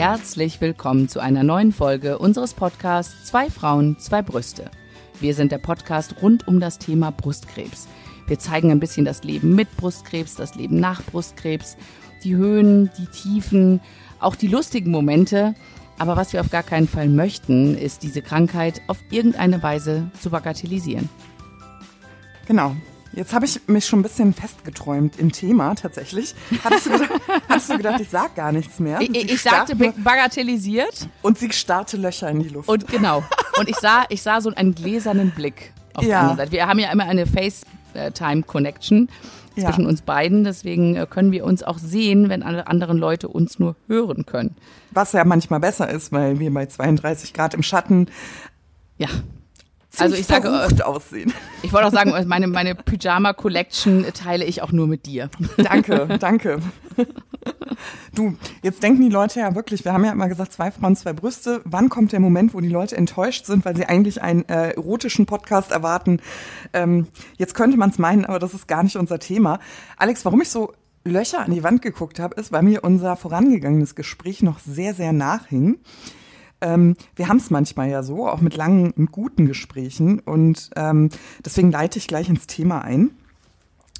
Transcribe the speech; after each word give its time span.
Herzlich 0.00 0.62
willkommen 0.62 1.10
zu 1.10 1.20
einer 1.20 1.42
neuen 1.42 1.72
Folge 1.72 2.16
unseres 2.16 2.54
Podcasts 2.54 3.26
Zwei 3.26 3.50
Frauen, 3.50 3.98
zwei 3.98 4.22
Brüste. 4.22 4.70
Wir 5.20 5.34
sind 5.34 5.52
der 5.52 5.58
Podcast 5.58 6.22
rund 6.22 6.48
um 6.48 6.58
das 6.58 6.78
Thema 6.78 7.12
Brustkrebs. 7.12 7.86
Wir 8.26 8.38
zeigen 8.38 8.70
ein 8.70 8.80
bisschen 8.80 9.04
das 9.04 9.24
Leben 9.24 9.54
mit 9.54 9.76
Brustkrebs, 9.76 10.36
das 10.36 10.54
Leben 10.54 10.80
nach 10.80 11.02
Brustkrebs, 11.02 11.76
die 12.24 12.34
Höhen, 12.34 12.90
die 12.96 13.08
Tiefen, 13.08 13.78
auch 14.20 14.36
die 14.36 14.46
lustigen 14.46 14.90
Momente. 14.90 15.54
Aber 15.98 16.16
was 16.16 16.32
wir 16.32 16.40
auf 16.40 16.48
gar 16.48 16.62
keinen 16.62 16.88
Fall 16.88 17.10
möchten, 17.10 17.76
ist 17.76 18.02
diese 18.02 18.22
Krankheit 18.22 18.80
auf 18.86 18.96
irgendeine 19.10 19.62
Weise 19.62 20.10
zu 20.18 20.30
bagatellisieren. 20.30 21.10
Genau. 22.46 22.74
Jetzt 23.12 23.34
habe 23.34 23.44
ich 23.44 23.60
mich 23.66 23.86
schon 23.86 24.00
ein 24.00 24.02
bisschen 24.02 24.32
festgeträumt 24.32 25.18
im 25.18 25.32
Thema 25.32 25.74
tatsächlich. 25.74 26.34
Hattest 26.62 26.86
du 26.86 26.90
gedacht, 26.90 27.10
hattest 27.48 27.70
du 27.70 27.76
gedacht 27.76 28.00
ich 28.00 28.10
sage 28.10 28.30
gar 28.36 28.52
nichts 28.52 28.78
mehr? 28.78 29.00
Ich, 29.00 29.10
ich 29.10 29.42
sagte 29.42 29.74
bagatellisiert. 29.74 31.08
Und 31.22 31.38
sie 31.38 31.50
starrte 31.50 31.96
Löcher 31.96 32.30
in 32.30 32.42
die 32.42 32.48
Luft. 32.50 32.68
Und 32.68 32.86
genau. 32.86 33.24
Und 33.58 33.68
ich 33.68 33.76
sah, 33.76 34.04
ich 34.10 34.22
sah 34.22 34.40
so 34.40 34.50
einen 34.54 34.74
gläsernen 34.74 35.32
Blick 35.32 35.72
auf 35.94 36.04
ja. 36.04 36.08
der 36.08 36.18
anderen 36.20 36.36
Seite. 36.38 36.52
Wir 36.52 36.66
haben 36.68 36.78
ja 36.78 36.92
immer 36.92 37.04
eine 37.04 37.26
FaceTime-Connection 37.26 39.08
zwischen 39.54 39.82
ja. 39.82 39.88
uns 39.88 40.02
beiden. 40.02 40.44
Deswegen 40.44 40.94
äh, 40.94 41.06
können 41.10 41.32
wir 41.32 41.44
uns 41.44 41.64
auch 41.64 41.78
sehen, 41.78 42.28
wenn 42.28 42.44
alle 42.44 42.68
anderen 42.68 42.96
Leute 42.96 43.26
uns 43.26 43.58
nur 43.58 43.74
hören 43.88 44.24
können. 44.24 44.54
Was 44.92 45.12
ja 45.12 45.24
manchmal 45.24 45.58
besser 45.58 45.88
ist, 45.90 46.12
weil 46.12 46.38
wir 46.38 46.54
bei 46.54 46.66
32 46.66 47.32
Grad 47.32 47.54
im 47.54 47.64
Schatten 47.64 48.06
ja 48.98 49.08
also 49.98 50.14
ich 50.14 50.26
sage, 50.26 50.48
äh, 50.48 50.82
aussehen. 50.82 51.32
Ich 51.62 51.72
wollte 51.72 51.88
auch 51.88 51.92
sagen, 51.92 52.12
meine, 52.26 52.46
meine 52.46 52.74
Pyjama 52.74 53.32
Collection 53.32 54.04
teile 54.14 54.44
ich 54.44 54.62
auch 54.62 54.72
nur 54.72 54.86
mit 54.86 55.06
dir. 55.06 55.30
Danke, 55.56 56.18
danke. 56.18 56.60
Du, 58.14 58.36
jetzt 58.62 58.82
denken 58.82 59.02
die 59.02 59.08
Leute 59.08 59.40
ja 59.40 59.54
wirklich, 59.54 59.84
wir 59.84 59.92
haben 59.92 60.04
ja 60.04 60.12
immer 60.12 60.28
gesagt, 60.28 60.52
zwei 60.52 60.70
Frauen, 60.70 60.96
zwei 60.96 61.12
Brüste. 61.12 61.62
Wann 61.64 61.88
kommt 61.88 62.12
der 62.12 62.20
Moment, 62.20 62.54
wo 62.54 62.60
die 62.60 62.68
Leute 62.68 62.96
enttäuscht 62.96 63.46
sind, 63.46 63.64
weil 63.64 63.76
sie 63.76 63.86
eigentlich 63.86 64.20
einen 64.20 64.46
äh, 64.48 64.70
erotischen 64.70 65.26
Podcast 65.26 65.70
erwarten? 65.70 66.20
Ähm, 66.72 67.06
jetzt 67.38 67.54
könnte 67.54 67.76
man 67.76 67.90
es 67.90 67.98
meinen, 67.98 68.24
aber 68.24 68.38
das 68.38 68.54
ist 68.54 68.68
gar 68.68 68.82
nicht 68.82 68.96
unser 68.96 69.18
Thema. 69.18 69.58
Alex, 69.96 70.24
warum 70.24 70.40
ich 70.42 70.50
so 70.50 70.74
Löcher 71.04 71.40
an 71.40 71.50
die 71.50 71.62
Wand 71.62 71.80
geguckt 71.80 72.18
habe, 72.18 72.38
ist, 72.38 72.52
weil 72.52 72.62
mir 72.62 72.84
unser 72.84 73.16
vorangegangenes 73.16 73.94
Gespräch 73.94 74.42
noch 74.42 74.58
sehr, 74.58 74.92
sehr 74.92 75.12
nachhing. 75.12 75.78
Ähm, 76.60 76.96
wir 77.16 77.28
haben 77.28 77.38
es 77.38 77.50
manchmal 77.50 77.90
ja 77.90 78.02
so, 78.02 78.28
auch 78.28 78.40
mit 78.40 78.56
langen 78.56 78.90
und 78.92 79.12
guten 79.12 79.46
Gesprächen. 79.46 80.20
Und 80.20 80.70
ähm, 80.76 81.10
deswegen 81.44 81.70
leite 81.70 81.98
ich 81.98 82.08
gleich 82.08 82.28
ins 82.28 82.46
Thema 82.46 82.82
ein. 82.82 83.10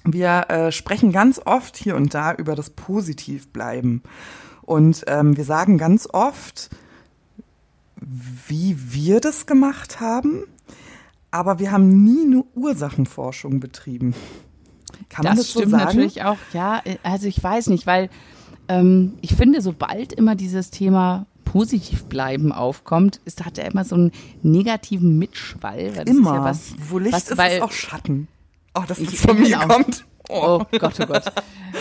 Wir 0.05 0.49
äh, 0.49 0.73
sprechen 0.73 1.13
ganz 1.13 1.41
oft 1.45 1.77
hier 1.77 1.97
und 1.97 2.15
da 2.15 2.35
über 2.35 2.55
das 2.55 2.71
Positivbleiben. 2.71 4.03
Und 4.63 5.05
ähm, 5.09 5.37
wir 5.37 5.45
sagen 5.45 5.79
ganz 5.79 6.09
oft, 6.11 6.71
wie 8.49 8.77
wir 8.79 9.21
das 9.21 9.47
gemacht 9.47 10.01
haben, 10.01 10.45
aber 11.31 11.59
wir 11.59 11.71
haben 11.71 12.05
nie 12.05 12.25
eine 12.25 12.45
Ursachenforschung 12.55 13.61
betrieben. 13.61 14.15
Kann 15.09 15.25
das 15.25 15.31
man 15.31 15.37
das 15.37 15.51
stimmt 15.51 15.65
so 15.65 15.71
sagen? 15.71 15.85
natürlich 15.85 16.23
auch, 16.23 16.39
ja. 16.53 16.83
Also 17.03 17.27
ich 17.27 17.43
weiß 17.43 17.69
nicht, 17.69 17.87
weil 17.87 18.11
ähm, 18.69 19.15
ich 19.21 19.35
finde, 19.35 19.61
sobald 19.61 20.13
immer 20.13 20.35
dieses 20.35 20.71
Thema 20.71 21.27
positiv 21.51 22.05
bleiben 22.05 22.53
aufkommt, 22.53 23.21
ist, 23.25 23.45
hat 23.45 23.59
er 23.59 23.69
immer 23.69 23.85
so 23.85 23.97
einen 23.97 24.13
negativen 24.43 25.19
Mitschwall. 25.19 26.05
immer. 26.07 26.35
Ja 26.35 26.45
was, 26.45 26.75
Wo 26.89 26.99
Licht 26.99 27.13
was, 27.13 27.31
ist, 27.31 27.39
weil, 27.39 27.57
ist 27.57 27.63
auch 27.63 27.73
Schatten. 27.73 28.29
Oh, 28.75 28.83
dass 28.87 29.03
das 29.03 29.15
von 29.15 29.37
mir 29.41 29.59
genau. 29.59 29.67
kommt. 29.67 30.05
Oh. 30.29 30.61
oh 30.61 30.79
Gott, 30.79 30.95
oh 31.01 31.07
Gott. 31.07 31.25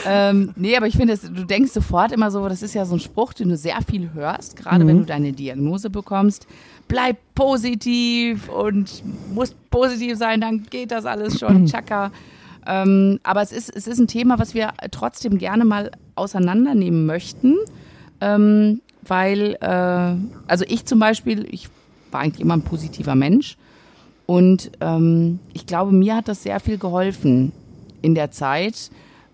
ähm, 0.08 0.54
nee, 0.56 0.76
aber 0.76 0.88
ich 0.88 0.98
finde, 0.98 1.16
du 1.16 1.46
denkst 1.46 1.72
sofort 1.72 2.12
immer 2.12 2.32
so, 2.32 2.50
das 2.50 2.64
ist 2.64 2.74
ja 2.74 2.84
so 2.86 2.96
ein 2.96 3.00
Spruch, 3.00 3.34
den 3.34 3.50
du 3.50 3.58
sehr 3.58 3.78
viel 3.88 4.12
hörst, 4.14 4.56
gerade 4.56 4.84
mhm. 4.84 4.88
wenn 4.88 4.98
du 5.00 5.06
deine 5.06 5.34
Diagnose 5.34 5.92
bekommst. 5.92 6.48
Bleib 6.88 7.18
positiv 7.36 8.50
und 8.50 9.04
musst 9.32 9.56
positiv 9.70 10.18
sein, 10.18 10.42
dann 10.42 10.64
geht 10.64 10.90
das 10.90 11.06
alles 11.06 11.40
schon. 11.40 11.68
Chaka. 11.68 12.12
Ähm, 12.66 13.20
aber 13.22 13.44
es 13.44 13.52
ist, 13.52 13.70
es 13.76 13.86
ist 13.86 14.00
ein 14.00 14.08
Thema, 14.08 14.40
was 14.40 14.56
wir 14.56 14.74
trotzdem 14.90 15.38
gerne 15.38 15.64
mal 15.64 15.92
auseinandernehmen 16.16 17.06
möchten. 17.06 17.56
Ähm, 18.20 18.82
weil, 19.02 19.58
äh, 19.62 20.16
also 20.48 20.66
ich 20.68 20.86
zum 20.86 21.00
Beispiel, 21.00 21.48
ich 21.52 21.70
war 22.12 22.22
eigentlich 22.22 22.42
immer 22.42 22.56
ein 22.56 22.64
positiver 22.64 23.16
Mensch 23.16 23.58
und 24.26 24.72
ähm, 24.82 25.40
ich 25.54 25.66
glaube, 25.66 25.92
mir 25.92 26.16
hat 26.16 26.28
das 26.28 26.44
sehr 26.44 26.60
viel 26.60 26.78
geholfen 26.78 27.52
in 28.02 28.16
der 28.16 28.32
Zeit, 28.32 28.92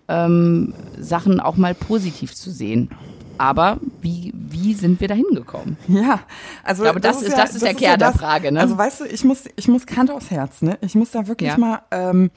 ähm, 0.08 0.74
Sachen 0.98 1.40
auch 1.40 1.56
mal 1.56 1.74
positiv 1.74 2.34
zu 2.34 2.50
sehen. 2.50 2.90
Aber 3.38 3.78
wie, 4.00 4.32
wie 4.34 4.72
sind 4.72 5.00
wir 5.00 5.08
da 5.08 5.14
hingekommen? 5.14 5.76
Ja, 5.88 6.20
also 6.62 6.82
ich 6.82 6.86
glaube, 6.86 7.00
das, 7.00 7.18
das 7.18 7.26
ist, 7.26 7.32
ja, 7.32 7.42
das 7.42 7.54
ist 7.54 7.64
der 7.64 7.74
Kern 7.74 7.90
ja 7.90 7.96
der 7.96 8.12
Frage. 8.12 8.50
Ne? 8.52 8.60
Also 8.60 8.78
weißt 8.78 9.00
du, 9.00 9.04
ich 9.04 9.24
muss, 9.24 9.44
ich 9.56 9.68
muss 9.68 9.84
Kante 9.84 10.14
aufs 10.14 10.30
Herz. 10.30 10.62
Ne? 10.62 10.78
Ich 10.80 10.94
muss 10.94 11.10
da 11.10 11.26
wirklich 11.26 11.50
ja. 11.50 11.58
mal 11.58 11.82
ähm, 11.90 12.30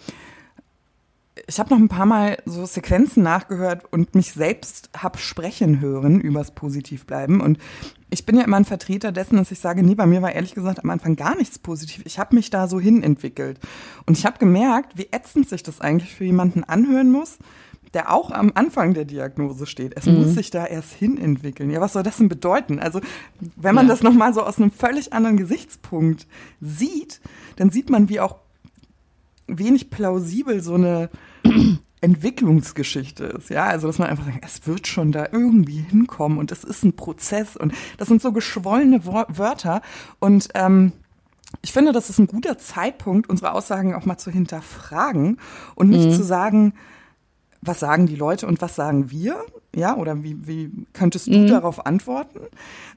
ich 1.49 1.59
habe 1.59 1.71
noch 1.71 1.79
ein 1.79 1.89
paar 1.89 2.05
Mal 2.05 2.37
so 2.45 2.63
Sequenzen 2.65 3.23
nachgehört 3.23 3.91
und 3.91 4.13
mich 4.13 4.33
selbst 4.33 4.91
hab 4.95 5.19
sprechen 5.19 5.81
hören 5.81 6.21
übers 6.21 6.51
Positivbleiben. 6.51 7.41
Und 7.41 7.57
ich 8.11 8.25
bin 8.25 8.37
ja 8.37 8.43
immer 8.43 8.57
ein 8.57 8.65
Vertreter 8.65 9.11
dessen, 9.11 9.37
dass 9.37 9.51
ich 9.51 9.59
sage, 9.59 9.81
nee, 9.81 9.95
bei 9.95 10.05
mir 10.05 10.21
war 10.21 10.31
ehrlich 10.31 10.53
gesagt 10.53 10.83
am 10.83 10.91
Anfang 10.91 11.15
gar 11.15 11.35
nichts 11.35 11.57
positiv. 11.57 12.03
Ich 12.05 12.19
habe 12.19 12.35
mich 12.35 12.51
da 12.51 12.67
so 12.67 12.79
hin 12.79 13.01
entwickelt. 13.01 13.59
Und 14.05 14.15
ich 14.15 14.27
habe 14.27 14.37
gemerkt, 14.37 14.97
wie 14.97 15.09
ätzend 15.11 15.49
sich 15.49 15.63
das 15.63 15.81
eigentlich 15.81 16.13
für 16.13 16.23
jemanden 16.23 16.63
anhören 16.63 17.11
muss, 17.11 17.39
der 17.95 18.13
auch 18.13 18.29
am 18.29 18.51
Anfang 18.53 18.93
der 18.93 19.05
Diagnose 19.05 19.65
steht. 19.65 19.93
Es 19.97 20.05
mhm. 20.05 20.21
muss 20.21 20.35
sich 20.35 20.51
da 20.51 20.67
erst 20.67 20.93
hin 20.93 21.17
entwickeln. 21.17 21.71
Ja, 21.71 21.81
was 21.81 21.93
soll 21.93 22.03
das 22.03 22.17
denn 22.17 22.29
bedeuten? 22.29 22.77
Also, 22.77 23.01
wenn 23.55 23.73
man 23.73 23.87
ja. 23.87 23.93
das 23.93 24.03
nochmal 24.03 24.35
so 24.35 24.43
aus 24.43 24.57
einem 24.57 24.69
völlig 24.69 25.13
anderen 25.13 25.37
Gesichtspunkt 25.37 26.27
sieht, 26.61 27.21
dann 27.55 27.71
sieht 27.71 27.89
man, 27.89 28.07
wie 28.07 28.19
auch 28.19 28.35
wenig 29.47 29.89
plausibel 29.89 30.61
so 30.61 30.75
eine 30.75 31.09
Entwicklungsgeschichte 32.01 33.25
ist, 33.25 33.49
ja, 33.49 33.65
also 33.65 33.87
dass 33.87 33.99
man 33.99 34.09
einfach 34.09 34.25
sagt, 34.25 34.45
es 34.45 34.65
wird 34.65 34.87
schon 34.87 35.11
da 35.11 35.27
irgendwie 35.31 35.81
hinkommen 35.81 36.37
und 36.37 36.51
es 36.51 36.63
ist 36.63 36.83
ein 36.83 36.95
Prozess 36.95 37.57
und 37.57 37.73
das 37.97 38.07
sind 38.07 38.21
so 38.21 38.31
geschwollene 38.31 39.05
Wörter 39.05 39.81
und 40.19 40.47
ähm, 40.53 40.93
ich 41.61 41.73
finde, 41.73 41.91
das 41.91 42.09
ist 42.09 42.19
ein 42.19 42.27
guter 42.27 42.57
Zeitpunkt, 42.57 43.29
unsere 43.29 43.53
Aussagen 43.53 43.95
auch 43.95 44.05
mal 44.05 44.17
zu 44.17 44.31
hinterfragen 44.31 45.39
und 45.75 45.89
nicht 45.89 46.09
mhm. 46.09 46.13
zu 46.13 46.23
sagen, 46.23 46.73
was 47.61 47.79
sagen 47.79 48.05
die 48.05 48.15
Leute 48.15 48.47
und 48.47 48.61
was 48.61 48.75
sagen 48.75 49.11
wir, 49.11 49.43
ja, 49.75 49.95
oder 49.95 50.23
wie, 50.23 50.35
wie 50.47 50.71
könntest 50.93 51.27
du 51.27 51.37
mhm. 51.37 51.47
darauf 51.47 51.85
antworten, 51.85 52.39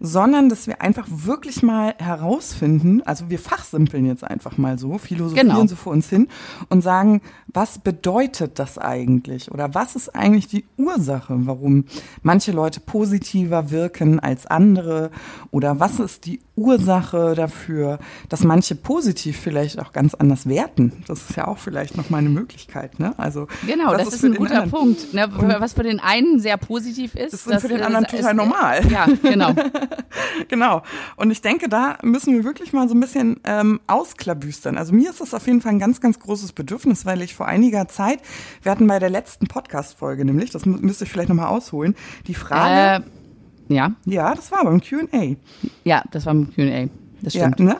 sondern 0.00 0.48
dass 0.48 0.66
wir 0.66 0.80
einfach 0.80 1.06
wirklich 1.08 1.62
mal 1.62 1.94
herausfinden, 1.98 3.02
also 3.02 3.28
wir 3.28 3.38
fachsimpeln 3.38 4.06
jetzt 4.06 4.24
einfach 4.24 4.56
mal 4.56 4.78
so, 4.78 4.96
philosophieren 4.96 5.48
genau. 5.48 5.66
so 5.66 5.76
vor 5.76 5.92
uns 5.92 6.08
hin 6.08 6.28
und 6.70 6.80
sagen, 6.80 7.20
was 7.46 7.78
bedeutet 7.78 8.58
das 8.58 8.78
eigentlich 8.78 9.52
oder 9.52 9.74
was 9.74 9.96
ist 9.96 10.14
eigentlich 10.14 10.48
die 10.48 10.64
Ursache, 10.78 11.34
warum 11.40 11.84
manche 12.22 12.52
Leute 12.52 12.80
positiver 12.80 13.70
wirken 13.70 14.18
als 14.18 14.46
andere 14.46 15.10
oder 15.50 15.78
was 15.78 16.00
ist 16.00 16.24
die 16.24 16.40
Ursache 16.56 17.34
dafür, 17.34 17.98
dass 18.28 18.44
manche 18.44 18.74
positiv 18.74 19.38
vielleicht 19.38 19.78
auch 19.78 19.92
ganz 19.92 20.14
anders 20.14 20.46
werten. 20.48 20.92
Das 21.06 21.30
ist 21.30 21.36
ja 21.36 21.48
auch 21.48 21.58
vielleicht 21.58 21.96
noch 21.96 22.10
mal 22.10 22.18
eine 22.18 22.28
Möglichkeit, 22.28 22.98
ne? 22.98 23.14
Also 23.18 23.46
genau, 23.66 23.92
das 23.92 24.08
ist, 24.08 24.14
ist 24.14 24.24
ein 24.24 24.34
guter 24.34 24.66
Punkt, 24.66 25.14
ne? 25.14 25.28
was 25.58 25.72
für 25.72 25.82
den 25.82 25.98
einen 26.00 26.40
sehr 26.40 26.58
positiv 26.62 27.14
ist. 27.14 27.32
Das 27.32 27.46
ist 27.46 27.60
für 27.60 27.68
den 27.68 27.82
anderen 27.82 28.06
total 28.06 28.34
normal. 28.34 28.80
Ja, 28.92 29.06
genau. 29.22 29.54
genau. 30.48 30.82
Und 31.16 31.30
ich 31.30 31.40
denke, 31.40 31.68
da 31.68 31.98
müssen 32.02 32.34
wir 32.34 32.44
wirklich 32.44 32.72
mal 32.72 32.88
so 32.88 32.94
ein 32.94 33.00
bisschen 33.00 33.40
ähm, 33.44 33.80
ausklabüstern. 33.86 34.76
Also 34.76 34.92
mir 34.92 35.10
ist 35.10 35.20
das 35.20 35.34
auf 35.34 35.46
jeden 35.46 35.60
Fall 35.60 35.72
ein 35.72 35.78
ganz, 35.78 36.00
ganz 36.00 36.19
großes 36.19 36.52
Bedürfnis, 36.52 37.06
weil 37.06 37.22
ich 37.22 37.34
vor 37.34 37.46
einiger 37.46 37.88
Zeit, 37.88 38.20
wir 38.62 38.72
hatten 38.72 38.87
bei 38.87 38.98
der 38.98 39.10
letzten 39.10 39.46
Podcast-Folge 39.46 40.25
nämlich, 40.25 40.50
das 40.50 40.66
müsste 40.66 41.04
ich 41.04 41.10
vielleicht 41.10 41.28
nochmal 41.28 41.48
ausholen, 41.48 41.94
die 42.26 42.34
Frage. 42.34 43.04
Äh, 43.04 43.75
ja. 43.75 43.92
Ja, 44.04 44.34
das 44.34 44.50
war 44.52 44.64
beim 44.64 44.81
Q&A. 44.81 45.37
Ja, 45.84 46.04
das 46.10 46.26
war 46.26 46.34
beim 46.34 46.54
Q&A. 46.54 46.88
Das 47.22 47.34
stimmt. 47.34 47.60
Ja, 47.60 47.64
ne? 47.64 47.76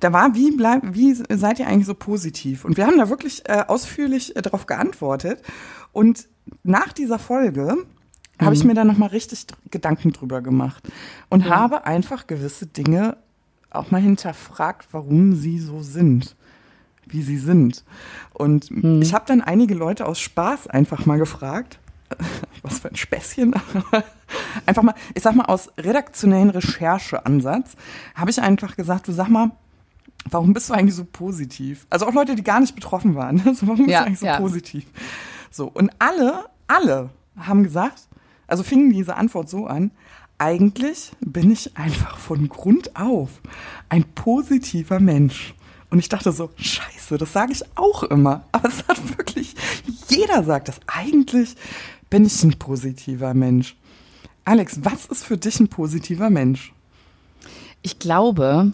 Da 0.00 0.12
war, 0.12 0.34
wie, 0.34 0.50
bleib, 0.52 0.82
wie 0.94 1.14
seid 1.14 1.58
ihr 1.58 1.66
eigentlich 1.66 1.86
so 1.86 1.94
positiv? 1.94 2.64
Und 2.64 2.76
wir 2.76 2.86
haben 2.86 2.98
da 2.98 3.08
wirklich 3.08 3.48
äh, 3.48 3.64
ausführlich 3.66 4.36
äh, 4.36 4.42
darauf 4.42 4.66
geantwortet. 4.66 5.42
Und 5.92 6.28
nach 6.62 6.92
dieser 6.92 7.18
Folge 7.18 7.76
mhm. 8.42 8.46
habe 8.46 8.56
ich 8.56 8.64
mir 8.64 8.74
da 8.74 8.84
nochmal 8.84 9.10
richtig 9.10 9.46
Gedanken 9.70 10.12
drüber 10.12 10.40
gemacht 10.40 10.88
und 11.28 11.46
mhm. 11.46 11.50
habe 11.50 11.86
einfach 11.86 12.26
gewisse 12.26 12.66
Dinge 12.66 13.16
auch 13.70 13.90
mal 13.90 14.00
hinterfragt, 14.00 14.88
warum 14.92 15.34
sie 15.34 15.58
so 15.58 15.82
sind, 15.82 16.36
wie 17.06 17.22
sie 17.22 17.38
sind. 17.38 17.84
Und 18.32 18.70
mhm. 18.70 19.00
ich 19.02 19.14
habe 19.14 19.24
dann 19.26 19.40
einige 19.40 19.74
Leute 19.74 20.06
aus 20.06 20.20
Spaß 20.20 20.66
einfach 20.66 21.06
mal 21.06 21.18
gefragt, 21.18 21.78
was 22.62 22.80
für 22.80 22.88
ein 22.88 22.96
Späßchen, 22.96 23.54
einfach 24.66 24.82
mal, 24.82 24.94
ich 25.14 25.22
sag 25.22 25.34
mal, 25.34 25.46
aus 25.46 25.70
redaktionellen 25.78 26.50
Rechercheansatz, 26.50 27.76
habe 28.14 28.30
ich 28.30 28.40
einfach 28.40 28.76
gesagt, 28.76 29.08
du 29.08 29.12
sag 29.12 29.28
mal, 29.28 29.50
warum 30.30 30.52
bist 30.52 30.70
du 30.70 30.74
eigentlich 30.74 30.94
so 30.94 31.04
positiv? 31.04 31.86
Also 31.90 32.06
auch 32.06 32.12
Leute, 32.12 32.34
die 32.34 32.44
gar 32.44 32.60
nicht 32.60 32.74
betroffen 32.74 33.14
waren. 33.14 33.42
Also 33.46 33.66
warum 33.66 33.86
bist 33.86 33.90
ja, 33.90 34.00
du 34.00 34.06
eigentlich 34.06 34.20
so 34.20 34.26
ja. 34.26 34.38
positiv? 34.38 34.86
So, 35.50 35.68
und 35.68 35.90
alle, 35.98 36.46
alle 36.66 37.10
haben 37.36 37.62
gesagt, 37.62 38.08
also 38.52 38.62
fingen 38.62 38.90
diese 38.90 39.16
Antwort 39.16 39.48
so 39.48 39.66
an, 39.66 39.92
eigentlich 40.36 41.12
bin 41.20 41.50
ich 41.50 41.74
einfach 41.74 42.18
von 42.18 42.50
Grund 42.50 42.94
auf 42.96 43.30
ein 43.88 44.04
positiver 44.04 45.00
Mensch. 45.00 45.54
Und 45.88 45.98
ich 45.98 46.10
dachte 46.10 46.32
so, 46.32 46.50
scheiße, 46.56 47.16
das 47.16 47.32
sage 47.32 47.52
ich 47.52 47.62
auch 47.76 48.02
immer. 48.02 48.44
Aber 48.52 48.68
es 48.68 48.86
hat 48.86 49.16
wirklich, 49.16 49.54
jeder 50.08 50.44
sagt 50.44 50.68
das. 50.68 50.80
Eigentlich 50.86 51.54
bin 52.10 52.26
ich 52.26 52.42
ein 52.42 52.58
positiver 52.58 53.32
Mensch. 53.32 53.74
Alex, 54.44 54.80
was 54.82 55.06
ist 55.06 55.24
für 55.24 55.38
dich 55.38 55.58
ein 55.58 55.68
positiver 55.68 56.28
Mensch? 56.28 56.74
Ich 57.80 57.98
glaube, 57.98 58.72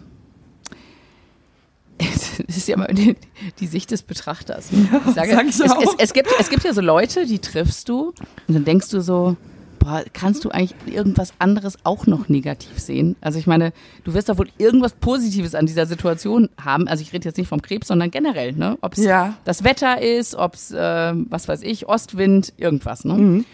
es 1.99 2.39
ist 2.39 2.67
ja 2.67 2.75
immer 2.75 2.87
die, 2.87 3.15
die 3.59 3.67
Sicht 3.67 3.91
des 3.91 4.03
Betrachters. 4.03 4.71
Ich 4.71 5.13
sage, 5.13 5.31
sag 5.31 5.45
ich 5.45 5.59
es, 5.59 5.61
es, 5.61 5.95
es, 5.97 6.13
gibt, 6.13 6.29
es 6.37 6.49
gibt 6.49 6.63
ja 6.63 6.73
so 6.73 6.81
Leute, 6.81 7.25
die 7.25 7.39
triffst 7.39 7.87
du 7.87 8.13
und 8.47 8.53
dann 8.53 8.65
denkst 8.65 8.89
du 8.89 9.01
so, 9.01 9.37
boah, 9.79 10.03
kannst 10.13 10.45
du 10.45 10.49
eigentlich 10.51 10.75
irgendwas 10.93 11.33
anderes 11.39 11.77
auch 11.83 12.05
noch 12.05 12.29
negativ 12.29 12.79
sehen? 12.79 13.15
Also 13.21 13.39
ich 13.39 13.47
meine, 13.47 13.71
du 14.03 14.13
wirst 14.13 14.29
doch 14.29 14.37
wohl 14.37 14.49
irgendwas 14.57 14.93
Positives 14.93 15.55
an 15.55 15.65
dieser 15.65 15.85
Situation 15.85 16.49
haben. 16.61 16.87
Also 16.87 17.01
ich 17.01 17.13
rede 17.13 17.27
jetzt 17.27 17.37
nicht 17.37 17.47
vom 17.47 17.61
Krebs, 17.61 17.87
sondern 17.87 18.11
generell, 18.11 18.53
ne? 18.53 18.77
Ob 18.81 18.93
es 18.93 19.03
Ja. 19.03 19.37
das 19.45 19.63
Wetter 19.63 20.01
ist, 20.01 20.35
ob 20.35 20.53
es, 20.53 20.71
äh, 20.71 21.13
was 21.29 21.47
weiß 21.47 21.61
ich, 21.63 21.87
Ostwind, 21.87 22.53
irgendwas, 22.57 23.05
ne? 23.05 23.13
Mhm. 23.13 23.45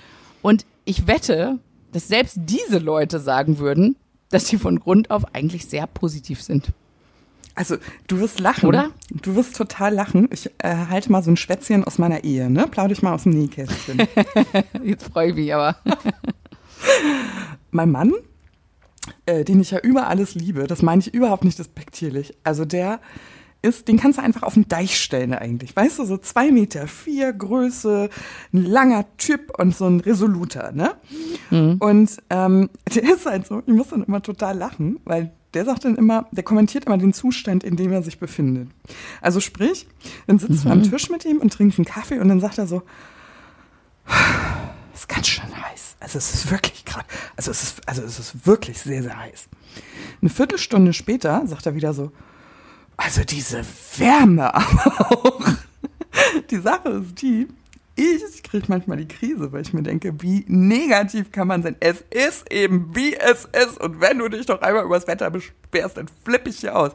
Und 0.42 0.66
ich 0.84 1.08
wette, 1.08 1.60
dass 1.92 2.08
selbst 2.08 2.38
diese 2.46 2.80
Leute 2.80 3.20
sagen 3.20 3.60
würden, 3.60 3.96
dass 4.30 4.48
sie 4.48 4.58
von 4.58 4.80
Grund 4.80 5.12
auf 5.12 5.34
eigentlich 5.34 5.68
sehr 5.68 5.88
positiv 5.88 6.42
sind. 6.42 6.72
Also, 7.56 7.78
du 8.08 8.20
wirst 8.20 8.40
lachen. 8.40 8.68
Oder? 8.68 8.92
Du 9.10 9.36
wirst 9.36 9.56
total 9.56 9.94
lachen. 9.94 10.28
Ich 10.32 10.52
äh, 10.58 10.76
halte 10.90 11.12
mal 11.12 11.24
so 11.24 11.32
ein 11.32 11.38
Schwätzchen 11.38 11.86
aus 11.86 11.98
meiner 11.98 12.24
Ehe, 12.24 12.50
ne? 12.50 12.68
Plaude 12.68 12.94
ich 12.94 13.02
mal 13.02 13.14
aus 13.14 13.24
dem 13.24 13.32
Nähkästchen. 13.32 14.04
Jetzt 14.84 15.06
freue 15.06 15.30
ich 15.30 15.36
mich 15.36 15.54
aber. 15.54 15.78
mein 17.72 17.92
Mann, 17.92 18.14
äh, 19.26 19.46
den 19.46 19.62
ich 19.62 19.72
ja 19.72 19.80
über 19.80 20.08
alles 20.08 20.36
liebe, 20.36 20.68
das 20.68 20.82
meine 20.82 21.00
ich 21.00 21.14
überhaupt 21.14 21.46
nicht 21.46 21.58
despektierlich. 21.58 22.36
Also 22.44 22.66
der 22.66 23.00
ist, 23.62 23.88
den 23.88 23.98
kannst 23.98 24.20
du 24.20 24.24
einfach 24.24 24.44
auf 24.44 24.54
den 24.54 24.68
Deich 24.68 25.00
stellen 25.00 25.34
eigentlich. 25.34 25.76
Weißt 25.76 26.00
du, 26.00 26.06
so 26.06 26.18
zwei 26.18 26.52
Meter 26.52 26.88
vier 26.88 27.34
Größe, 27.34 28.10
ein 28.54 28.64
langer 28.64 29.06
Typ 29.18 29.58
und 29.60 29.76
so 29.76 29.88
ein 29.88 30.00
Resoluter, 30.02 30.72
ne? 30.72 30.92
Und 31.80 32.18
ähm, 32.30 32.70
der 32.96 33.04
ist 33.04 33.26
halt 33.26 33.48
so, 33.48 33.64
ich 33.66 33.74
muss 33.74 33.90
dann 33.90 34.04
immer 34.04 34.22
total 34.22 34.58
lachen, 34.58 35.00
weil 35.06 35.32
der 35.56 35.66
sagt 35.66 35.86
dann 35.86 35.96
immer, 35.96 36.28
der 36.32 36.44
kommentiert 36.44 36.86
immer 36.86 36.98
den 36.98 37.14
Zustand, 37.14 37.64
in 37.64 37.78
dem 37.78 37.92
er 37.92 38.04
sich 38.04 38.20
befindet. 38.20 38.70
Also 39.22 39.40
sprich, 39.40 39.88
dann 40.28 40.38
sitzt 40.38 40.66
du 40.66 40.70
am 40.70 40.84
Tisch 40.84 41.10
mit 41.10 41.26
ihm 41.26 41.38
und 41.38 41.54
trinkst 41.54 41.80
einen 41.80 41.86
Kaffee 41.86 42.20
und 42.20 42.28
dann 42.28 42.42
sagt 42.42 42.58
er 42.58 42.68
so, 42.68 42.84
es 44.94 45.02
ist 45.02 45.10
ganz 45.10 45.28
schön 45.28 45.46
heiß. 45.46 45.96
Also 46.00 46.18
es 46.18 46.34
ist 46.34 46.52
wirklich 46.52 46.86
gerade, 46.86 47.06
also 47.36 47.52
es 47.52 47.64
ist, 47.64 47.88
also 47.88 48.04
es 48.04 48.20
ist 48.20 48.46
wirklich 48.46 48.78
sehr, 48.80 49.02
sehr 49.02 49.18
heiß. 49.18 49.48
Eine 50.22 50.30
Viertelstunde 50.30 50.94
später 50.94 51.48
sagt 51.48 51.66
er 51.66 51.76
wieder 51.76 51.94
so, 51.94 52.12
also 52.98 53.24
diese 53.24 53.64
Wärme 53.98 54.54
aber 54.54 55.12
auch. 55.12 55.42
Die 56.50 56.58
Sache 56.58 56.90
ist 56.90 57.22
die, 57.22 57.48
ich 57.96 58.44
kriege 58.44 58.66
manchmal 58.68 58.98
die 58.98 59.08
Krise, 59.08 59.52
weil 59.52 59.62
ich 59.62 59.74
mir 59.74 59.84
denke, 59.84 60.22
wie 60.22 60.46
negativ 60.48 61.32
kann 61.32 61.48
man 61.48 61.64
sein? 61.64 61.76
Es 61.80 62.04
ist 62.10 62.52
eben, 62.52 62.96
wie 62.96 63.16
es 63.16 63.46
ist. 63.46 63.80
Und 63.82 64.02
wenn 64.02 64.20
du 64.20 64.28
dich 64.28 64.46
doch 64.46 64.62
einmal 64.62 64.86
über 64.86 64.96
das 64.96 65.08
Wetter 65.08 65.32
beschwerst, 65.32 65.98
dann 65.98 66.08
flippe 66.24 66.50
ich 66.50 66.60
hier 66.60 66.76
aus. 66.76 66.92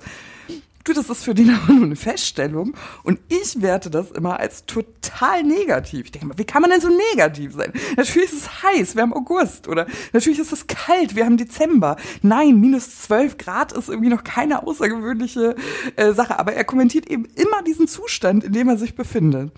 Du, 0.84 0.94
das 0.94 1.10
ist 1.10 1.24
für 1.24 1.34
den 1.34 1.50
aber 1.50 1.72
nur 1.72 1.84
eine 1.84 1.96
Feststellung. 1.96 2.74
Und 3.02 3.20
ich 3.28 3.60
werte 3.60 3.90
das 3.90 4.10
immer 4.10 4.40
als 4.40 4.64
total 4.64 5.42
negativ. 5.42 6.06
Ich 6.06 6.12
denke 6.12 6.28
mal, 6.28 6.38
wie 6.38 6.44
kann 6.44 6.62
man 6.62 6.70
denn 6.70 6.80
so 6.80 6.88
negativ 7.12 7.52
sein? 7.52 7.72
Natürlich 7.96 8.32
ist 8.32 8.46
es 8.46 8.62
heiß, 8.62 8.94
wir 8.94 9.02
haben 9.02 9.12
August. 9.12 9.68
Oder 9.68 9.86
natürlich 10.12 10.38
ist 10.38 10.52
es 10.52 10.66
kalt, 10.66 11.16
wir 11.16 11.26
haben 11.26 11.36
Dezember. 11.36 11.96
Nein, 12.22 12.60
minus 12.60 13.02
12 13.02 13.36
Grad 13.36 13.72
ist 13.72 13.88
irgendwie 13.90 14.08
noch 14.08 14.24
keine 14.24 14.66
außergewöhnliche 14.66 15.54
äh, 15.96 16.12
Sache. 16.12 16.38
Aber 16.38 16.54
er 16.54 16.64
kommentiert 16.64 17.10
eben 17.10 17.26
immer 17.26 17.62
diesen 17.62 17.86
Zustand, 17.86 18.44
in 18.44 18.52
dem 18.52 18.68
er 18.68 18.78
sich 18.78 18.94
befindet. 18.94 19.52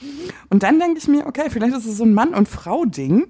Und 0.51 0.65
dann 0.65 0.81
denke 0.81 0.99
ich 0.99 1.07
mir, 1.07 1.27
okay, 1.27 1.51
vielleicht 1.51 1.77
ist 1.77 1.87
es 1.87 1.97
so 1.97 2.05
ein 2.05 2.15
Mann- 2.15 2.35
und 2.35 2.49
Frau-Ding. 2.49 3.27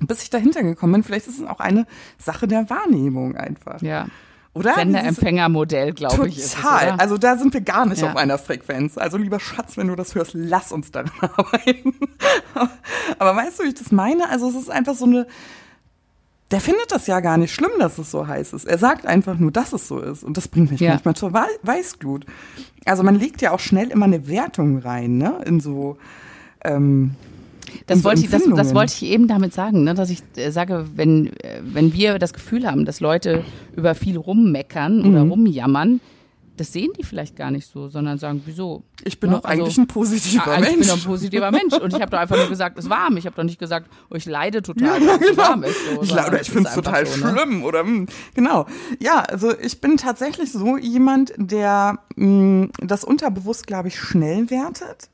Bis 0.00 0.22
ich 0.22 0.30
dahinter 0.30 0.62
gekommen 0.62 0.94
bin, 0.94 1.02
vielleicht 1.04 1.28
ist 1.28 1.38
es 1.38 1.46
auch 1.46 1.60
eine 1.60 1.86
Sache 2.18 2.48
der 2.48 2.68
Wahrnehmung 2.70 3.36
einfach. 3.36 3.80
Ja. 3.82 4.06
Oder? 4.54 4.74
Sender-Empfänger-Modell, 4.74 5.92
glaube 5.94 6.28
ich. 6.28 6.52
Total. 6.52 6.90
also 6.98 7.16
da 7.16 7.38
sind 7.38 7.54
wir 7.54 7.62
gar 7.62 7.86
nicht 7.86 8.02
Ja. 8.02 8.10
auf 8.10 8.16
einer 8.16 8.36
Frequenz. 8.36 8.98
Also 8.98 9.16
lieber 9.16 9.40
Schatz, 9.40 9.78
wenn 9.78 9.88
du 9.88 9.96
das 9.96 10.14
hörst, 10.14 10.32
lass 10.34 10.72
uns 10.72 10.90
daran 10.90 11.10
arbeiten. 11.20 11.94
Aber 13.18 13.34
weißt 13.34 13.58
du, 13.60 13.64
wie 13.64 13.68
ich 13.68 13.74
das 13.74 13.92
meine? 13.92 14.28
Also 14.28 14.50
es 14.50 14.54
ist 14.54 14.70
einfach 14.70 14.94
so 14.94 15.06
eine. 15.06 15.26
Der 16.50 16.60
findet 16.60 16.92
das 16.92 17.06
ja 17.06 17.20
gar 17.20 17.38
nicht 17.38 17.54
schlimm, 17.54 17.70
dass 17.78 17.96
es 17.96 18.10
so 18.10 18.26
heiß 18.26 18.52
ist. 18.52 18.66
Er 18.66 18.76
sagt 18.76 19.06
einfach 19.06 19.38
nur, 19.38 19.50
dass 19.50 19.72
es 19.72 19.88
so 19.88 19.98
ist. 20.00 20.22
Und 20.22 20.36
das 20.36 20.48
bringt 20.48 20.70
mich 20.70 20.80
Ja. 20.80 20.90
manchmal 20.90 21.16
zur 21.16 21.32
Wei- 21.32 21.46
Weißglut. 21.62 22.26
Also 22.84 23.02
man 23.02 23.14
legt 23.14 23.40
ja 23.40 23.52
auch 23.52 23.60
schnell 23.60 23.88
immer 23.90 24.04
eine 24.04 24.28
Wertung 24.28 24.76
rein, 24.78 25.16
ne? 25.16 25.40
In 25.46 25.60
so. 25.60 25.96
Ähm, 26.62 27.14
Das 27.86 28.04
wollte, 28.04 28.22
ich, 28.22 28.30
das, 28.30 28.42
das 28.56 28.74
wollte 28.74 28.92
ich 28.94 29.02
eben 29.04 29.28
damit 29.28 29.54
sagen, 29.54 29.84
ne? 29.84 29.94
dass 29.94 30.10
ich 30.10 30.22
äh, 30.36 30.50
sage, 30.50 30.86
wenn, 30.94 31.28
äh, 31.38 31.60
wenn 31.62 31.92
wir 31.92 32.18
das 32.18 32.32
Gefühl 32.32 32.66
haben, 32.66 32.84
dass 32.84 33.00
Leute 33.00 33.44
über 33.76 33.94
viel 33.94 34.16
rummeckern 34.16 35.00
oder 35.06 35.24
Mhm. 35.24 35.30
rumjammern, 35.30 36.00
das 36.58 36.70
sehen 36.72 36.90
die 36.98 37.02
vielleicht 37.02 37.34
gar 37.34 37.50
nicht 37.50 37.66
so, 37.66 37.88
sondern 37.88 38.18
sagen, 38.18 38.42
wieso? 38.44 38.82
ich 39.04 39.18
bin 39.18 39.30
Ne? 39.30 39.36
doch 39.36 39.44
eigentlich 39.44 39.78
ein 39.78 39.86
positiver 39.86 40.48
Ah, 40.52 40.60
Mensch. 40.60 40.68
Ich 40.72 40.78
bin 40.80 40.88
doch 40.88 40.96
ein 40.96 41.02
positiver 41.04 41.50
Mensch. 41.50 41.72
Und 41.72 41.94
ich 41.94 42.00
habe 42.00 42.10
doch 42.10 42.18
einfach 42.18 42.36
nur 42.36 42.48
gesagt, 42.48 42.78
es 42.78 42.84
ist 42.84 42.90
warm. 42.90 43.16
Ich 43.16 43.24
habe 43.24 43.34
doch 43.34 43.42
nicht 43.42 43.58
gesagt, 43.58 43.88
oh, 44.10 44.14
ich 44.16 44.26
leide 44.26 44.60
total, 44.62 45.00
weil 45.00 45.18
es 45.20 45.28
so 45.30 45.36
warm 45.38 45.62
ist. 45.64 45.76
So, 45.86 46.02
Ich 46.02 46.12
es 46.14 46.40
ich 46.42 46.50
finde 46.50 46.68
es 46.68 46.74
total 46.74 47.06
so, 47.06 47.24
ne? 47.24 47.32
schlimm 47.32 47.64
oder 47.64 47.80
hm, 47.80 48.06
genau. 48.34 48.66
Ja, 49.00 49.20
also 49.20 49.58
ich 49.58 49.80
bin 49.80 49.96
tatsächlich 49.96 50.52
so 50.52 50.76
jemand, 50.76 51.32
der 51.38 51.98
mh, 52.16 52.68
das 52.82 53.02
unterbewusst, 53.02 53.66
glaube 53.66 53.88
ich, 53.88 53.98
schnell 53.98 54.50
wertet. 54.50 55.08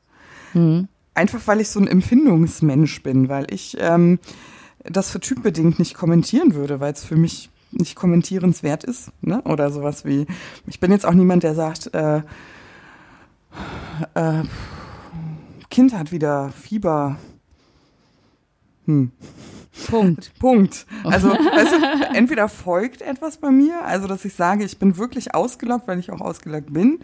Mhm. 0.53 0.87
Einfach 1.19 1.41
weil 1.47 1.59
ich 1.59 1.67
so 1.67 1.81
ein 1.81 1.87
Empfindungsmensch 1.87 3.03
bin, 3.03 3.27
weil 3.27 3.53
ich 3.53 3.75
ähm, 3.77 4.19
das 4.85 5.11
für 5.11 5.19
typbedingt 5.19 5.77
nicht 5.77 5.93
kommentieren 5.93 6.53
würde, 6.53 6.79
weil 6.79 6.93
es 6.93 7.03
für 7.03 7.17
mich 7.17 7.49
nicht 7.71 7.97
kommentierenswert 7.97 8.85
ist, 8.85 9.11
ne? 9.19 9.41
Oder 9.41 9.69
sowas 9.69 10.05
wie, 10.05 10.27
ich 10.65 10.79
bin 10.79 10.93
jetzt 10.93 11.05
auch 11.05 11.13
niemand, 11.13 11.43
der 11.43 11.55
sagt, 11.55 11.93
äh, 11.93 12.21
äh, 14.13 14.43
Kind 15.69 15.93
hat 15.93 16.13
wieder 16.13 16.51
Fieber. 16.51 17.17
Hm. 18.85 19.11
Punkt. 19.87 20.31
Punkt. 20.39 20.85
Also, 21.03 21.29
weißt 21.29 21.73
du, 21.73 22.15
entweder 22.15 22.49
folgt 22.49 23.01
etwas 23.01 23.37
bei 23.37 23.51
mir, 23.51 23.83
also 23.85 24.07
dass 24.07 24.25
ich 24.25 24.33
sage, 24.33 24.63
ich 24.63 24.77
bin 24.77 24.97
wirklich 24.97 25.33
ausgelockt, 25.33 25.87
weil 25.87 25.99
ich 25.99 26.11
auch 26.11 26.21
ausgelockt 26.21 26.73
bin. 26.73 26.99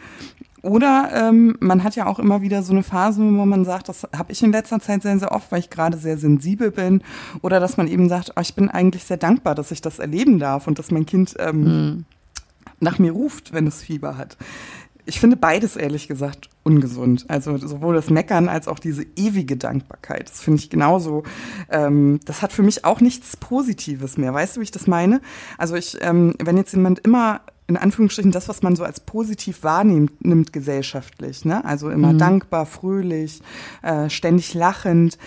Oder 0.61 1.11
ähm, 1.13 1.55
man 1.59 1.83
hat 1.83 1.95
ja 1.95 2.07
auch 2.07 2.17
immer 2.17 2.41
wieder 2.41 2.63
so 2.63 2.73
eine 2.73 2.81
Phase, 2.81 3.21
wo 3.21 3.45
man 3.45 3.65
sagt, 3.65 3.87
das 3.87 4.07
habe 4.17 4.31
ich 4.31 4.41
in 4.41 4.51
letzter 4.51 4.79
Zeit 4.79 5.03
sehr, 5.03 5.19
sehr 5.19 5.31
oft, 5.31 5.51
weil 5.51 5.59
ich 5.59 5.69
gerade 5.69 5.95
sehr 5.95 6.17
sensibel 6.17 6.71
bin. 6.71 7.03
Oder 7.43 7.59
dass 7.59 7.77
man 7.77 7.87
eben 7.87 8.09
sagt, 8.09 8.31
oh, 8.35 8.41
ich 8.41 8.55
bin 8.55 8.71
eigentlich 8.71 9.03
sehr 9.03 9.17
dankbar, 9.17 9.53
dass 9.53 9.69
ich 9.69 9.81
das 9.81 9.99
erleben 9.99 10.39
darf 10.39 10.65
und 10.65 10.79
dass 10.79 10.89
mein 10.89 11.05
Kind 11.05 11.35
ähm, 11.37 12.05
nach 12.79 12.97
mir 12.97 13.11
ruft, 13.11 13.53
wenn 13.53 13.67
es 13.67 13.83
Fieber 13.83 14.17
hat. 14.17 14.37
Ich 15.05 15.19
finde 15.19 15.37
beides 15.37 15.75
ehrlich 15.75 16.07
gesagt 16.07 16.49
ungesund. 16.63 17.25
Also 17.27 17.57
sowohl 17.57 17.95
das 17.95 18.09
Meckern 18.09 18.49
als 18.49 18.67
auch 18.67 18.79
diese 18.79 19.05
ewige 19.15 19.55
Dankbarkeit. 19.55 20.29
Das 20.29 20.41
finde 20.41 20.59
ich 20.59 20.69
genauso. 20.69 21.23
Ähm, 21.69 22.19
das 22.25 22.41
hat 22.41 22.51
für 22.51 22.63
mich 22.63 22.85
auch 22.85 23.01
nichts 23.01 23.37
Positives 23.37 24.17
mehr. 24.17 24.33
Weißt 24.33 24.55
du, 24.55 24.61
wie 24.61 24.65
ich 24.65 24.71
das 24.71 24.87
meine? 24.87 25.21
Also 25.57 25.75
ich, 25.75 25.97
ähm, 26.01 26.33
wenn 26.39 26.57
jetzt 26.57 26.73
jemand 26.73 26.99
immer 26.99 27.41
in 27.67 27.77
Anführungsstrichen 27.77 28.31
das, 28.31 28.47
was 28.47 28.61
man 28.61 28.75
so 28.75 28.83
als 28.83 28.99
positiv 28.99 29.63
wahrnimmt, 29.63 30.23
nimmt 30.23 30.53
gesellschaftlich, 30.53 31.45
ne? 31.45 31.65
Also 31.65 31.89
immer 31.89 32.13
dankbar, 32.13 32.67
fröhlich, 32.67 33.41
äh, 33.81 34.07
ständig 34.09 34.53
lachend. 34.53 35.17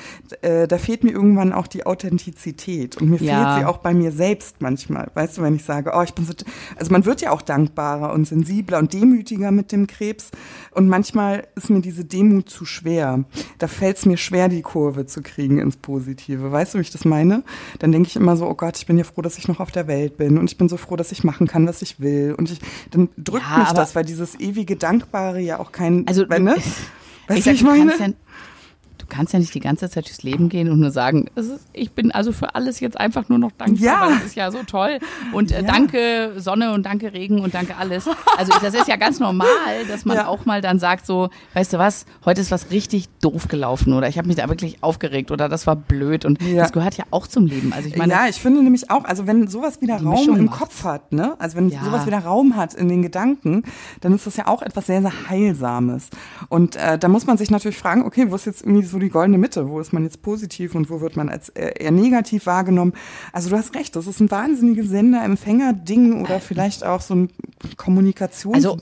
Äh, 0.42 0.68
da 0.68 0.78
fehlt 0.78 1.02
mir 1.02 1.10
irgendwann 1.10 1.52
auch 1.52 1.66
die 1.66 1.84
Authentizität 1.84 2.96
und 2.96 3.10
mir 3.10 3.20
Ja. 3.20 3.34
fehlt 3.54 3.58
sie 3.58 3.64
auch 3.64 3.78
bei 3.78 3.92
mir 3.94 4.12
selbst 4.12 4.56
manchmal. 4.60 5.10
Weißt 5.14 5.38
du, 5.38 5.42
wenn 5.42 5.56
ich 5.56 5.64
sage, 5.64 5.92
oh, 5.94 6.02
ich 6.02 6.14
bin 6.14 6.24
so, 6.24 6.32
also 6.76 6.92
man 6.92 7.04
wird 7.04 7.20
ja 7.20 7.32
auch 7.32 7.42
dankbarer 7.42 8.12
und 8.12 8.26
sensibler 8.26 8.78
und 8.78 8.92
demütiger 8.92 9.50
mit 9.50 9.72
dem 9.72 9.86
Krebs 9.86 10.30
und 10.72 10.88
manchmal 10.88 11.46
ist 11.56 11.70
mir 11.70 11.80
diese 11.80 12.04
Demut 12.04 12.48
zu 12.48 12.64
schwer. 12.64 13.24
Da 13.58 13.66
fällt 13.66 13.98
es 13.98 14.06
mir 14.06 14.16
schwer, 14.16 14.48
die 14.48 14.62
Kurve 14.62 15.06
zu 15.06 15.22
kriegen 15.22 15.58
ins 15.58 15.76
Positive. 15.76 16.52
Weißt 16.52 16.74
du, 16.74 16.78
wie 16.78 16.82
ich 16.82 16.90
das 16.90 17.04
meine? 17.04 17.42
Dann 17.80 17.90
denke 17.92 18.08
ich 18.08 18.16
immer 18.16 18.36
so, 18.36 18.46
oh 18.48 18.54
Gott, 18.54 18.76
ich 18.78 18.86
bin 18.86 18.96
ja 18.96 19.04
froh, 19.04 19.22
dass 19.22 19.38
ich 19.38 19.48
noch 19.48 19.58
auf 19.60 19.70
der 19.72 19.88
Welt 19.88 20.16
bin 20.16 20.38
und 20.38 20.50
ich 20.50 20.56
bin 20.56 20.68
so 20.68 20.76
froh, 20.76 20.96
dass 20.96 21.10
ich 21.12 21.24
machen 21.24 21.46
kann, 21.48 21.66
was 21.66 21.82
ich 21.82 21.98
will 22.00 22.27
und 22.34 22.50
ich, 22.50 22.58
dann 22.90 23.08
drückt 23.16 23.44
Ja, 23.48 23.58
mich 23.60 23.68
das, 23.72 23.94
weil 23.94 24.04
dieses 24.04 24.38
ewige 24.40 24.76
Dankbare 24.76 25.40
ja 25.40 25.58
auch 25.58 25.72
kein, 25.72 26.06
Also, 26.06 26.24
ne? 26.24 26.56
ich 26.56 26.64
Weißt 27.28 27.38
du, 27.40 27.42
sag, 27.42 27.54
ich 27.54 27.62
meine? 27.62 27.92
ja, 27.92 28.06
kannst 29.08 29.32
ja 29.32 29.38
nicht 29.38 29.54
die 29.54 29.60
ganze 29.60 29.88
Zeit 29.90 30.06
durchs 30.06 30.22
Leben 30.22 30.48
gehen 30.48 30.70
und 30.70 30.80
nur 30.80 30.90
sagen, 30.90 31.26
ist, 31.34 31.50
ich 31.72 31.92
bin 31.92 32.12
also 32.12 32.32
für 32.32 32.54
alles 32.54 32.80
jetzt 32.80 32.98
einfach 32.98 33.28
nur 33.28 33.38
noch 33.38 33.52
dankbar, 33.52 33.82
Ja. 33.84 34.08
das 34.10 34.24
ist 34.26 34.34
ja 34.36 34.50
so 34.50 34.62
toll. 34.64 34.98
Und 35.32 35.50
äh, 35.52 35.62
Ja. 35.62 35.66
danke 35.66 36.32
Sonne 36.36 36.72
und 36.72 36.84
danke 36.86 37.12
Regen 37.12 37.40
und 37.40 37.54
danke 37.54 37.76
alles. 37.76 38.06
Also 38.36 38.52
das 38.60 38.74
ist 38.74 38.88
ja 38.88 38.96
ganz 38.96 39.18
normal, 39.20 39.48
dass 39.88 40.04
man 40.04 40.16
Ja. 40.16 40.26
auch 40.28 40.44
mal 40.46 40.60
dann 40.60 40.78
sagt 40.78 41.06
so, 41.06 41.28
weißt 41.54 41.72
du 41.72 41.78
was, 41.78 42.06
heute 42.24 42.40
ist 42.40 42.50
was 42.50 42.70
richtig 42.70 43.08
doof 43.20 43.48
gelaufen 43.48 43.92
oder 43.92 44.08
ich 44.08 44.18
habe 44.18 44.28
mich 44.28 44.36
da 44.36 44.48
wirklich 44.48 44.82
aufgeregt 44.82 45.30
oder 45.30 45.48
das 45.48 45.66
war 45.66 45.76
blöd 45.76 46.24
und 46.24 46.40
Ja. 46.42 46.62
das 46.62 46.72
gehört 46.72 46.96
ja 46.96 47.04
auch 47.10 47.26
zum 47.26 47.46
Leben. 47.46 47.72
Also 47.72 47.88
ich 47.88 47.96
meine, 47.96 48.12
ja, 48.12 48.26
ich 48.28 48.36
finde 48.36 48.62
nämlich 48.62 48.90
auch, 48.90 49.04
also 49.04 49.26
wenn 49.26 49.48
sowas 49.48 49.80
wieder 49.80 49.96
Raum 49.96 50.10
Mischung 50.10 50.36
im 50.36 50.44
macht's. 50.46 50.58
Kopf 50.58 50.84
hat, 50.84 51.12
ne? 51.12 51.34
Also 51.38 51.56
wenn 51.56 51.70
sowas 51.70 52.06
wieder 52.06 52.18
Raum 52.18 52.56
hat 52.56 52.74
in 52.74 52.88
den 52.88 53.02
Gedanken, 53.02 53.62
dann 54.00 54.12
ist 54.14 54.26
das 54.26 54.36
ja 54.36 54.46
auch 54.46 54.62
etwas 54.62 54.86
sehr, 54.86 55.00
sehr 55.02 55.12
Heilsames. 55.28 56.08
Und 56.48 56.76
äh, 56.76 56.98
da 56.98 57.08
muss 57.08 57.26
man 57.26 57.38
sich 57.38 57.50
natürlich 57.50 57.76
fragen, 57.78 58.04
okay, 58.04 58.26
wo 58.30 58.34
ist 58.34 58.46
jetzt 58.46 58.62
irgendwie 58.62 58.82
so 58.84 58.97
die 58.98 59.08
goldene 59.08 59.38
Mitte? 59.38 59.68
Wo 59.68 59.80
ist 59.80 59.92
man 59.92 60.04
jetzt 60.04 60.22
positiv 60.22 60.74
und 60.74 60.90
wo 60.90 61.00
wird 61.00 61.16
man 61.16 61.28
als 61.28 61.48
äh, 61.50 61.72
eher 61.78 61.90
negativ 61.90 62.46
wahrgenommen? 62.46 62.92
Also 63.32 63.50
du 63.50 63.56
hast 63.56 63.74
recht, 63.74 63.96
das 63.96 64.06
ist 64.06 64.20
ein 64.20 64.30
wahnsinniges 64.30 64.88
Sender-Empfänger-Ding 64.88 66.22
oder 66.22 66.40
vielleicht 66.40 66.84
auch 66.84 67.00
so 67.00 67.14
ein 67.14 67.30
Kommunikations... 67.76 68.54
Also 68.54 68.78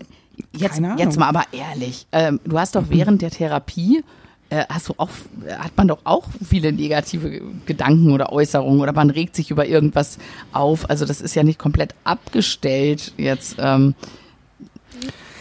jetzt, 0.52 0.80
jetzt 0.98 1.18
mal 1.18 1.28
aber 1.28 1.44
ehrlich, 1.52 2.06
ähm, 2.12 2.40
du 2.44 2.58
hast 2.58 2.74
doch 2.74 2.84
während 2.88 3.22
der 3.22 3.30
Therapie 3.30 4.02
äh, 4.48 4.64
hast 4.68 4.88
du 4.88 4.94
auch, 4.96 5.10
hat 5.58 5.76
man 5.76 5.88
doch 5.88 5.98
auch 6.04 6.28
viele 6.46 6.72
negative 6.72 7.42
Gedanken 7.66 8.12
oder 8.12 8.32
Äußerungen 8.32 8.80
oder 8.80 8.92
man 8.92 9.10
regt 9.10 9.34
sich 9.34 9.50
über 9.50 9.66
irgendwas 9.66 10.18
auf. 10.52 10.88
Also 10.88 11.04
das 11.04 11.20
ist 11.20 11.34
ja 11.34 11.42
nicht 11.42 11.58
komplett 11.58 11.94
abgestellt 12.04 13.12
jetzt. 13.16 13.56
Ähm, 13.58 13.94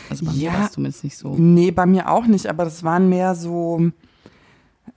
also 0.09 0.25
bei 0.25 0.31
mir 0.31 0.41
Ja. 0.41 0.53
war 0.53 0.65
es 0.65 0.71
zumindest 0.71 1.03
nicht 1.03 1.17
so. 1.17 1.35
Nee, 1.35 1.71
bei 1.71 1.85
mir 1.85 2.09
auch 2.09 2.25
nicht, 2.25 2.47
aber 2.47 2.63
das 2.63 2.83
waren 2.83 3.09
mehr 3.09 3.35
so 3.35 3.91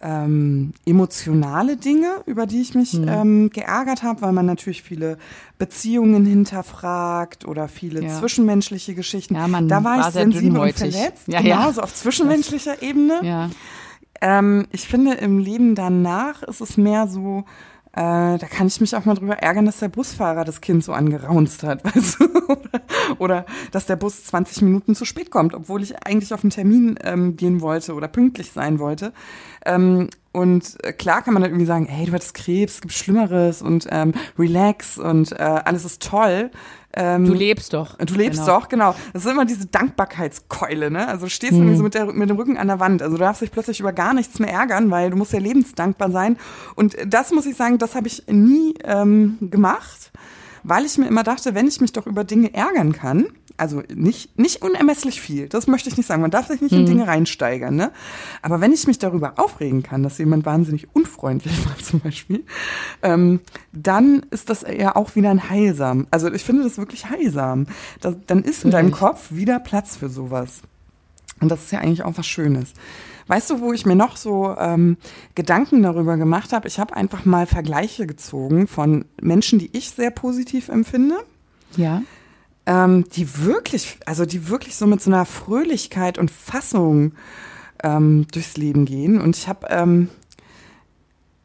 ähm, 0.01 0.73
emotionale 0.87 1.77
Dinge, 1.77 2.09
über 2.27 2.47
die 2.47 2.61
ich 2.61 2.75
mich 2.75 2.93
Hm. 2.93 3.09
ähm, 3.09 3.51
geärgert 3.51 4.03
habe, 4.05 4.23
weil 4.23 4.33
man 4.33 4.47
natürlich 4.47 4.83
viele 4.83 5.19
Beziehungen 5.59 6.25
hinterfragt 6.25 7.45
oder 7.47 7.67
viele 7.69 8.03
Ja. 8.05 8.19
zwischenmenschliche 8.19 8.95
Geschichten. 8.95 9.35
Ja, 9.35 9.49
man 9.49 9.69
da 9.69 9.83
war, 9.83 9.99
war 9.99 10.09
ich 10.09 10.15
sensibel 10.15 10.61
und 10.61 10.73
verletzt, 10.75 11.27
Ja, 11.27 11.41
genau, 11.41 11.67
ja. 11.67 11.73
so 11.73 11.81
auf 11.81 11.93
zwischenmenschlicher 11.95 12.81
Ebene. 12.83 13.21
Ja. 13.25 13.51
Ähm, 14.21 14.67
ich 14.73 14.87
finde, 14.89 15.15
im 15.15 15.39
Leben 15.39 15.75
danach 15.75 16.43
ist 16.45 16.61
es 16.61 16.77
mehr 16.77 17.07
so, 17.09 17.45
äh, 17.99 18.39
da 18.39 18.47
kann 18.47 18.69
ich 18.69 18.81
mich 18.81 18.95
auch 18.95 19.05
mal 19.07 19.17
drüber 19.17 19.39
ärgern, 19.39 19.67
dass 19.67 19.81
der 19.81 19.89
Busfahrer 19.89 20.45
das 20.45 20.61
Kind 20.61 20.85
so 20.85 20.93
angeraunzt 20.93 21.65
hat, 21.65 21.85
weißt 21.97 22.21
du? 22.21 22.29
oder, 23.19 23.45
dass 23.73 23.87
der 23.87 23.97
Bus 23.97 24.25
20 24.27 24.63
Minuten 24.63 24.95
zu 24.95 25.05
spät 25.05 25.33
kommt, 25.33 25.53
obwohl 25.53 25.83
ich 25.83 26.07
eigentlich 26.07 26.33
auf 26.33 26.45
einen 26.45 26.51
Termin 26.51 26.97
ähm, 27.03 27.37
gehen 27.37 27.61
wollte 27.61 27.95
oder 27.95 28.07
pünktlich 28.07 28.53
sein 28.53 28.79
wollte. 28.79 29.13
Ähm, 29.67 30.11
und 30.31 30.77
äh, 30.85 30.93
klar 30.93 31.23
kann 31.23 31.35
man 31.35 31.43
dann 31.43 31.51
irgendwie 31.51 31.67
sagen, 31.67 31.87
hey, 31.87 32.07
du 32.07 32.13
hattest 32.13 32.35
Krebs, 32.35 32.75
es 32.75 32.81
gibt 32.83 32.95
Schlimmeres 32.95 33.63
und 33.63 33.89
ähm, 33.91 34.13
relax 34.39 34.97
und 34.97 35.33
äh, 35.33 35.43
alles 35.43 35.85
ist 35.85 36.01
toll. 36.01 36.53
Ähm, 37.01 37.25
Du 37.27 37.33
lebst 37.33 37.73
doch. 37.75 37.97
Du 37.97 38.15
lebst 38.15 38.41
Genau. 38.41 38.59
doch, 38.61 38.69
genau. 38.69 38.95
Das 39.13 39.25
ist 39.25 39.31
immer 39.31 39.45
diese 39.45 39.67
Dankbarkeitskeule, 39.67 40.91
ne? 40.91 41.07
Also 41.07 41.27
du 41.27 41.31
stehst 41.31 41.53
irgendwie 41.53 41.77
so 41.77 41.83
mit, 41.85 41.95
der, 41.95 42.13
mit 42.13 42.29
dem 42.29 42.37
Rücken 42.37 42.59
an 42.59 42.67
der 42.67 42.81
Wand. 42.81 43.03
Also 43.03 43.17
du 43.17 43.21
darfst 43.21 43.41
dich 43.41 43.51
plötzlich 43.53 43.79
über 43.81 43.93
gar 43.93 44.15
nichts 44.15 44.39
mehr 44.41 44.51
ärgern, 44.53 44.91
weil 44.91 45.11
du 45.11 45.17
musst 45.17 45.33
ja 45.33 45.39
lebensdankbar 45.39 46.11
sein. 46.11 46.37
Und 46.75 46.97
das 47.07 47.31
muss 47.31 47.47
ich 47.47 47.57
sagen, 47.57 47.79
das 47.79 47.95
habe 47.95 48.09
ich 48.09 48.25
nie 48.27 48.75
ähm, 48.85 49.39
gemacht, 49.41 50.11
weil 50.65 50.85
ich 50.85 50.99
mir 50.99 51.07
immer 51.07 51.23
dachte, 51.23 51.55
wenn 51.55 51.69
ich 51.69 51.81
mich 51.81 51.93
doch 51.93 52.07
über 52.07 52.25
Dinge 52.25 52.53
ärgern 52.53 52.93
kann, 52.93 53.27
also 53.59 53.83
nicht, 53.95 54.39
nicht 54.39 54.63
unermesslich 54.63 55.21
viel, 55.21 55.49
das 55.49 55.67
möchte 55.67 55.89
ich 55.89 55.97
nicht 55.97 56.07
sagen, 56.07 56.23
man 56.23 56.31
darf 56.31 56.49
sich 56.49 56.61
nicht 56.61 56.73
in 56.73 56.87
Dinge 56.87 57.07
reinsteigern, 57.07 57.75
ne? 57.77 57.93
Aber 58.43 58.61
wenn 58.61 58.73
ich 58.73 58.87
mich 58.87 58.99
darüber 58.99 59.35
aufregen 59.37 59.83
kann, 59.83 60.03
dass 60.03 60.19
jemand 60.19 60.47
wahnsinnig 60.47 60.89
unfreundlich 60.95 61.65
war 61.67 61.79
zum 61.79 62.01
Beispiel, 62.01 62.45
ähm, 63.03 63.41
dann 63.73 64.27
ist 64.31 64.51
das 64.51 64.63
ja 64.63 64.97
auch 64.97 65.15
wieder 65.17 65.31
ein 65.31 65.51
Heilsam. 65.51 66.07
Also 66.11 66.33
ich 66.33 66.45
finde 66.45 66.63
das 66.65 66.79
wirklich 66.79 67.09
heilsam. 67.11 67.67
Das, 68.01 68.17
dann 68.27 68.43
ist 68.43 68.65
in 68.65 68.71
deinem? 68.71 68.89
Kopf 68.91 69.31
wieder 69.31 69.61
Platz 69.61 69.97
für 69.97 70.09
sowas. 70.09 70.63
Und 71.41 71.51
das 71.51 71.65
ist 71.65 71.73
ja 71.73 71.81
eigentlich 71.81 72.05
auch 72.05 72.17
was 72.17 72.27
Schönes. 72.27 72.73
Weißt 73.29 73.51
du, 73.51 73.61
wo 73.61 73.73
ich 73.73 73.85
mir 73.87 73.95
noch 73.95 74.17
so 74.17 74.57
ähm, 74.59 74.97
Gedanken 75.35 75.83
darüber 75.83 76.17
gemacht 76.17 76.53
habe? 76.53 76.67
Ich 76.67 76.81
habe 76.81 76.97
einfach 76.97 77.25
mal 77.25 77.47
Vergleiche 77.47 78.07
gezogen 78.07 78.67
von 78.67 79.05
Menschen, 79.21 79.59
die 79.59 79.71
ich 79.77 79.91
sehr 79.91 80.11
positiv 80.11 80.69
empfinde, 80.69 81.17
Ja. 81.77 82.03
Ähm, 82.69 83.07
die 83.15 83.39
wirklich, 83.39 83.99
also 84.05 84.27
die 84.27 84.49
wirklich 84.51 84.77
so 84.77 84.87
mit 84.87 85.01
so 85.01 85.11
einer 85.11 85.25
Fröhlichkeit 85.25 86.19
und 86.19 86.31
Fassung 86.31 87.13
ähm, 87.83 88.27
durchs 88.31 88.59
Leben 88.59 88.85
gehen. 88.85 89.19
Und 89.21 89.37
ich 89.39 89.49
habe 89.49 89.67
ähm, 89.71 90.11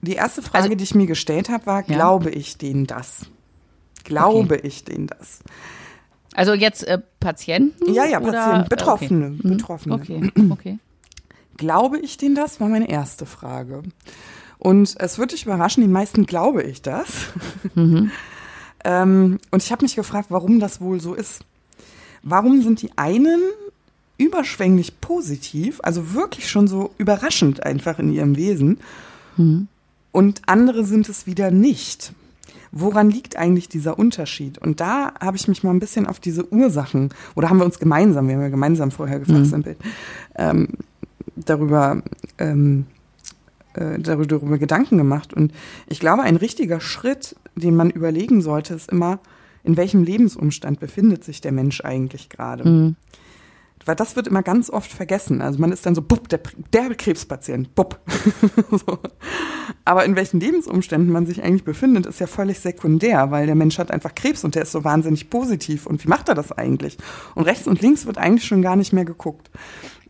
die 0.01 0.13
erste 0.15 0.41
Frage, 0.41 0.65
Also- 0.65 0.75
die 0.75 0.83
ich 0.83 0.93
mir 0.95 1.07
gestellt 1.07 1.47
habe, 1.49 1.65
war: 1.65 1.79
Ja. 1.89 1.95
Glaube 1.95 2.29
ich 2.29 2.57
denen 2.57 2.85
das? 2.87 3.25
Glaube 4.03 4.57
ich 4.57 4.83
denen 4.83 5.07
das? 5.07 5.39
Also 6.35 6.53
jetzt 6.53 6.83
äh, 6.85 6.99
Patienten? 7.21 7.93
Ja, 7.93 8.03
ja, 8.05 8.19
oder? 8.19 8.31
Patienten, 8.33 8.69
Betroffene, 8.69 9.25
Okay. 9.27 9.39
Mhm. 9.47 9.49
Betroffene. 9.57 9.95
Okay, 9.95 10.31
okay. 10.49 10.79
Glaube 11.57 11.99
ich 11.99 12.17
denen 12.17 12.35
das? 12.35 12.59
War 12.59 12.67
meine 12.67 12.89
erste 12.89 13.25
Frage. 13.25 13.83
Und 14.57 14.95
es 14.99 15.19
wird 15.19 15.31
dich 15.31 15.45
überraschen, 15.45 15.83
die 15.83 15.87
meisten 15.89 16.25
glaube 16.25 16.63
ich 16.63 16.81
das. 16.81 17.07
ähm, 18.83 19.39
und 19.51 19.63
ich 19.63 19.71
habe 19.71 19.83
mich 19.83 19.95
gefragt, 19.95 20.27
warum 20.29 20.59
das 20.59 20.81
wohl 20.81 20.99
so 20.99 21.13
ist. 21.13 21.43
Warum 22.21 22.61
sind 22.61 22.81
die 22.81 22.91
einen 22.95 23.41
überschwänglich 24.17 25.01
positiv, 25.01 25.79
also 25.83 26.13
wirklich 26.13 26.49
schon 26.49 26.67
so 26.67 26.91
überraschend 26.97 27.63
einfach 27.63 27.99
in 27.99 28.13
ihrem 28.13 28.35
Wesen, 28.35 28.79
und 30.11 30.41
andere 30.45 30.85
sind 30.85 31.09
es 31.09 31.25
wieder 31.25 31.49
nicht? 31.49 32.13
Woran 32.71 33.09
liegt 33.09 33.35
eigentlich 33.35 33.67
dieser 33.67 33.97
Unterschied? 33.99 34.57
Und 34.57 34.79
da 34.79 35.13
habe 35.19 35.37
ich 35.37 35.47
mich 35.47 35.63
mal 35.63 35.71
ein 35.71 35.79
bisschen 35.79 36.05
auf 36.07 36.19
diese 36.19 36.51
Ursachen, 36.53 37.09
oder 37.35 37.49
haben 37.49 37.57
wir 37.57 37.65
uns 37.65 37.79
gemeinsam, 37.79 38.27
wir 38.27 38.35
haben 38.35 38.41
ja 38.43 38.49
gemeinsam 38.49 38.91
vorher 38.91 39.19
gefachsimpelt, 39.19 39.77
ähm, 40.35 40.69
darüber, 41.35 42.01
ähm, 42.37 42.85
äh, 43.73 43.99
darüber, 43.99 44.25
darüber 44.25 44.57
Gedanken 44.57 44.97
gemacht. 44.97 45.33
Und 45.33 45.51
ich 45.87 45.99
glaube, 45.99 46.23
ein 46.23 46.35
richtiger 46.35 46.79
Schritt, 46.79 47.35
den 47.55 47.75
man 47.75 47.89
überlegen 47.89 48.41
sollte, 48.41 48.73
ist 48.73 48.91
immer, 48.91 49.19
in 49.63 49.77
welchem 49.77 50.03
Lebensumstand 50.03 50.79
befindet 50.79 51.23
sich 51.23 51.41
der 51.41 51.51
Mensch 51.51 51.81
eigentlich 51.81 52.29
gerade? 52.29 52.63
Weil 53.85 53.95
das 53.95 54.15
wird 54.15 54.27
immer 54.27 54.43
ganz 54.43 54.69
oft 54.69 54.91
vergessen. 54.91 55.41
Also 55.41 55.59
man 55.59 55.71
ist 55.71 55.85
dann 55.85 55.95
so, 55.95 56.01
bupp, 56.01 56.29
der, 56.29 56.39
der 56.71 56.95
Krebspatient, 56.95 57.75
bupp. 57.75 57.99
so. 58.71 58.99
Aber 59.85 60.05
in 60.05 60.15
welchen 60.15 60.39
Lebensumständen 60.39 61.11
man 61.11 61.25
sich 61.25 61.43
eigentlich 61.43 61.65
befindet, 61.65 62.05
ist 62.05 62.19
ja 62.19 62.27
völlig 62.27 62.59
sekundär, 62.59 63.31
weil 63.31 63.45
der 63.45 63.55
Mensch 63.55 63.77
hat 63.77 63.91
einfach 63.91 64.15
Krebs 64.15 64.43
und 64.43 64.55
der 64.55 64.63
ist 64.63 64.71
so 64.71 64.83
wahnsinnig 64.83 65.29
positiv. 65.29 65.85
Und 65.85 66.03
wie 66.03 66.07
macht 66.07 66.29
er 66.29 66.35
das 66.35 66.51
eigentlich? 66.51 66.97
Und 67.35 67.43
rechts 67.43 67.67
und 67.67 67.81
links 67.81 68.05
wird 68.05 68.17
eigentlich 68.17 68.45
schon 68.45 68.61
gar 68.61 68.75
nicht 68.75 68.93
mehr 68.93 69.05
geguckt. 69.05 69.49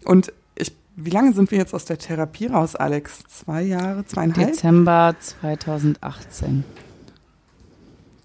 Und 0.05 0.31
ich, 0.55 0.75
wie 0.95 1.09
lange 1.09 1.33
sind 1.33 1.49
wir 1.49 1.57
jetzt 1.57 1.73
aus 1.73 1.85
der 1.85 1.97
Therapie 1.97 2.47
raus, 2.47 2.75
Alex? 2.75 3.23
Zwei 3.27 3.63
Jahre, 3.63 4.05
zweieinhalb? 4.05 4.51
Dezember 4.51 5.15
2018. 5.19 6.63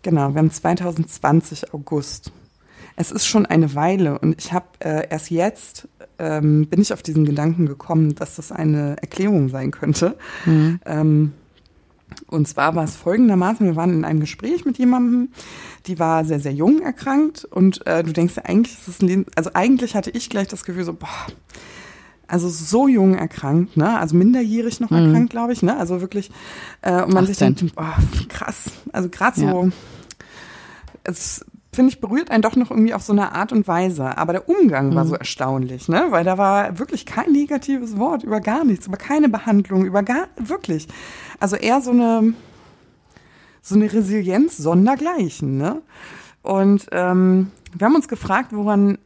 Genau, 0.09 0.33
wir 0.33 0.39
haben 0.39 0.51
2020 0.51 1.75
August. 1.75 2.33
Es 2.97 3.11
ist 3.11 3.27
schon 3.27 3.45
eine 3.45 3.75
Weile 3.75 4.19
und 4.19 4.39
ich 4.39 4.55
habe 4.55 4.65
äh, 4.79 5.07
erst 5.11 5.31
jetzt 5.31 5.87
ähm, 6.19 6.67
bin 6.67 6.81
ich 6.81 6.95
auf 6.95 7.03
diesen 7.03 7.27
Gedanken 7.27 7.67
gekommen, 7.67 8.15
dass 8.15 8.37
das 8.37 8.51
eine 8.51 8.97
Erklärung 9.03 9.51
sein 9.51 9.71
könnte. 9.71 10.17
Ähm, 10.87 11.35
und 12.27 12.49
zwar 12.49 12.75
war 12.75 12.85
es 12.85 12.97
folgendermaßen, 12.97 13.67
wir 13.67 13.77
waren 13.77 13.93
in 13.93 14.07
einem 14.07 14.21
Gespräch 14.21 14.65
mit 14.65 14.79
jemandem, 14.79 15.29
die 15.87 15.99
war 15.99 16.25
sehr, 16.25 16.41
sehr 16.41 16.55
jung 16.55 16.81
erkrankt 16.81 17.45
und 17.45 17.87
äh, 17.87 18.03
du 18.03 18.15
denkst 18.15 18.37
ja, 18.37 18.47
eigentlich 18.47 18.79
ist 18.79 18.89
es 18.89 19.03
ein 19.03 19.09
Leben, 19.09 19.27
also 19.37 19.51
eigentlich 19.53 19.95
hatte 19.95 20.09
ich 20.09 20.31
gleich 20.31 20.49
das 20.49 20.65
Gefühl 20.65 20.85
so, 20.85 20.95
boah, 20.95 21.27
also 22.29 22.49
so 22.49 22.89
jung 22.89 23.15
erkrankt, 23.15 23.77
ne? 23.77 23.99
Also 23.99 24.17
minderjährig 24.17 24.81
noch 24.81 24.91
erkrankt, 24.91 25.31
glaube 25.31 25.53
ich, 25.53 25.63
ne? 25.63 25.77
Also 25.77 26.01
wirklich, 26.01 26.31
äh, 26.81 27.03
und 27.03 27.13
man 27.13 27.27
sich 27.27 27.37
18. 27.37 27.55
denkt, 27.55 27.75
boah, 27.75 27.95
krass. 28.29 28.71
Also 28.91 29.11
gerade 29.11 29.41
Ja. 29.43 29.69
Es 31.09 31.45
finde 31.73 31.93
ich 31.93 32.01
berührt 32.01 32.31
einen 32.31 32.43
doch 32.43 32.57
noch 32.57 32.71
irgendwie 32.71 32.95
auf 32.95 33.03
so 33.03 33.13
eine 33.13 33.33
Art 33.33 33.53
und 33.53 33.69
Weise. 33.69 34.17
Aber 34.17 34.33
der 34.33 34.49
Umgang 34.49 34.95
war 34.95 35.07
so 35.07 35.15
erstaunlich, 35.15 35.89
ne? 35.89 36.07
Weil 36.11 36.25
da 36.25 36.39
war 36.39 36.79
wirklich 36.79 37.07
kein 37.07 37.31
negatives 37.31 37.99
Wort 37.99 38.25
über 38.25 38.41
gar 38.41 38.65
nichts, 38.65 38.87
über 38.87 38.97
keine 38.97 39.29
Behandlung, 39.29 39.85
über 39.85 40.03
gar 40.03 40.29
wirklich. 40.37 40.89
Also 41.41 41.57
eher 41.57 41.81
so 41.81 41.91
eine 41.91 42.35
so 43.63 43.75
eine 43.75 43.93
Resilienz 43.93 44.57
sondergleichen, 44.57 45.59
ne? 45.59 45.83
Und 46.43 46.87
ähm, 46.93 47.51
wir 47.77 47.87
haben 47.87 47.95
uns 47.95 48.09
gefragt, 48.09 48.53
woran 48.53 48.99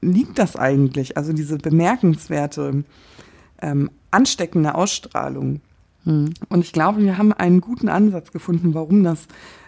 liegt 0.00 0.38
das 0.38 0.56
eigentlich? 0.56 1.16
Also 1.16 1.32
diese 1.32 1.58
bemerkenswerte, 1.58 2.84
ähm, 3.60 3.90
ansteckende 4.10 4.74
Ausstrahlung. 4.74 5.60
Und 6.04 6.60
ich 6.60 6.72
glaube, 6.72 7.00
wir 7.00 7.16
haben 7.16 7.32
einen 7.32 7.62
guten 7.62 7.88
Ansatz 7.88 8.30
gefunden, 8.30 8.74
warum 8.74 9.04
das 9.04 9.26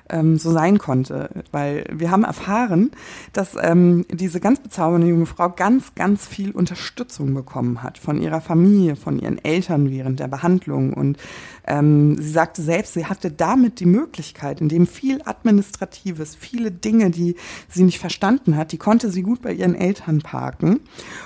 ähm, 0.08 0.38
so 0.38 0.52
sein 0.52 0.78
konnte. 0.78 1.30
Weil 1.52 1.84
wir 1.92 2.10
haben 2.10 2.24
erfahren, 2.24 2.90
dass 3.32 3.56
ähm, 3.60 4.04
diese 4.10 4.40
ganz 4.40 4.60
bezaubernde 4.60 5.06
junge 5.08 5.26
Frau 5.26 5.50
ganz, 5.50 5.94
ganz 5.94 6.26
viel 6.26 6.50
Unterstützung 6.50 7.34
bekommen 7.34 7.82
hat 7.82 7.98
von 7.98 8.20
ihrer 8.20 8.40
Familie, 8.40 8.96
von 8.96 9.18
ihren 9.18 9.42
Eltern 9.44 9.90
während 9.90 10.20
der 10.20 10.28
Behandlung. 10.28 10.92
Und 10.92 11.18
ähm, 11.66 12.16
sie 12.16 12.30
sagte 12.30 12.62
selbst, 12.62 12.94
sie 12.94 13.06
hatte 13.06 13.30
damit 13.30 13.80
die 13.80 13.86
Möglichkeit, 13.86 14.60
indem 14.60 14.86
viel 14.86 15.20
Administratives, 15.24 16.34
viele 16.34 16.70
Dinge, 16.70 17.10
die 17.10 17.36
sie 17.68 17.84
nicht 17.84 17.98
verstanden 17.98 18.56
hat, 18.56 18.72
die 18.72 18.78
konnte 18.78 19.10
sie 19.10 19.22
gut 19.22 19.42
bei 19.42 19.52
ihren 19.52 19.74
Eltern 19.74 20.20
parken 20.20 20.80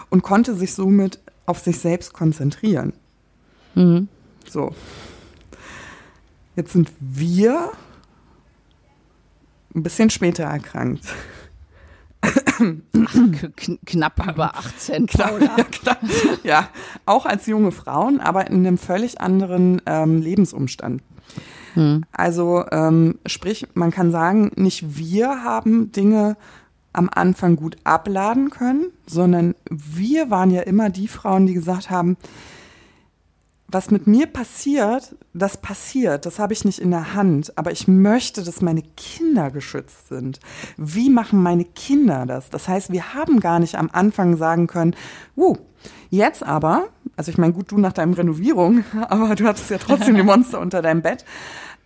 und 0.09 0.23
konnte 0.23 0.55
sich 0.55 0.73
somit 0.75 1.21
auf 1.47 1.59
sich 1.59 1.79
selbst 1.79 2.13
konzentrieren. 2.13 2.93
Mhm. 3.75 4.09
So. 4.49 4.73
Jetzt 6.57 6.73
sind 6.73 6.91
wir 7.01 7.71
ein 9.75 9.83
bisschen 9.83 10.11
später 10.11 10.45
erkrankt. 10.45 11.05
knapp 13.87 14.29
über 14.29 14.55
18, 14.55 15.07
Knapp, 15.07 15.41
ja, 15.41 15.65
knapp, 15.65 15.99
ja, 16.43 16.69
auch 17.07 17.25
als 17.25 17.47
junge 17.47 17.73
Frauen, 17.73 18.21
aber 18.21 18.47
in 18.49 18.67
einem 18.67 18.77
völlig 18.77 19.21
anderen 19.21 19.81
ähm, 19.87 20.21
Lebensumstand. 20.21 21.03
Hm. 21.75 22.05
Also 22.13 22.65
ähm, 22.71 23.19
sprich, 23.27 23.69
man 23.75 23.91
kann 23.91 24.11
sagen, 24.11 24.53
nicht 24.57 24.99
wir 24.99 25.43
haben 25.43 25.93
Dinge 25.93 26.37
am 26.93 27.09
Anfang 27.13 27.57
gut 27.57 27.77
abladen 27.85 28.51
können, 28.51 28.91
sondern 29.07 29.55
wir 29.71 30.31
waren 30.31 30.51
ja 30.51 30.63
immer 30.63 30.91
die 30.91 31.09
Frauen, 31.09 31.47
die 31.47 31.55
gesagt 31.55 31.91
haben, 31.91 32.17
was 33.73 33.91
mit 33.91 34.07
mir 34.07 34.27
passiert, 34.27 35.15
das 35.33 35.57
passiert. 35.57 36.27
Das 36.27 36.39
habe 36.39 36.53
ich 36.53 36.65
nicht 36.65 36.79
in 36.79 36.91
der 36.91 37.15
Hand. 37.15 37.57
Aber 37.57 37.73
ich 37.73 37.89
möchte, 37.89 38.43
dass 38.43 38.63
meine 38.63 38.83
Kinder 38.83 39.51
geschützt 39.51 40.09
sind. 40.09 40.41
Wie 40.77 41.11
machen 41.11 41.43
meine 41.43 41.65
Kinder 41.65 42.27
das? 42.27 42.51
Das 42.51 42.69
heißt, 42.69 42.93
wir 42.93 43.15
haben 43.15 43.41
gar 43.41 43.59
nicht 43.61 43.77
am 43.77 43.91
Anfang 43.93 44.37
sagen 44.37 44.67
können, 44.67 44.97
uh, 45.37 45.57
jetzt 46.11 46.43
aber, 46.43 46.89
also 47.17 47.31
ich 47.31 47.39
meine, 47.39 47.53
gut, 47.53 47.71
du 47.71 47.79
nach 47.79 47.93
deinem 47.93 48.13
Renovierung, 48.13 48.85
aber 49.09 49.35
du 49.35 49.47
hattest 49.47 49.71
ja 49.71 49.79
trotzdem 49.79 50.17
die 50.17 50.23
Monster 50.25 50.61
unter 50.61 50.83
deinem 50.83 51.03
Bett. 51.03 51.25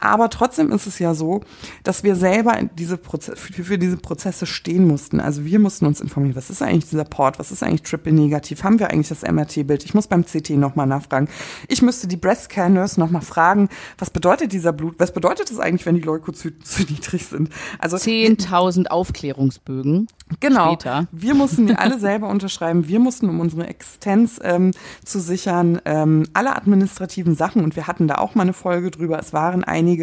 Aber 0.05 0.29
trotzdem 0.29 0.71
ist 0.71 0.87
es 0.87 0.99
ja 0.99 1.15
so, 1.15 1.41
dass 1.83 2.05
wir 2.05 2.15
selber 2.15 2.59
diese 2.77 2.99
Proze 2.99 3.37
für, 3.37 3.79
diese 3.79 3.97
Prozesse 3.97 4.45
stehen 4.45 4.87
mussten. 4.87 5.19
Also 5.19 5.45
wir 5.45 5.59
mussten 5.59 5.87
uns 5.87 6.01
informieren, 6.01 6.37
was 6.37 6.51
ist 6.51 6.61
eigentlich 6.61 6.91
dieser 6.91 7.05
Port, 7.05 7.39
was 7.39 7.51
ist 7.51 7.63
eigentlich 7.63 7.83
Triple 7.83 8.13
Negativ, 8.13 8.65
haben 8.65 8.79
wir 8.79 8.91
eigentlich 8.91 9.09
das 9.09 9.23
MRT-Bild? 9.23 9.85
Ich 9.85 9.95
muss 9.95 10.07
beim 10.07 10.25
CT 10.25 10.51
nochmal 10.51 10.87
nachfragen. 10.87 11.29
Ich 11.69 11.81
müsste 11.81 12.07
die 12.07 12.17
Breast 12.17 12.51
Care 12.51 12.69
Nurse 12.69 13.01
nochmal 13.01 13.23
fragen, 13.23 13.71
was 13.97 14.11
bedeutet 14.11 14.53
dieser 14.53 14.73
Blut, 14.73 14.97
was 14.99 15.13
bedeutet 15.13 15.51
es 15.51 15.59
eigentlich, 15.59 15.87
wenn 15.87 15.95
die 15.95 16.03
Leukozyten 16.03 16.63
zu 16.65 16.83
niedrig 16.83 17.27
sind? 17.27 17.49
Also 17.79 17.97
10.000 17.97 18.89
Aufklärungsbögen. 18.89 20.07
Genau. 20.41 20.73
Später. 20.73 21.07
Wir 21.13 21.35
mussten 21.35 21.67
die 21.67 21.75
alle 21.75 21.99
selber 22.05 22.29
unterschreiben. 22.29 22.89
Wir 22.89 22.99
mussten, 22.99 23.29
um 23.29 23.41
unsere 23.41 23.67
Existenz 23.67 24.41
ähm, 24.43 24.73
zu 25.05 25.21
sichern, 25.21 25.81
ähm, 25.85 26.25
alle 26.33 26.57
administrativen 26.57 27.35
Sachen, 27.35 27.65
und 27.65 27.77
wir 27.77 27.87
hatten 27.87 28.09
da 28.09 28.17
auch 28.17 28.35
mal 28.35 28.43
eine 28.43 28.53
Folge 28.53 28.91
drüber, 28.91 29.19
es 29.19 29.33
waren 29.33 29.65
einige, 29.65 29.94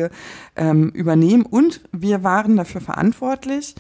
ähm, 0.56 0.90
übernehmen. 0.90 1.44
Und 1.44 1.82
wir 1.92 2.24
waren 2.24 2.58
dafür 2.58 2.82
verantwortlich, 2.82 3.76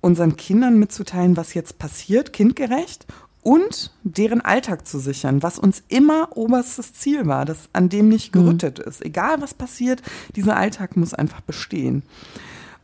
unseren 0.00 0.36
Kindern 0.36 0.78
mitzuteilen, 0.78 1.36
was 1.36 1.54
jetzt 1.54 1.78
passiert, 1.78 2.32
kindgerecht, 2.32 3.06
und 3.44 3.92
deren 4.02 4.40
Alltag 4.40 4.88
zu 4.88 4.98
sichern, 4.98 5.42
was 5.42 5.58
uns 5.58 5.82
immer 5.88 6.30
oberstes 6.34 6.94
Ziel 6.94 7.26
war, 7.26 7.44
das 7.44 7.68
an 7.74 7.90
dem 7.90 8.08
nicht 8.08 8.34
mhm. 8.34 8.40
gerüttet 8.40 8.78
mhm. 8.78 8.84
ist. 8.88 9.04
Egal 9.04 9.40
was 9.40 9.54
passiert, 9.54 10.02
dieser 10.34 10.56
Alltag 10.56 10.96
muss 10.96 11.14
einfach 11.14 11.42
bestehen. 11.42 12.02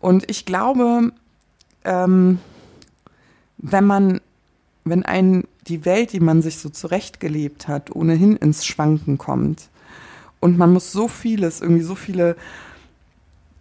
Und 0.01 0.31
ich 0.31 0.45
glaube, 0.45 1.13
ähm, 1.85 2.39
wenn 3.57 3.87
man, 3.87 4.21
wenn 4.85 5.03
einen 5.03 5.45
die 5.67 5.85
Welt, 5.87 6.13
die 6.13 6.21
man 6.21 6.43
sich 6.43 6.59
so 6.59 6.69
zurechtgelebt 6.69 7.67
hat, 7.67 7.95
ohnehin 7.95 8.37
ins 8.37 8.67
Schwanken 8.67 9.17
kommt 9.17 9.70
und 10.40 10.59
man 10.59 10.73
muss 10.73 10.92
so 10.92 11.09
vieles, 11.09 11.61
irgendwie 11.61 11.82
so 11.82 11.94
viele 11.94 12.37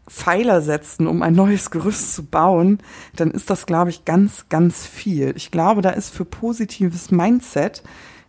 Pfeiler 0.07 0.61
setzen, 0.61 1.07
um 1.07 1.21
ein 1.21 1.35
neues 1.35 1.69
Gerüst 1.69 2.15
zu 2.15 2.23
bauen, 2.25 2.79
dann 3.15 3.31
ist 3.31 3.49
das, 3.49 3.65
glaube 3.65 3.91
ich, 3.91 4.05
ganz, 4.05 4.45
ganz 4.49 4.85
viel. 4.85 5.33
Ich 5.35 5.51
glaube, 5.51 5.81
da 5.81 5.91
ist 5.91 6.09
für 6.09 6.25
positives 6.25 7.11
Mindset 7.11 7.83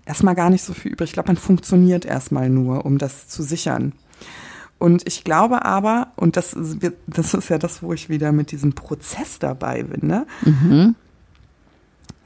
erstmal 0.04 0.34
gar 0.34 0.50
nicht 0.50 0.62
so 0.62 0.74
viel 0.74 0.92
übrig. 0.92 1.10
Ich 1.10 1.14
glaube, 1.14 1.28
man 1.28 1.36
funktioniert 1.36 2.04
erstmal 2.04 2.50
nur, 2.50 2.84
um 2.84 2.98
das 2.98 3.28
zu 3.28 3.42
sichern. 3.42 3.92
Und 4.78 5.06
ich 5.06 5.24
glaube 5.24 5.64
aber, 5.64 6.08
und 6.16 6.36
das 6.36 6.52
ist, 6.52 6.78
das 7.06 7.34
ist 7.34 7.48
ja 7.48 7.58
das, 7.58 7.82
wo 7.82 7.92
ich 7.92 8.08
wieder 8.08 8.32
mit 8.32 8.50
diesem 8.50 8.74
Prozess 8.74 9.38
dabei 9.38 9.82
bin, 9.82 10.06
ne? 10.06 10.26
Mhm 10.42 10.94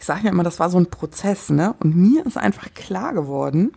ich 0.04 0.06
sage 0.06 0.24
ja 0.24 0.30
immer, 0.32 0.42
das 0.42 0.60
war 0.60 0.68
so 0.68 0.76
ein 0.76 0.90
Prozess, 0.90 1.48
ne? 1.48 1.74
Und 1.80 1.96
mir 1.96 2.26
ist 2.26 2.36
einfach 2.36 2.74
klar 2.74 3.14
geworden, 3.14 3.72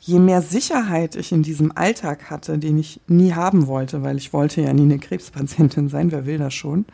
je 0.00 0.18
mehr 0.18 0.42
Sicherheit 0.42 1.16
ich 1.16 1.32
in 1.32 1.42
diesem 1.42 1.72
Alltag 1.76 2.30
hatte, 2.30 2.58
den 2.58 2.78
ich 2.78 3.00
nie 3.06 3.32
haben 3.32 3.66
wollte, 3.66 4.02
weil 4.02 4.16
ich 4.16 4.32
wollte 4.32 4.60
ja 4.62 4.72
nie 4.72 4.82
eine 4.82 4.98
Krebspatientin 4.98 5.88
sein, 5.88 6.12
wer 6.12 6.26
will 6.26 6.38
das 6.38 6.54
schon, 6.54 6.86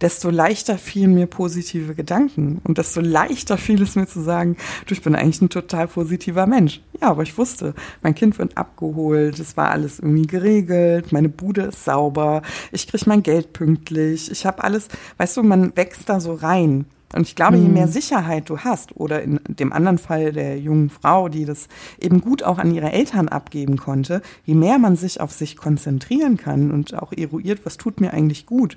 desto 0.00 0.30
leichter 0.30 0.78
fielen 0.78 1.14
mir 1.14 1.26
positive 1.26 1.94
Gedanken 1.94 2.60
und 2.64 2.78
desto 2.78 3.00
leichter 3.00 3.56
fiel 3.56 3.82
es 3.82 3.96
mir 3.96 4.06
zu 4.06 4.20
sagen, 4.20 4.56
du, 4.86 4.94
ich 4.94 5.02
bin 5.02 5.14
eigentlich 5.14 5.40
ein 5.40 5.48
total 5.48 5.88
positiver 5.88 6.46
Mensch. 6.46 6.82
Ja, 7.00 7.08
aber 7.08 7.22
ich 7.22 7.36
wusste, 7.38 7.74
mein 8.02 8.14
Kind 8.14 8.38
wird 8.38 8.56
abgeholt, 8.56 9.38
es 9.38 9.56
war 9.56 9.70
alles 9.70 9.98
irgendwie 9.98 10.26
geregelt, 10.26 11.12
meine 11.12 11.28
Bude 11.28 11.62
ist 11.62 11.84
sauber, 11.84 12.42
ich 12.72 12.86
kriege 12.86 13.04
mein 13.06 13.22
Geld 13.22 13.52
pünktlich, 13.52 14.30
ich 14.30 14.44
habe 14.44 14.64
alles, 14.64 14.88
weißt 15.18 15.36
du, 15.36 15.42
man 15.42 15.76
wächst 15.76 16.08
da 16.08 16.20
so 16.20 16.34
rein. 16.34 16.86
Und 17.16 17.26
ich 17.26 17.34
glaube, 17.34 17.56
je 17.56 17.68
mehr 17.68 17.86
mhm. 17.86 17.92
Sicherheit 17.92 18.50
du 18.50 18.58
hast, 18.58 18.94
oder 18.96 19.22
in 19.22 19.40
dem 19.48 19.72
anderen 19.72 19.96
Fall 19.96 20.32
der 20.32 20.58
jungen 20.58 20.90
Frau, 20.90 21.28
die 21.28 21.46
das 21.46 21.68
eben 21.98 22.20
gut 22.20 22.42
auch 22.42 22.58
an 22.58 22.74
ihre 22.74 22.92
Eltern 22.92 23.28
abgeben 23.28 23.78
konnte, 23.78 24.20
je 24.44 24.54
mehr 24.54 24.78
man 24.78 24.96
sich 24.96 25.20
auf 25.20 25.32
sich 25.32 25.56
konzentrieren 25.56 26.36
kann 26.36 26.70
und 26.70 26.94
auch 26.94 27.12
eruiert, 27.12 27.60
was 27.64 27.78
tut 27.78 28.00
mir 28.02 28.12
eigentlich 28.12 28.44
gut, 28.44 28.76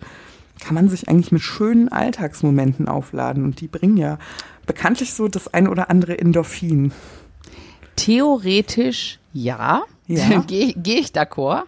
kann 0.62 0.76
man 0.76 0.88
sich 0.88 1.10
eigentlich 1.10 1.34
mit 1.34 1.42
schönen 1.42 1.90
Alltagsmomenten 1.90 2.88
aufladen. 2.88 3.44
Und 3.44 3.60
die 3.60 3.68
bringen 3.68 3.98
ja 3.98 4.18
bekanntlich 4.66 5.14
so 5.14 5.28
das 5.28 5.54
ein 5.54 5.68
oder 5.68 5.90
andere 5.90 6.18
Endorphin. 6.18 6.94
Theoretisch 7.98 9.20
ja, 9.34 9.84
ja. 10.08 10.40
gehe 10.48 10.74
geh 10.78 11.00
ich 11.00 11.10
d'accord. 11.10 11.64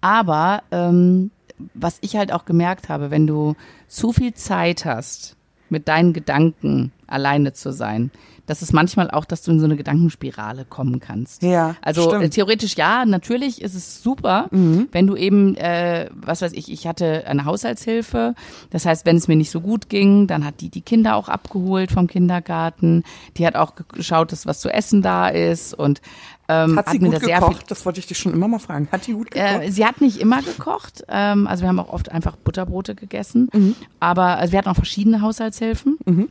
Aber 0.00 0.62
ähm, 0.72 1.30
was 1.74 1.98
ich 2.00 2.16
halt 2.16 2.32
auch 2.32 2.44
gemerkt 2.44 2.88
habe, 2.88 3.10
wenn 3.12 3.26
du 3.26 3.54
zu 3.86 4.12
viel 4.12 4.34
Zeit 4.34 4.84
hast, 4.84 5.36
mit 5.70 5.88
deinen 5.88 6.12
Gedanken 6.12 6.92
alleine 7.06 7.52
zu 7.52 7.72
sein. 7.72 8.10
Das 8.48 8.62
ist 8.62 8.72
manchmal 8.72 9.10
auch, 9.10 9.26
dass 9.26 9.42
du 9.42 9.50
in 9.50 9.60
so 9.60 9.66
eine 9.66 9.76
Gedankenspirale 9.76 10.64
kommen 10.64 11.00
kannst. 11.00 11.42
Ja. 11.42 11.76
Also 11.82 12.14
äh, 12.14 12.30
theoretisch 12.30 12.76
ja, 12.76 13.04
natürlich 13.04 13.60
ist 13.60 13.74
es 13.74 14.02
super, 14.02 14.46
mhm. 14.50 14.88
wenn 14.90 15.06
du 15.06 15.16
eben, 15.16 15.54
äh, 15.56 16.08
was 16.14 16.40
weiß 16.40 16.52
ich, 16.54 16.72
ich 16.72 16.86
hatte 16.86 17.26
eine 17.26 17.44
Haushaltshilfe. 17.44 18.34
Das 18.70 18.86
heißt, 18.86 19.04
wenn 19.04 19.16
es 19.16 19.28
mir 19.28 19.36
nicht 19.36 19.50
so 19.50 19.60
gut 19.60 19.90
ging, 19.90 20.26
dann 20.26 20.46
hat 20.46 20.62
die 20.62 20.70
die 20.70 20.80
Kinder 20.80 21.16
auch 21.16 21.28
abgeholt 21.28 21.92
vom 21.92 22.06
Kindergarten. 22.06 23.04
Die 23.36 23.46
hat 23.46 23.54
auch 23.54 23.74
geschaut, 23.92 24.32
dass 24.32 24.46
was 24.46 24.60
zu 24.60 24.70
essen 24.70 25.02
da 25.02 25.28
ist 25.28 25.74
und 25.74 26.00
ähm, 26.48 26.76
hat 26.76 26.88
sie 26.88 26.98
gut 26.98 27.20
gekocht? 27.20 27.70
Das 27.70 27.84
wollte 27.84 28.00
ich 28.00 28.06
dich 28.06 28.18
schon 28.18 28.32
immer 28.32 28.48
mal 28.48 28.58
fragen. 28.58 28.88
Hat 28.90 29.06
die 29.06 29.12
gut 29.12 29.30
gekocht? 29.30 29.62
Äh, 29.62 29.70
sie 29.70 29.84
hat 29.84 30.00
nicht 30.00 30.18
immer 30.18 30.42
gekocht. 30.42 31.04
Ähm, 31.08 31.46
also 31.46 31.62
wir 31.62 31.68
haben 31.68 31.78
auch 31.78 31.92
oft 31.92 32.10
einfach 32.10 32.36
Butterbrote 32.36 32.94
gegessen. 32.94 33.50
Mhm. 33.52 33.74
Aber 34.00 34.38
also 34.38 34.52
wir 34.52 34.58
hatten 34.58 34.70
auch 34.70 34.74
verschiedene 34.74 35.20
Haushaltshilfen. 35.20 35.98
Mhm. 36.06 36.28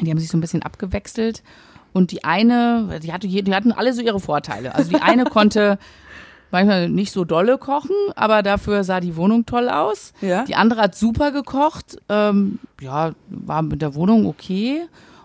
Die 0.00 0.10
haben 0.10 0.18
sich 0.18 0.28
so 0.28 0.36
ein 0.36 0.40
bisschen 0.40 0.62
abgewechselt. 0.62 1.42
Und 1.92 2.10
die 2.10 2.24
eine, 2.24 3.00
die, 3.02 3.12
hatte, 3.12 3.28
die 3.28 3.54
hatten 3.54 3.70
alle 3.70 3.92
so 3.92 4.02
ihre 4.02 4.18
Vorteile. 4.18 4.74
Also 4.74 4.90
die 4.90 5.00
eine 5.00 5.24
konnte 5.30 5.78
manchmal 6.50 6.88
nicht 6.88 7.12
so 7.12 7.24
dolle 7.24 7.56
kochen, 7.58 7.96
aber 8.16 8.42
dafür 8.42 8.84
sah 8.84 9.00
die 9.00 9.16
Wohnung 9.16 9.46
toll 9.46 9.68
aus. 9.68 10.12
Ja. 10.20 10.44
Die 10.44 10.54
andere 10.54 10.82
hat 10.82 10.94
super 10.94 11.30
gekocht. 11.30 11.96
Ähm, 12.08 12.58
ja, 12.80 13.12
war 13.28 13.62
mit 13.62 13.82
der 13.82 13.94
Wohnung 13.94 14.26
okay. 14.26 14.82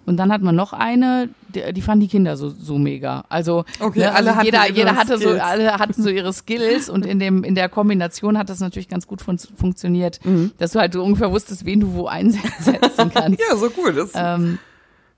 Und 0.08 0.16
dann 0.16 0.32
hat 0.32 0.42
man 0.42 0.56
noch 0.56 0.72
eine, 0.72 1.28
die, 1.50 1.74
die 1.74 1.82
fanden 1.82 2.00
die 2.00 2.08
Kinder 2.08 2.38
so, 2.38 2.50
so 2.50 2.78
mega. 2.78 3.26
Also, 3.28 3.66
okay, 3.82 4.00
ne, 4.00 4.16
also 4.16 4.32
jeder, 4.42 4.72
jeder 4.72 4.96
hatte 4.96 5.18
Skills. 5.18 5.36
so, 5.36 5.42
alle 5.42 5.74
hatten 5.74 6.02
so 6.02 6.10
ihre 6.10 6.32
Skills 6.32 6.90
und 6.90 7.06
in 7.06 7.20
dem, 7.20 7.44
in 7.44 7.56
der 7.56 7.68
Kombination 7.68 8.38
hat 8.38 8.50
das 8.50 8.62
natürlich 8.62 8.88
ganz 8.88 9.06
gut 9.06 9.22
fun 9.22 9.38
funktioniert, 9.38 10.24
mhm. 10.24 10.52
dass 10.60 10.72
du 10.72 10.80
halt 10.80 10.94
so 10.94 11.04
ungefähr 11.04 11.30
wusstest, 11.30 11.66
wen 11.66 11.82
du 11.82 11.94
wo 11.94 12.08
einsetzen 12.08 12.78
kannst. 13.14 13.42
ja, 13.50 13.58
so 13.58 13.70
cool. 13.78 13.94
Das 13.94 14.12
ähm, 14.16 14.60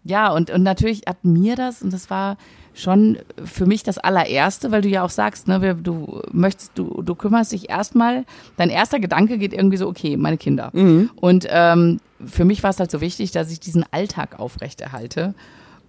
ja, 0.03 0.31
und, 0.33 0.49
und 0.49 0.63
natürlich 0.63 1.03
hat 1.07 1.23
mir 1.23 1.55
das, 1.55 1.83
und 1.83 1.93
das 1.93 2.09
war 2.09 2.37
schon 2.73 3.17
für 3.43 3.65
mich 3.65 3.83
das 3.83 3.97
allererste, 3.97 4.71
weil 4.71 4.81
du 4.81 4.89
ja 4.89 5.03
auch 5.03 5.09
sagst, 5.09 5.47
ne, 5.47 5.75
du 5.75 6.21
möchtest, 6.31 6.71
du, 6.75 7.01
du 7.01 7.15
kümmerst 7.15 7.51
dich 7.51 7.69
erstmal, 7.69 8.25
dein 8.57 8.69
erster 8.69 8.99
Gedanke 8.99 9.37
geht 9.37 9.53
irgendwie 9.53 9.77
so, 9.77 9.87
okay, 9.87 10.17
meine 10.17 10.37
Kinder. 10.37 10.69
Mhm. 10.73 11.09
Und 11.15 11.47
ähm, 11.49 11.99
für 12.25 12.45
mich 12.45 12.63
war 12.63 12.69
es 12.69 12.79
halt 12.79 12.91
so 12.91 13.01
wichtig, 13.01 13.31
dass 13.31 13.51
ich 13.51 13.59
diesen 13.59 13.85
Alltag 13.91 14.39
aufrechterhalte. 14.39 15.33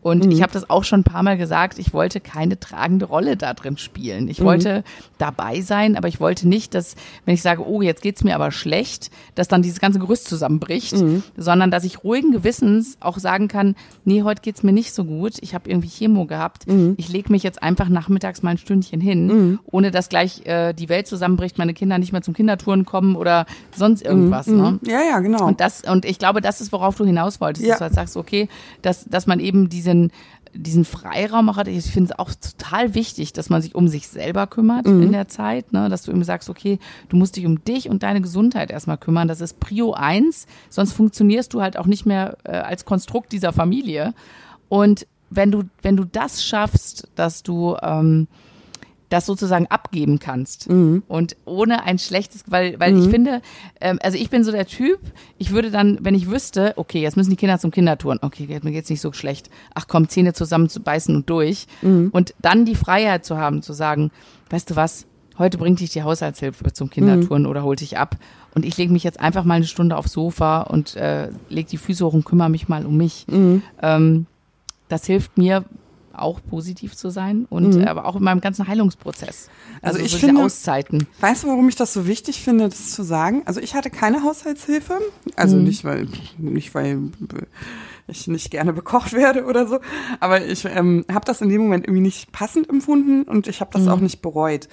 Und 0.03 0.25
mhm. 0.25 0.31
ich 0.31 0.43
habe 0.43 0.53
das 0.53 0.71
auch 0.71 0.85
schon 0.85 1.01
ein 1.01 1.05
paar 1.05 1.23
Mal 1.23 1.37
gesagt, 1.37 1.79
ich 1.79 1.93
wollte 1.93 2.21
keine 2.21 2.59
tragende 2.59 3.07
Rolle 3.07 3.37
da 3.37 3.55
drin 3.55 3.77
spielen. 3.77 4.29
Ich 4.29 4.41
mhm. 4.41 4.45
wollte 4.45 4.85
dabei 5.19 5.61
sein, 5.61 5.97
aber 5.97 6.09
ich 6.09 6.21
wollte 6.21 6.49
nicht, 6.49 6.75
dass, 6.75 6.97
wenn 7.25 7.35
ich 7.35 7.43
sage, 7.43 7.67
oh, 7.67 7.83
jetzt 7.83 8.03
geht's 8.03 8.25
mir 8.25 8.35
aber 8.35 8.51
schlecht, 8.51 9.11
dass 9.35 9.49
dann 9.49 9.63
dieses 9.63 9.81
ganze 9.81 9.99
Gerüst 9.99 10.29
zusammenbricht, 10.29 10.97
mhm. 10.97 11.23
sondern 11.37 11.71
dass 11.71 11.85
ich 11.85 12.03
ruhigen 12.03 12.33
Gewissens 12.33 12.97
auch 13.01 13.19
sagen 13.19 13.49
kann, 13.49 13.77
nee, 14.05 14.23
heute 14.23 14.43
geht's 14.43 14.63
mir 14.63 14.73
nicht 14.73 14.95
so 14.95 15.05
gut, 15.05 15.35
ich 15.41 15.55
habe 15.55 15.69
irgendwie 15.69 15.89
Chemo 15.89 16.27
gehabt, 16.27 16.67
mhm. 16.67 16.95
ich 16.97 17.09
lege 17.09 17.31
mich 17.31 17.43
jetzt 17.43 17.63
einfach 17.63 17.89
nachmittags 17.89 18.43
mal 18.43 18.51
ein 18.51 18.59
Stündchen 18.59 19.01
hin, 19.01 19.27
mhm. 19.27 19.59
ohne 19.67 19.91
dass 19.91 20.09
gleich 20.09 20.47
äh, 20.47 20.73
die 20.73 20.89
Welt 20.89 21.07
zusammenbricht, 21.07 21.59
meine 21.59 21.75
Kinder 21.75 21.99
nicht 21.99 22.13
mehr 22.13 22.23
zum 22.23 22.35
Kindertouren 22.35 22.87
kommen 22.87 23.17
oder 23.17 23.45
sonst 23.77 24.03
irgendwas. 24.03 24.47
Mhm. 24.47 24.57
Ne? 24.57 24.81
Ja, 24.85 25.01
ja, 25.03 25.19
genau. 25.21 25.47
Und 25.47 25.61
das, 25.61 25.83
und 25.83 26.05
ich 26.05 26.19
glaube, 26.19 26.41
das 26.41 26.61
ist, 26.61 26.73
worauf 26.73 26.97
du 26.97 27.05
hinaus 27.05 27.41
wolltest, 27.41 27.67
ja. 27.67 27.73
dass 27.73 27.79
du 27.79 27.85
halt 27.85 27.95
sagst, 27.95 28.17
okay, 28.17 28.49
dass, 28.83 29.05
dass 29.05 29.27
man 29.27 29.41
eben 29.41 29.69
diesen 29.91 30.13
diesen 30.53 30.85
Freiraum 30.85 31.49
auch 31.49 31.57
hat. 31.57 31.69
Ich 31.69 31.85
finde 31.85 32.13
es 32.13 32.19
auch 32.19 32.31
total 32.35 32.95
wichtig, 32.95 33.33
dass 33.33 33.51
man 33.51 33.63
sich 33.63 33.75
um 33.75 33.89
sich 33.89 34.09
selber 34.09 34.47
kümmert 34.47 34.87
mhm. 34.87 35.03
in 35.03 35.13
der 35.13 35.29
Zeit, 35.29 35.73
ne? 35.73 35.89
dass 35.89 36.03
du 36.03 36.11
eben 36.11 36.25
sagst, 36.25 36.51
okay, 36.51 36.79
du 37.09 37.17
musst 37.17 37.37
dich 37.37 37.47
um 37.47 37.65
dich 37.65 37.89
und 37.89 38.03
deine 38.03 38.21
Gesundheit 38.21 38.71
erstmal 38.71 38.99
kümmern. 38.99 39.29
Das 39.29 39.41
ist 39.41 39.61
Prio 39.61 39.93
eins, 39.93 40.47
sonst 40.69 40.93
funktionierst 40.93 41.55
du 41.55 41.63
halt 41.63 41.77
auch 41.77 41.87
nicht 41.87 42.07
mehr 42.07 42.37
äh, 42.45 42.51
als 42.51 42.85
Konstrukt 42.85 43.33
dieser 43.33 43.53
Familie. 43.53 44.13
Und 44.69 45.07
wenn 45.31 45.53
du, 45.53 45.63
wenn 45.83 45.97
du 45.97 46.05
das 46.05 46.45
schaffst, 46.45 47.09
dass 47.15 47.43
du 47.43 47.77
ähm, 47.81 48.27
das 49.11 49.27
sozusagen 49.27 49.67
abgeben 49.67 50.19
kannst. 50.19 50.71
Mhm. 50.71 51.03
Und 51.07 51.37
ohne 51.45 51.83
ein 51.83 51.99
schlechtes, 51.99 52.45
weil, 52.47 52.79
weil 52.81 52.93
mhm. 52.93 53.03
ich 53.03 53.09
finde, 53.09 53.43
ähm, 53.81 53.99
also 54.03 54.17
ich 54.17 54.31
bin 54.31 54.45
so 54.45 54.53
der 54.53 54.67
Typ, 54.67 55.01
ich 55.37 55.51
würde 55.51 55.71
dann, 55.71 55.99
wenn 56.01 56.15
ich 56.15 56.31
wüsste, 56.31 56.73
okay, 56.77 57.03
jetzt 57.03 57.17
müssen 57.17 57.31
die 57.31 57.37
Kinder 57.37 57.59
zum 57.59 57.73
Kindertouren, 57.73 58.21
okay, 58.23 58.47
mir 58.63 58.71
geht's 58.71 58.89
nicht 58.89 59.01
so 59.01 59.13
schlecht, 59.13 59.51
ach 59.75 59.87
komm, 59.89 60.09
Zähne 60.09 60.33
zusammen 60.33 60.69
zu 60.69 60.81
beißen 60.81 61.15
und 61.15 61.29
durch. 61.29 61.67
Mhm. 61.83 62.11
Und 62.13 62.35
dann 62.41 62.65
die 62.65 62.77
Freiheit 62.77 63.25
zu 63.25 63.37
haben, 63.37 63.63
zu 63.63 63.73
sagen, 63.73 64.13
weißt 64.49 64.71
du 64.71 64.77
was, 64.77 65.07
heute 65.39 65.59
bringt 65.59 65.81
dich 65.81 65.91
die 65.91 66.05
Haushaltshilfe 66.05 66.73
zum 66.73 66.89
Kindertouren 66.89 67.43
mhm. 67.43 67.49
oder 67.49 67.65
holt 67.65 67.81
dich 67.81 67.99
ab. 67.99 68.17
Und 68.55 68.65
ich 68.65 68.77
lege 68.77 68.93
mich 68.93 69.03
jetzt 69.03 69.19
einfach 69.19 69.45
mal 69.45 69.55
eine 69.55 69.67
Stunde 69.67 69.97
aufs 69.97 70.13
Sofa 70.13 70.63
und 70.63 70.95
äh, 70.97 71.31
lege 71.49 71.69
die 71.69 71.77
Füße 71.77 72.05
hoch 72.05 72.15
und 72.15 72.25
kümmere 72.25 72.51
mich 72.51 72.69
mal 72.69 72.87
um 72.87 72.97
mich. 72.97 73.27
Mhm. 73.29 73.63
Ähm, 73.83 74.27
das 74.89 75.07
hilft 75.07 75.37
mir 75.39 75.65
auch 76.21 76.41
positiv 76.49 76.97
zu 76.97 77.11
sein 77.11 77.47
und 77.49 77.77
mhm. 77.77 77.85
aber 77.85 78.05
auch 78.07 78.17
in 78.17 78.23
meinem 78.23 78.41
ganzen 78.41 78.67
Heilungsprozess. 78.67 79.49
Also, 79.83 79.99
also 79.99 80.07
ich 80.07 80.13
so 80.13 80.19
finde 80.19 80.43
Auszeiten. 80.43 81.07
Weißt 81.21 81.45
du, 81.45 81.49
warum 81.49 81.69
ich 81.69 81.77
das 81.77 81.93
so 81.93 82.07
wichtig 82.07 82.43
finde, 82.43 82.69
das 82.69 82.93
zu 82.93 83.03
sagen? 83.03 83.43
Also 83.47 83.61
ich 83.61 83.75
hatte 83.75 83.91
keine 83.91 84.23
Haushaltshilfe, 84.23 84.99
also 85.37 85.57
mhm. 85.57 85.65
nicht 85.65 85.85
weil 85.85 86.09
nicht 86.39 86.75
weil 86.75 86.99
ich 88.07 88.27
nicht 88.27 88.51
gerne 88.51 88.73
bekocht 88.73 89.13
werde 89.13 89.45
oder 89.45 89.67
so, 89.67 89.81
aber 90.19 90.45
ich 90.45 90.65
ähm, 90.65 91.05
habe 91.11 91.25
das 91.25 91.41
in 91.41 91.49
dem 91.49 91.63
Moment 91.63 91.87
irgendwie 91.87 92.03
nicht 92.03 92.33
passend 92.33 92.69
empfunden 92.69 93.23
und 93.23 93.47
ich 93.47 93.61
habe 93.61 93.71
das 93.73 93.83
mhm. 93.83 93.89
auch 93.89 94.01
nicht 94.01 94.23
bereut. 94.23 94.69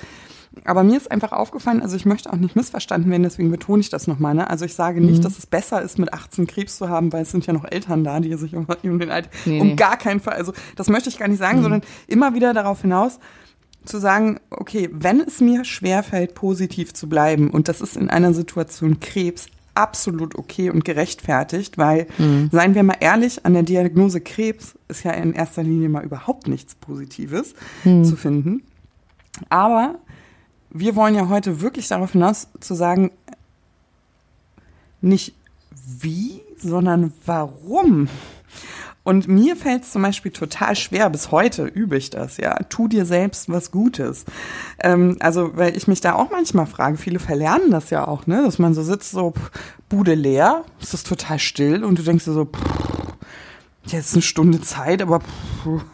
Aber 0.66 0.84
mir 0.84 0.98
ist 0.98 1.12
einfach 1.12 1.32
aufgefallen, 1.32 1.82
also 1.82 1.96
ich 1.96 2.06
möchte 2.06 2.32
auch 2.32 2.38
nicht 2.38 2.56
missverstanden 2.56 3.10
werden, 3.10 3.24
deswegen 3.24 3.52
betone 3.52 3.82
ich 3.82 3.90
das 3.90 4.08
nochmal. 4.08 4.34
Ne? 4.36 4.50
Also 4.50 4.66
ich 4.66 4.76
sage 4.76 5.02
nicht, 5.02 5.20
mhm. 5.20 5.24
dass 5.24 5.38
es 5.38 5.46
besser 5.46 5.82
ist, 5.82 6.00
mit 6.00 6.14
18 6.14 6.48
Krebs 6.48 6.78
zu 6.78 6.90
haben, 6.90 7.12
weil 7.14 7.24
es 7.24 7.32
sind 7.32 7.46
ja 7.46 7.54
noch 7.54 7.66
Eltern 7.66 8.04
da, 8.04 8.20
die 8.20 8.34
sich 8.36 8.56
um, 8.56 8.68
um 8.84 9.00
den 9.00 9.12
Alter, 9.12 9.30
nee, 9.46 9.62
um 9.62 9.76
gar 9.76 9.98
keinen 9.98 10.20
Fall, 10.20 10.36
also 10.36 10.54
das 10.76 10.90
möchte 10.90 11.10
ich 11.10 11.18
gar 11.18 11.28
nicht 11.28 11.40
sagen, 11.40 11.60
mhm. 11.60 11.64
sondern 11.64 11.82
immer 12.08 12.34
wieder 12.34 12.54
darauf 12.54 12.82
hinaus, 12.82 13.20
zu 13.86 14.00
sagen, 14.00 14.40
okay, 14.50 14.90
wenn 14.92 15.22
es 15.22 15.40
mir 15.40 15.64
schwerfällt, 15.64 16.36
positiv 16.36 16.94
zu 16.94 17.08
bleiben, 17.08 17.50
und 17.50 17.68
das 17.68 17.82
ist 17.82 17.96
in 17.96 18.10
einer 18.10 18.34
Situation 18.34 19.00
Krebs 19.00 19.48
absolut 19.78 20.36
okay 20.36 20.72
und 20.72 20.84
gerechtfertigt, 20.84 21.78
weil, 21.78 22.08
mhm. 22.18 22.50
seien 22.52 22.76
wir 22.76 22.84
mal 22.84 22.98
ehrlich, 23.00 23.46
an 23.46 23.54
der 23.54 23.64
Diagnose 23.64 24.22
Krebs 24.22 24.76
ist 24.88 25.04
ja 25.04 25.12
in 25.12 25.34
erster 25.34 25.64
Linie 25.64 25.90
mal 25.90 26.04
überhaupt 26.04 26.48
nichts 26.48 26.76
Positives 26.76 27.54
mhm. 27.84 28.04
zu 28.04 28.16
finden. 28.16 28.64
Aber 29.50 29.96
wir 30.70 30.96
wollen 30.96 31.16
ja 31.16 31.30
heute 31.30 31.62
wirklich 31.62 31.88
darauf 31.88 32.12
hinaus 32.12 32.48
zu 32.60 32.76
sagen, 32.76 33.12
nicht 35.02 35.34
wie, 36.02 36.42
sondern 36.58 37.14
warum. 37.26 38.10
Und 39.04 39.30
mir 39.30 39.56
fällt 39.56 39.84
es 39.84 39.92
zum 39.92 40.02
Beispiel 40.02 40.32
total 40.34 40.76
schwer, 40.76 41.10
bis 41.10 41.32
heute 41.32 41.64
übe 41.66 41.96
ich 41.96 42.10
das, 42.10 42.36
ja. 42.36 42.56
Tu 42.64 42.90
dir 42.90 43.06
selbst 43.06 43.48
was 43.48 43.72
Gutes. 43.72 44.26
Ähm, 44.80 45.16
also, 45.22 45.56
weil 45.56 45.78
ich 45.78 45.88
mich 45.88 46.02
da 46.02 46.16
auch 46.16 46.30
manchmal 46.30 46.66
frage, 46.66 46.98
viele 46.98 47.20
verlernen 47.20 47.72
das 47.72 47.90
ja 47.90 48.06
auch, 48.06 48.28
ne, 48.28 48.44
dass 48.44 48.60
man 48.60 48.74
so 48.74 48.84
sitzt, 48.84 49.12
so 49.12 49.32
pff, 49.32 49.52
Bude 49.88 50.14
leer, 50.14 50.66
es 50.82 50.94
ist 50.94 51.08
total 51.08 51.40
still 51.40 51.86
und 51.86 51.98
du 51.98 52.04
denkst 52.04 52.26
dir 52.26 52.34
so, 52.34 52.44
pff, 52.44 53.14
jetzt 53.86 54.14
eine 54.14 54.24
Stunde 54.24 54.60
Zeit, 54.60 55.02
aber 55.02 55.22
pff, 55.22 55.86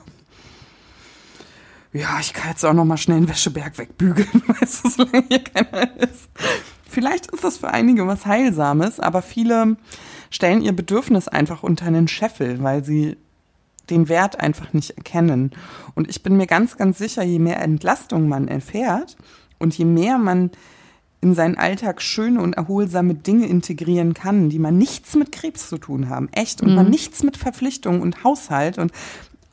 ja, 1.94 2.20
ich 2.20 2.34
kann 2.34 2.50
jetzt 2.50 2.66
auch 2.66 2.74
noch 2.74 2.86
mal 2.86 2.98
schnell 2.98 3.18
einen 3.18 3.30
Wäscheberg 3.30 3.78
wegbügeln, 3.78 4.44
weißt 4.48 4.86
du, 4.86 4.90
solange 4.90 5.26
hier 5.30 5.44
keiner 5.44 5.98
ist. 6.02 6.30
Vielleicht 6.90 7.28
ist 7.28 7.44
das 7.44 7.58
für 7.58 7.70
einige 7.70 8.06
was 8.08 8.26
Heilsames, 8.26 9.00
aber 9.00 9.22
viele 9.22 9.78
stellen 10.30 10.62
ihr 10.62 10.76
Bedürfnis 10.76 11.28
einfach 11.28 11.64
unter 11.64 11.86
einen 11.86 12.08
Scheffel, 12.08 12.62
weil 12.62 12.84
sie 12.84 13.18
den 13.90 14.10
Wert 14.10 14.40
einfach 14.40 14.74
nicht 14.74 14.92
erkennen. 14.92 15.52
Und 15.94 16.10
ich 16.10 16.24
bin 16.24 16.38
mir 16.38 16.48
ganz, 16.48 16.78
ganz 16.78 16.98
sicher, 16.98 17.24
je 17.24 17.40
mehr 17.40 17.62
Entlastung 17.62 18.28
man 18.28 18.48
erfährt 18.48 19.18
und 19.60 19.78
je 19.78 19.86
mehr 19.86 20.18
man 20.18 20.52
in 21.22 21.36
seinen 21.36 21.58
Alltag 21.58 22.02
schöne 22.02 22.42
und 22.42 22.54
erholsame 22.54 23.16
Dinge 23.16 23.48
integrieren 23.48 24.14
kann, 24.14 24.50
die 24.50 24.60
man 24.60 24.78
nichts 24.78 25.16
mit 25.16 25.32
Krebs 25.32 25.70
zu 25.70 25.78
tun 25.78 26.10
haben, 26.10 26.28
echt, 26.34 26.62
und 26.62 26.70
mhm. 26.70 26.76
man 26.76 26.90
nichts 26.90 27.24
mit 27.24 27.38
Verpflichtungen 27.38 28.02
und 28.02 28.24
Haushalt 28.24 28.78
und 28.78 28.92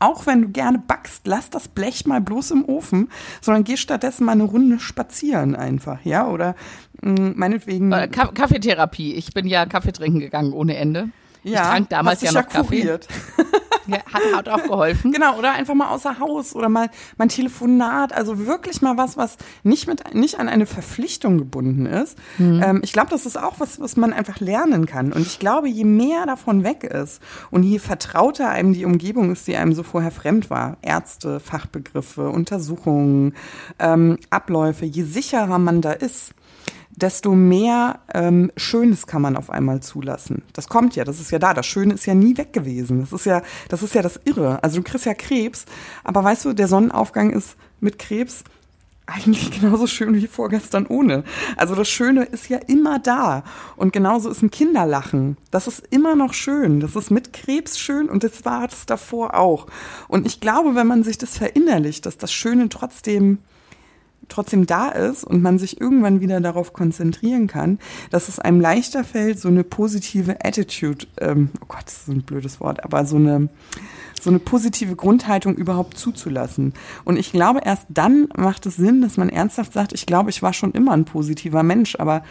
auch 0.01 0.27
wenn 0.27 0.43
du 0.43 0.49
gerne 0.49 0.79
backst, 0.79 1.27
lass 1.27 1.51
das 1.51 1.69
Blech 1.69 2.07
mal 2.07 2.21
bloß 2.21 2.51
im 2.53 2.65
Ofen, 2.65 3.09
sondern 3.41 3.65
geh 3.65 3.77
stattdessen 3.77 4.25
mal 4.25 4.33
eine 4.33 4.45
Runde 4.45 4.81
spazieren 4.81 5.55
einfach, 5.55 5.99
ja, 6.05 6.27
oder 6.27 6.57
mh, 7.03 7.21
mm, 7.21 7.33
meinetwegen. 7.37 7.93
Äh, 7.93 8.09
Kaffeetherapie. 8.09 9.15
Ich 9.15 9.33
bin 9.33 9.47
ja 9.47 9.67
Kaffee 9.67 9.93
trinken 9.93 10.21
gegangen 10.21 10.53
ohne 10.53 10.77
Ende. 10.77 11.11
Ja, 11.43 11.63
ich 11.63 11.69
trank 11.69 11.89
damals 11.91 12.23
ja 12.23 12.33
noch 12.33 12.49
Kaffee. 12.49 12.99
Ja, 13.87 13.99
hat, 14.13 14.23
hat 14.35 14.49
auch 14.49 14.63
geholfen. 14.63 15.13
Genau, 15.13 15.39
oder 15.39 15.53
einfach 15.53 15.75
mal 15.75 15.89
außer 15.89 16.19
Haus 16.19 16.55
oder 16.55 16.69
mal 16.69 16.91
mein 17.17 17.29
Telefonat. 17.29 18.13
Also 18.13 18.47
wirklich 18.47 18.83
mal 18.83 18.97
was, 18.97 19.17
was 19.17 19.37
nicht 19.63 19.87
mit 19.87 20.15
nicht 20.15 20.39
an 20.39 20.49
eine 20.49 20.67
Verpflichtung 20.67 21.39
gebunden 21.39 21.87
ist. 21.87 22.19
Mhm. 22.39 22.63
Ähm, 22.63 22.81
ich 22.85 22.93
glaube, 22.93 23.11
das 23.11 23.27
ist 23.27 23.39
auch 23.39 23.55
was, 23.59 23.81
was 23.81 23.97
man 23.97 24.13
einfach 24.13 24.41
lernen 24.41 24.87
kann. 24.87 25.13
Und 25.13 25.23
ich 25.23 25.39
glaube, 25.39 25.69
je 25.69 25.85
mehr 25.85 26.27
davon 26.27 26.65
weg 26.65 26.85
ist 26.85 27.21
und 27.51 27.63
je 27.63 27.79
vertrauter 27.79 28.49
einem 28.49 28.73
die 28.73 28.85
Umgebung 28.85 29.33
ist, 29.33 29.47
die 29.47 29.57
einem 29.57 29.73
so 29.73 29.83
vorher 29.83 30.11
fremd 30.11 30.51
war, 30.51 30.77
Ärzte, 30.83 31.41
Fachbegriffe, 31.41 32.29
Untersuchungen, 32.29 33.35
ähm, 33.79 34.19
Abläufe, 34.31 34.85
je 34.85 35.03
sicherer 35.03 35.59
man 35.59 35.81
da 35.81 35.93
ist, 35.93 36.35
desto 36.91 37.35
mehr 37.35 38.01
ähm, 38.15 38.51
Schönes 38.57 39.07
kann 39.07 39.23
man 39.23 39.37
auf 39.37 39.51
einmal 39.51 39.81
zulassen. 39.81 40.43
Das 40.53 40.69
kommt 40.69 40.97
ja, 40.97 41.05
das 41.05 41.21
ist 41.21 41.31
ja 41.31 41.39
da. 41.39 41.55
Das 41.55 41.67
Schöne 41.67 41.95
ist 41.95 42.07
ja 42.07 42.15
nie 42.15 42.37
weg 42.37 42.53
gewesen. 42.53 43.01
Das 43.01 43.13
ist 43.13 43.27
ja, 43.27 43.43
das 43.69 43.83
ist 43.83 43.95
ja 43.95 44.03
das 44.03 44.21
Irre. 44.25 44.63
Also 44.63 44.79
du 44.79 44.83
kriegst 44.83 45.07
ja 45.07 45.15
Krebs, 45.15 45.65
aber 46.05 46.25
weißt 46.25 46.45
du, 46.45 46.53
der 46.53 46.69
Sonnenaufgang 46.69 47.31
ist 47.31 47.57
mit 47.81 47.99
Krebs 47.99 48.45
eigentlich 49.07 49.51
genauso 49.61 49.87
schön 49.87 50.15
wie 50.15 50.27
vorgestern 50.27 50.87
ohne. 50.87 51.25
Also 51.57 51.75
das 51.75 51.89
Schöne 51.89 52.25
ist 52.25 52.49
ja 52.49 52.59
immer 52.59 52.99
da. 52.99 53.45
Und 53.77 53.93
genauso 53.93 54.31
ist 54.31 54.43
ein 54.43 54.51
Kinderlachen. 54.51 55.37
Das 55.51 55.67
ist 55.67 55.83
immer 55.91 56.15
noch 56.17 56.33
schön. 56.33 56.81
Das 56.81 56.97
ist 56.97 57.11
mit 57.11 57.33
Krebs 57.33 57.79
schön 57.79 58.09
und 58.09 58.25
das 58.25 58.45
war 58.45 58.69
es 58.69 58.87
davor 58.87 59.35
auch. 59.35 59.67
Und 60.09 60.27
ich 60.27 60.41
glaube, 60.41 60.75
wenn 60.75 60.87
man 60.87 61.03
sich 61.03 61.19
das 61.19 61.39
verinnerlicht, 61.39 62.07
dass 62.07 62.19
das 62.19 62.33
Schöne 62.33 62.69
trotzdem 62.69 63.39
trotzdem 64.31 64.67
da 64.67 64.89
ist 64.89 65.25
und 65.25 65.43
man 65.43 65.59
sich 65.59 65.81
irgendwann 65.81 66.21
wieder 66.21 66.41
darauf 66.41 66.73
konzentrieren 66.73 67.47
kann, 67.47 67.79
dass 68.11 68.29
es 68.29 68.39
einem 68.39 68.61
leichter 68.61 69.05
fällt, 69.05 69.39
so 69.39 69.49
eine 69.49 69.65
positive 69.65 70.45
Attitude, 70.45 71.07
ähm, 71.21 71.51
oh 71.61 71.67
Gott, 71.69 71.85
das 71.85 72.03
ist 72.03 72.09
ein 72.09 72.23
blödes 72.23 72.61
Wort, 72.61 72.85
aber 72.85 73.05
so 73.05 73.17
eine, 73.17 73.49
so 74.21 74.31
eine 74.31 74.39
positive 74.39 74.97
Grundhaltung 74.97 75.55
überhaupt 75.55 75.99
zuzulassen. 75.99 76.75
Und 77.05 77.19
ich 77.19 77.33
glaube, 77.33 77.61
erst 77.65 77.87
dann 77.89 78.29
macht 78.37 78.67
es 78.67 78.77
Sinn, 78.77 79.03
dass 79.03 79.17
man 79.17 79.29
ernsthaft 79.29 79.73
sagt, 79.73 79.93
ich 79.93 80.07
glaube, 80.07 80.31
ich 80.31 80.43
war 80.43 80.53
schon 80.53 80.73
immer 80.73 80.93
ein 80.93 81.05
positiver 81.05 81.63
Mensch, 81.63 81.97
aber 81.99 82.23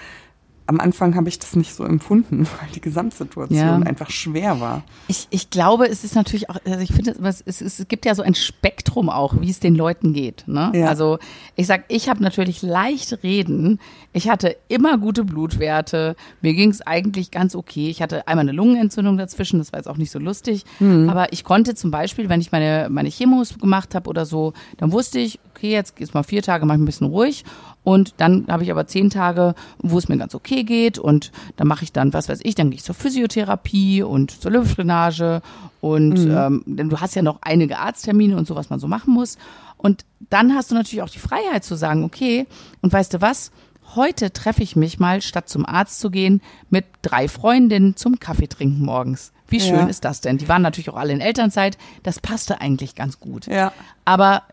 am 0.69 0.79
Anfang 0.79 1.15
habe 1.15 1.27
ich 1.29 1.39
das 1.39 1.55
nicht 1.55 1.73
so 1.73 1.83
empfunden, 1.83 2.45
weil 2.59 2.69
die 2.75 2.79
Gesamtsituation 2.79 3.57
ja. 3.57 3.75
einfach 3.79 4.11
schwer 4.11 4.59
war. 4.59 4.83
Ich, 5.07 5.27
ich 5.31 5.49
glaube, 5.49 5.89
es 5.89 6.03
ist 6.03 6.13
natürlich 6.13 6.47
auch, 6.49 6.57
also 6.63 6.79
ich 6.79 6.93
finde, 6.93 7.15
es, 7.23 7.41
es, 7.43 7.61
es 7.61 7.87
gibt 7.87 8.05
ja 8.05 8.13
so 8.13 8.21
ein 8.21 8.35
Spektrum 8.35 9.09
auch, 9.09 9.41
wie 9.41 9.49
es 9.49 9.59
den 9.59 9.73
Leuten 9.73 10.13
geht. 10.13 10.43
Ne? 10.47 10.71
Ja. 10.75 10.87
Also 10.87 11.17
ich 11.55 11.65
sag, 11.65 11.85
ich 11.87 12.07
habe 12.07 12.21
natürlich 12.21 12.61
leicht 12.61 13.23
reden. 13.23 13.79
Ich 14.13 14.29
hatte 14.29 14.57
immer 14.67 14.99
gute 14.99 15.23
Blutwerte. 15.23 16.15
Mir 16.41 16.53
ging 16.53 16.69
es 16.69 16.85
eigentlich 16.85 17.31
ganz 17.31 17.55
okay. 17.55 17.89
Ich 17.89 18.03
hatte 18.03 18.27
einmal 18.27 18.43
eine 18.43 18.51
Lungenentzündung 18.51 19.17
dazwischen, 19.17 19.57
das 19.57 19.73
war 19.73 19.79
jetzt 19.79 19.87
auch 19.87 19.97
nicht 19.97 20.11
so 20.11 20.19
lustig. 20.19 20.65
Mhm. 20.79 21.09
Aber 21.09 21.33
ich 21.33 21.43
konnte 21.43 21.73
zum 21.73 21.89
Beispiel, 21.89 22.29
wenn 22.29 22.41
ich 22.41 22.51
meine, 22.51 22.89
meine 22.91 23.09
Chemos 23.09 23.57
gemacht 23.57 23.95
habe 23.95 24.07
oder 24.07 24.27
so, 24.27 24.53
dann 24.77 24.91
wusste 24.91 25.17
ich, 25.17 25.39
okay, 25.55 25.71
jetzt 25.71 25.95
geht's 25.95 26.13
mal 26.13 26.21
vier 26.21 26.43
Tage, 26.43 26.67
mach 26.67 26.75
ich 26.75 26.81
ein 26.81 26.85
bisschen 26.85 27.07
ruhig 27.07 27.43
Und 27.83 28.15
dann 28.17 28.45
habe 28.49 28.63
ich 28.63 28.71
aber 28.71 28.87
zehn 28.87 29.09
Tage, 29.09 29.55
wo 29.79 29.97
es 29.97 30.09
mir 30.09 30.17
ganz 30.17 30.35
okay 30.35 30.63
geht. 30.63 30.99
Und 30.99 31.31
dann 31.55 31.67
mache 31.67 31.83
ich 31.83 31.91
dann, 31.91 32.13
was 32.13 32.29
weiß 32.29 32.39
ich, 32.43 32.55
dann 32.55 32.69
gehe 32.69 32.77
ich 32.77 32.83
zur 32.83 32.95
Physiotherapie 32.95 34.03
und 34.03 34.31
zur 34.31 34.51
Lymphdrainage. 34.51 35.41
Und 35.81 36.25
mhm. 36.25 36.31
ähm, 36.31 36.63
denn 36.65 36.89
du 36.89 36.99
hast 36.99 37.15
ja 37.15 37.21
noch 37.21 37.39
einige 37.41 37.79
Arzttermine 37.79 38.37
und 38.37 38.47
so, 38.47 38.55
was 38.55 38.69
man 38.69 38.79
so 38.79 38.87
machen 38.87 39.13
muss. 39.13 39.37
Und 39.77 40.05
dann 40.29 40.53
hast 40.53 40.71
du 40.71 40.75
natürlich 40.75 41.01
auch 41.01 41.09
die 41.09 41.19
Freiheit 41.19 41.63
zu 41.63 41.75
sagen, 41.75 42.03
okay, 42.03 42.47
und 42.81 42.91
weißt 42.91 43.13
du 43.13 43.21
was? 43.21 43.51
Heute 43.95 44.31
treffe 44.31 44.61
ich 44.61 44.75
mich 44.75 44.99
mal, 44.99 45.21
statt 45.21 45.49
zum 45.49 45.65
Arzt 45.65 45.99
zu 45.99 46.11
gehen, 46.11 46.41
mit 46.69 46.85
drei 47.01 47.27
Freundinnen 47.27 47.95
zum 47.95 48.19
Kaffee 48.19 48.47
trinken 48.47 48.85
morgens. 48.85 49.31
Wie 49.47 49.59
schön 49.59 49.77
ja. 49.77 49.87
ist 49.87 50.05
das 50.05 50.21
denn? 50.21 50.37
Die 50.37 50.47
waren 50.47 50.61
natürlich 50.61 50.91
auch 50.91 50.95
alle 50.95 51.13
in 51.13 51.21
Elternzeit. 51.21 51.77
Das 52.03 52.19
passte 52.19 52.61
eigentlich 52.61 52.93
ganz 52.93 53.19
gut. 53.19 53.47
Ja. 53.47 53.71
Aber 54.05 54.43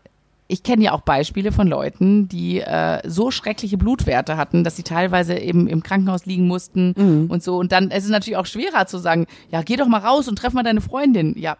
ich 0.47 0.63
kenne 0.63 0.85
ja 0.85 0.91
auch 0.93 1.01
Beispiele 1.01 1.51
von 1.51 1.67
Leuten, 1.67 2.27
die 2.27 2.61
äh, 2.61 3.01
so 3.07 3.31
schreckliche 3.31 3.77
Blutwerte 3.77 4.37
hatten, 4.37 4.63
dass 4.63 4.75
sie 4.75 4.83
teilweise 4.83 5.37
eben 5.37 5.67
im 5.67 5.83
Krankenhaus 5.83 6.25
liegen 6.25 6.47
mussten 6.47 6.93
mhm. 6.95 7.29
und 7.29 7.43
so. 7.43 7.57
Und 7.57 7.71
dann 7.71 7.91
es 7.91 7.99
ist 7.99 8.05
es 8.05 8.11
natürlich 8.11 8.37
auch 8.37 8.45
schwerer 8.45 8.87
zu 8.87 8.97
sagen, 8.97 9.25
ja, 9.51 9.61
geh 9.61 9.75
doch 9.75 9.87
mal 9.87 9.99
raus 9.99 10.27
und 10.27 10.37
treff 10.37 10.53
mal 10.53 10.63
deine 10.63 10.81
Freundin. 10.81 11.37
Ja, 11.37 11.57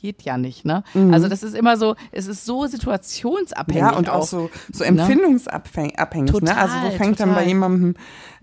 geht 0.00 0.22
ja 0.22 0.38
nicht, 0.38 0.64
ne? 0.64 0.84
Mhm. 0.94 1.12
Also 1.12 1.28
das 1.28 1.42
ist 1.42 1.54
immer 1.54 1.76
so, 1.76 1.96
es 2.12 2.26
ist 2.26 2.44
so 2.44 2.66
situationsabhängig. 2.66 3.82
Ja, 3.82 3.96
und 3.96 4.08
auch, 4.08 4.20
auch 4.20 4.22
so, 4.22 4.50
so 4.72 4.84
ne? 4.84 4.90
empfindungsabhängig, 4.90 5.96
total, 6.30 6.54
ne? 6.54 6.56
Also 6.56 6.74
wo 6.82 6.90
fängt 6.90 7.18
total. 7.18 7.34
dann 7.34 7.34
bei 7.34 7.44
jemandem 7.46 7.94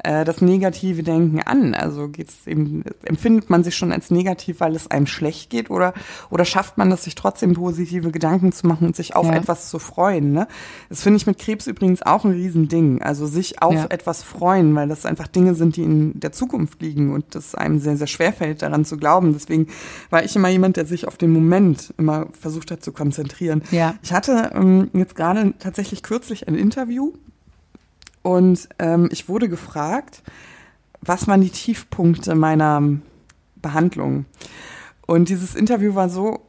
äh, 0.06 0.26
das 0.26 0.42
negative 0.42 1.04
Denken 1.04 1.42
an? 1.42 1.74
Also 1.74 2.08
geht's 2.10 2.46
eben, 2.46 2.84
empfindet 3.04 3.50
man 3.50 3.64
sich 3.64 3.76
schon 3.76 3.92
als 3.92 4.12
negativ, 4.12 4.60
weil 4.60 4.76
es 4.76 4.90
einem 4.92 5.08
schlecht 5.08 5.50
geht 5.50 5.70
oder, 5.70 5.94
oder 6.30 6.46
schafft 6.46 6.78
man 6.78 6.92
es, 6.92 7.04
sich 7.04 7.16
trotzdem 7.16 7.54
positive 7.54 8.12
Gedanken 8.12 8.52
zu 8.52 8.68
machen 8.68 8.88
und 8.88 8.96
sich 8.96 9.16
auf 9.16 9.26
ja. 9.26 9.36
etwas 9.36 9.70
zu 9.70 9.80
freuen, 9.80 10.32
ne? 10.32 10.48
Das 10.90 11.02
finde 11.02 11.18
ich 11.18 11.28
mit 11.28 11.40
Krebs 11.40 11.68
übrigens 11.68 12.02
auch 12.02 12.26
ein 12.26 12.32
Riesending. 12.32 13.02
Also 13.02 13.26
sich 13.26 13.62
auf 13.62 13.74
ja. 13.74 13.86
etwas 13.90 14.24
freuen, 14.24 14.76
weil 14.76 14.88
das 14.88 15.06
einfach 15.06 15.28
Dinge 15.28 15.56
sind, 15.56 15.76
die 15.76 15.84
in 15.84 16.20
der 16.20 16.32
Zukunft 16.32 16.82
liegen 16.82 17.14
und 17.14 17.36
das 17.36 17.56
einem 17.56 17.80
sehr, 17.80 17.98
sehr 17.98 18.08
schwer 18.08 18.34
fällt, 18.34 18.62
daran 18.62 18.86
zu 18.86 18.98
glauben. 18.98 19.34
Deswegen 19.34 19.68
war 20.10 20.24
ich 20.24 20.36
immer 20.36 20.50
jemand, 20.50 20.78
der 20.78 20.86
sich 20.86 21.08
auf 21.08 21.18
den 21.18 21.32
Moment 21.32 21.56
Moment 21.56 21.94
immer 21.98 22.28
versucht 22.40 22.72
hat 22.72 22.84
zu 22.84 22.92
konzentrieren. 22.92 23.64
Ja. 23.72 23.96
Ich 24.02 24.14
hatte 24.14 24.52
ähm, 24.54 24.90
jetzt 24.94 25.16
gerade 25.16 25.54
tatsächlich 25.60 26.04
kürzlich 26.04 26.48
ein 26.48 26.56
Interview 26.56 27.14
und 28.26 28.70
ähm, 28.80 29.08
ich 29.12 29.30
wurde 29.30 29.48
gefragt, 29.48 30.24
was 31.00 31.28
waren 31.28 31.42
die 31.42 31.52
Tiefpunkte 31.52 32.34
meiner 32.34 32.82
Behandlung? 33.58 34.26
Und 35.06 35.30
dieses 35.30 35.54
Interview 35.54 35.94
war 35.94 36.10
so 36.10 36.42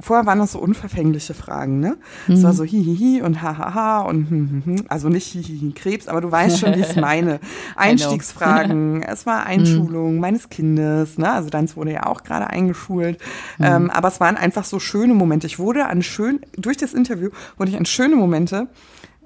vorher 0.00 0.24
waren 0.24 0.38
das 0.38 0.52
so 0.52 0.60
unverfängliche 0.60 1.34
Fragen, 1.34 1.78
ne? 1.78 1.98
Es 2.26 2.42
war 2.42 2.52
mhm. 2.52 2.56
so 2.56 2.64
hihihi 2.64 3.20
und 3.20 3.42
hahaha 3.42 4.00
und 4.00 4.30
hm, 4.30 4.48
hm, 4.50 4.62
hm. 4.64 4.84
also 4.88 5.10
nicht 5.10 5.26
hihihi 5.26 5.72
Krebs, 5.72 6.08
aber 6.08 6.22
du 6.22 6.32
weißt 6.32 6.58
schon, 6.58 6.74
wie 6.74 6.80
ich 6.80 6.88
es 6.88 6.96
meine. 7.10 7.38
Einstiegsfragen, 7.76 9.02
es 9.06 9.26
war 9.26 9.44
Einschulung 9.44 10.20
meines 10.20 10.48
Kindes, 10.48 11.18
ne? 11.18 11.30
Also 11.30 11.50
deins 11.50 11.76
wurde 11.76 11.92
ja 11.92 12.06
auch 12.06 12.22
gerade 12.22 12.48
eingeschult. 12.48 13.18
Mhm. 13.58 13.64
Ähm, 13.64 13.90
aber 13.90 14.08
es 14.08 14.20
waren 14.20 14.38
einfach 14.38 14.64
so 14.64 14.80
schöne 14.80 15.12
Momente. 15.12 15.46
Ich 15.46 15.58
wurde 15.58 15.86
an 15.86 16.02
schön, 16.02 16.40
durch 16.56 16.78
das 16.78 16.94
Interview 16.94 17.28
wurde 17.58 17.72
ich 17.72 17.76
an 17.76 17.84
schöne 17.84 18.16
Momente 18.16 18.68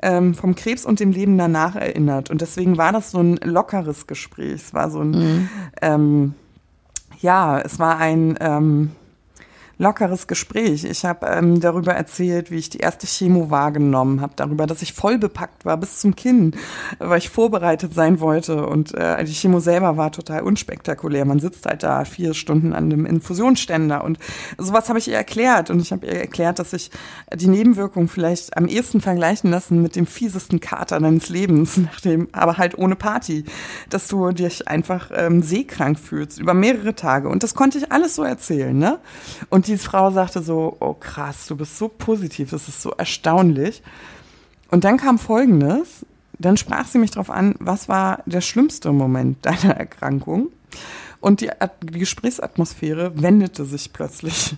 ähm, 0.03 0.35
vom 0.35 0.55
Krebs 0.55 0.85
und 0.85 1.01
dem 1.01 1.13
Leben 1.13 1.39
danach 1.39 1.77
erinnert. 1.77 2.31
Und 2.31 2.41
deswegen 2.41 2.77
war 2.77 2.93
das 2.93 3.11
so 3.11 3.19
ein 3.19 3.37
lockeres 3.43 4.07
Gespräch. 4.07 4.55
Es 4.55 4.75
war 4.75 4.91
so 4.91 5.01
ein, 5.01 5.11
mhm. 5.11 5.49
ähm, 5.83 6.35
ja, 7.21 7.59
es 7.59 7.79
war 7.79 7.99
ein, 7.99 8.37
ähm, 8.41 8.93
lockeres 9.79 10.27
Gespräch. 10.27 10.85
Ich 10.85 11.05
habe 11.05 11.27
ähm, 11.27 11.61
darüber 11.61 11.95
erzählt, 11.95 12.51
wie 12.51 12.57
ich 12.57 12.69
die 12.69 12.79
erste 12.79 13.07
Chemo 13.07 13.49
wahrgenommen 13.49 14.21
habe, 14.21 14.33
darüber, 14.35 14.67
dass 14.67 14.83
ich 14.83 14.93
voll 14.93 15.19
bepackt 15.19 15.65
war 15.65 15.77
bis 15.77 16.01
zum 16.01 16.17
Kinn, 16.17 16.55
weil 16.99 17.19
ich 17.19 17.29
vorbereitet 17.29 17.95
sein 17.95 18.19
wollte. 18.21 18.67
Und 18.67 18.93
äh, 18.95 19.25
die 19.25 19.33
Chemo 19.33 19.61
selber 19.61 19.97
war 19.97 20.11
total 20.11 20.43
unspektakulär. 20.43 21.25
Man 21.25 21.39
sitzt 21.39 21.65
halt 21.65 21.85
da 21.85 22.05
vier 22.05 22.35
Stunden 22.35 22.73
an 22.73 22.91
dem 22.91 23.07
Infusionsständer 23.07 24.03
und 24.03 24.19
sowas 24.59 24.89
habe 24.89 24.99
ich 24.99 25.09
ihr 25.09 25.17
erklärt. 25.17 25.71
Und 25.71 25.81
ich 25.81 25.93
habe 25.93 26.07
ihr 26.07 26.21
erklärt, 26.21 26.59
dass 26.59 26.73
ich 26.73 26.91
die 27.33 27.47
Nebenwirkungen 27.47 28.09
vielleicht 28.09 28.57
am 28.57 28.67
ehesten 28.67 29.01
vergleichen 29.01 29.51
lassen 29.51 29.81
mit 29.81 29.95
dem 29.95 30.07
fiesesten 30.07 30.59
Kater 30.59 30.99
deines 30.99 31.29
Lebens, 31.29 31.77
nachdem, 31.77 32.29
aber 32.33 32.59
halt 32.59 32.77
ohne 32.77 32.97
Party, 32.97 33.45
dass 33.91 34.09
du 34.09 34.33
dich 34.33 34.67
einfach 34.67 35.13
ähm, 35.15 35.41
seekrank 35.41 36.01
fühlst 36.01 36.41
über 36.41 36.53
mehrere 36.53 36.97
Tage. 36.97 37.29
Und 37.29 37.45
das 37.45 37.55
konnte 37.55 37.79
ich 37.79 37.93
alles 37.93 38.17
so 38.17 38.25
erzählen, 38.25 38.77
ne? 38.77 38.99
Und 39.51 39.68
die 39.69 39.79
Frau 39.79 40.11
sagte 40.11 40.43
so, 40.43 40.77
oh 40.81 40.95
krass, 40.95 41.47
du 41.47 41.57
bist 41.57 41.79
so 41.79 41.89
positiv, 41.89 42.51
das 42.51 42.69
ist 42.69 42.83
so 42.83 42.91
erstaunlich. 42.91 43.83
Und 44.71 44.85
dann 44.85 44.97
kam 44.97 45.19
Folgendes, 45.19 46.05
dann 46.39 46.57
sprach 46.57 46.87
sie 46.87 46.99
mich 46.99 47.11
darauf 47.11 47.31
an, 47.31 47.55
was 47.59 47.89
war 47.89 48.23
der 48.27 48.41
schlimmste 48.41 48.93
Moment 48.93 49.39
deiner 49.47 49.77
Erkrankung? 49.77 50.49
Und 51.21 51.41
die, 51.41 51.51
die 51.83 51.99
Gesprächsatmosphäre 51.99 53.21
wendete 53.21 53.65
sich 53.65 53.93
plötzlich. 53.93 54.55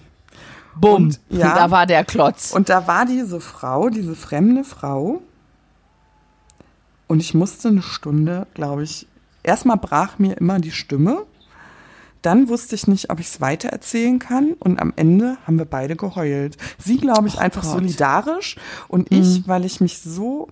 Bumm, 0.76 1.06
und, 1.06 1.20
ja, 1.30 1.54
da 1.54 1.70
war 1.70 1.86
der 1.86 2.04
Klotz. 2.04 2.52
Und 2.52 2.68
da 2.68 2.86
war 2.86 3.06
diese 3.06 3.40
Frau, 3.40 3.88
diese 3.88 4.14
fremde 4.14 4.64
Frau. 4.64 5.22
Und 7.06 7.20
ich 7.20 7.34
musste 7.34 7.68
eine 7.68 7.82
Stunde, 7.82 8.46
glaube 8.54 8.84
ich, 8.84 9.06
erstmal 9.42 9.78
brach 9.78 10.18
mir 10.18 10.36
immer 10.36 10.60
die 10.60 10.70
Stimme. 10.70 11.26
Dann 12.22 12.48
wusste 12.48 12.74
ich 12.74 12.86
nicht, 12.86 13.10
ob 13.10 13.20
ich 13.20 13.26
es 13.26 13.40
weitererzählen 13.40 14.18
kann. 14.18 14.52
Und 14.58 14.78
am 14.78 14.92
Ende 14.96 15.38
haben 15.46 15.58
wir 15.58 15.64
beide 15.64 15.96
geheult. 15.96 16.56
Sie, 16.78 16.98
glaube 16.98 17.28
ich, 17.28 17.36
oh 17.36 17.40
einfach 17.40 17.62
Gott. 17.62 17.72
solidarisch 17.72 18.56
und 18.88 19.10
mhm. 19.10 19.20
ich, 19.20 19.48
weil 19.48 19.64
ich 19.64 19.80
mich 19.80 19.98
so 20.00 20.48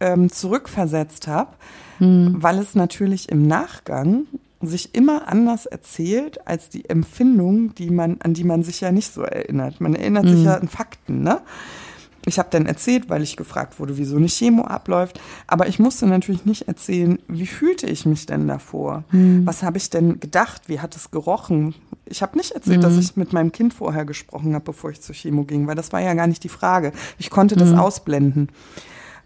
ähm, 0.00 0.30
zurückversetzt 0.30 1.26
habe, 1.28 1.50
mhm. 1.98 2.36
weil 2.38 2.58
es 2.58 2.74
natürlich 2.74 3.28
im 3.28 3.46
Nachgang 3.46 4.26
sich 4.60 4.94
immer 4.94 5.28
anders 5.28 5.66
erzählt 5.66 6.46
als 6.46 6.68
die 6.68 6.88
Empfindung, 6.88 7.74
die 7.74 7.90
man, 7.90 8.20
an 8.22 8.34
die 8.34 8.44
man 8.44 8.62
sich 8.62 8.80
ja 8.80 8.92
nicht 8.92 9.12
so 9.12 9.22
erinnert. 9.22 9.80
Man 9.80 9.94
erinnert 9.94 10.24
mhm. 10.24 10.36
sich 10.36 10.44
ja 10.44 10.54
an 10.54 10.68
Fakten, 10.68 11.22
ne? 11.22 11.40
Ich 12.26 12.38
habe 12.38 12.48
dann 12.50 12.66
erzählt, 12.66 13.10
weil 13.10 13.22
ich 13.22 13.36
gefragt 13.36 13.80
wurde, 13.80 13.98
wieso 13.98 14.16
eine 14.16 14.28
Chemo 14.28 14.64
abläuft. 14.64 15.20
Aber 15.46 15.66
ich 15.66 15.78
musste 15.78 16.06
natürlich 16.06 16.44
nicht 16.44 16.68
erzählen, 16.68 17.18
wie 17.28 17.46
fühlte 17.46 17.86
ich 17.86 18.06
mich 18.06 18.26
denn 18.26 18.46
davor? 18.46 19.04
Mhm. 19.10 19.44
Was 19.44 19.62
habe 19.62 19.78
ich 19.78 19.90
denn 19.90 20.20
gedacht? 20.20 20.62
Wie 20.68 20.80
hat 20.80 20.94
es 20.94 21.10
gerochen? 21.10 21.74
Ich 22.06 22.22
habe 22.22 22.36
nicht 22.36 22.52
erzählt, 22.52 22.78
mhm. 22.78 22.82
dass 22.82 22.96
ich 22.96 23.16
mit 23.16 23.32
meinem 23.32 23.50
Kind 23.50 23.74
vorher 23.74 24.04
gesprochen 24.04 24.54
habe, 24.54 24.64
bevor 24.64 24.90
ich 24.90 25.00
zur 25.00 25.14
Chemo 25.14 25.44
ging, 25.44 25.66
weil 25.66 25.74
das 25.74 25.92
war 25.92 26.00
ja 26.00 26.14
gar 26.14 26.26
nicht 26.26 26.44
die 26.44 26.48
Frage. 26.48 26.92
Ich 27.18 27.30
konnte 27.30 27.56
das 27.56 27.70
mhm. 27.70 27.78
ausblenden. 27.78 28.48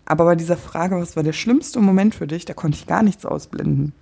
Aber 0.07 0.25
bei 0.25 0.37
dieser 0.37 0.57
Frage, 0.57 0.97
was 0.97 1.17
war 1.17 1.23
der 1.23 1.33
schlimmste 1.33 1.81
Moment 1.81 2.15
für 2.15 2.27
dich, 2.27 2.45
da 2.45 2.55
konnte 2.55 2.79
ich 2.79 2.87
gar 2.87 3.03
nichts 3.03 3.27
ausblenden. 3.27 3.93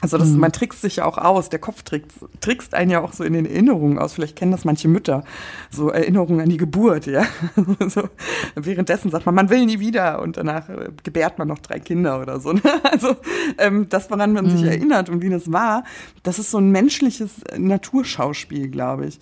Also 0.00 0.16
das, 0.16 0.28
mhm. 0.28 0.40
man 0.40 0.52
trickst 0.52 0.80
sich 0.80 0.96
ja 0.96 1.04
auch 1.04 1.18
aus. 1.18 1.48
Der 1.48 1.58
Kopf 1.58 1.82
trickst, 1.82 2.18
trickst 2.40 2.74
einen 2.74 2.90
ja 2.90 3.00
auch 3.00 3.12
so 3.12 3.24
in 3.24 3.32
den 3.32 3.46
Erinnerungen 3.46 3.98
aus. 3.98 4.14
Vielleicht 4.14 4.36
kennen 4.36 4.52
das 4.52 4.64
manche 4.64 4.86
Mütter. 4.86 5.24
So 5.70 5.90
Erinnerungen 5.90 6.40
an 6.40 6.48
die 6.48 6.56
Geburt, 6.56 7.06
ja. 7.06 7.24
so, 7.88 8.08
währenddessen 8.54 9.10
sagt 9.10 9.26
man, 9.26 9.34
man 9.34 9.50
will 9.50 9.66
nie 9.66 9.80
wieder 9.80 10.22
und 10.22 10.36
danach 10.36 10.68
äh, 10.68 10.90
gebärt 11.02 11.38
man 11.38 11.48
noch 11.48 11.58
drei 11.58 11.80
Kinder 11.80 12.20
oder 12.20 12.40
so. 12.40 12.52
Ne? 12.52 12.62
Also 12.90 13.16
ähm, 13.58 13.88
das, 13.88 14.10
woran 14.10 14.32
man 14.32 14.46
mhm. 14.46 14.50
sich 14.50 14.62
erinnert 14.64 15.08
und 15.08 15.20
wie 15.20 15.28
das 15.28 15.52
war, 15.52 15.84
das 16.22 16.38
ist 16.38 16.50
so 16.50 16.58
ein 16.58 16.70
menschliches 16.70 17.30
Naturschauspiel, 17.56 18.68
glaube 18.68 19.06
ich. 19.06 19.20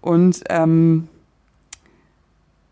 Und 0.00 0.44
ähm, 0.48 1.08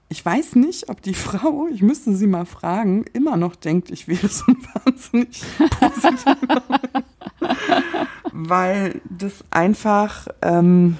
ich 0.09 0.25
weiß 0.25 0.55
nicht, 0.57 0.89
ob 0.89 1.03
die 1.03 1.15
Frau, 1.15 1.69
ich 1.73 1.83
müsste 1.83 2.15
sie 2.15 2.27
mal 2.27 2.47
fragen, 2.47 3.05
immer 3.13 3.37
noch 3.37 3.57
denkt, 3.57 3.91
ich 3.91 4.09
wäre 4.09 4.29
so 4.29 4.45
ein 4.49 4.59
wahnsinnig 4.85 5.43
positiver 5.81 7.06
Weil 8.39 9.01
das 9.09 9.33
einfach, 9.51 10.29
ähm, 10.43 10.99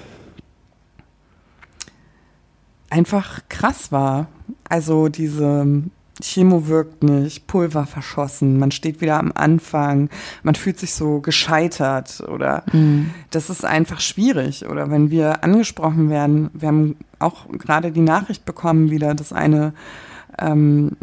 einfach 2.89 3.41
krass 3.47 3.91
war. 3.91 4.27
Also 4.67 5.07
diese 5.07 5.83
Chemo 6.21 6.67
wirkt 6.67 7.03
nicht, 7.03 7.47
Pulver 7.47 7.85
verschossen, 7.85 8.57
man 8.57 8.71
steht 8.71 9.01
wieder 9.01 9.19
am 9.19 9.31
Anfang, 9.33 10.09
man 10.43 10.55
fühlt 10.55 10.79
sich 10.79 10.93
so 10.93 11.19
gescheitert 11.19 12.23
oder 12.27 12.63
mhm. 12.71 13.11
das 13.29 13.49
ist 13.49 13.65
einfach 13.65 13.99
schwierig. 13.99 14.67
Oder 14.67 14.89
wenn 14.89 15.11
wir 15.11 15.43
angesprochen 15.43 16.09
werden, 16.09 16.49
wir 16.53 16.67
haben 16.69 16.95
auch 17.19 17.47
gerade 17.51 17.91
die 17.91 18.01
Nachricht 18.01 18.45
bekommen 18.45 18.89
wieder, 18.89 19.13
dass 19.13 19.31
eine 19.31 19.73
ähm, 20.39 20.93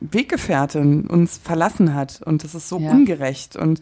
Weggefährtin 0.00 1.06
uns 1.06 1.38
verlassen 1.38 1.94
hat 1.94 2.22
und 2.22 2.44
das 2.44 2.54
ist 2.54 2.68
so 2.68 2.78
ja. 2.78 2.90
ungerecht. 2.90 3.56
Und 3.56 3.80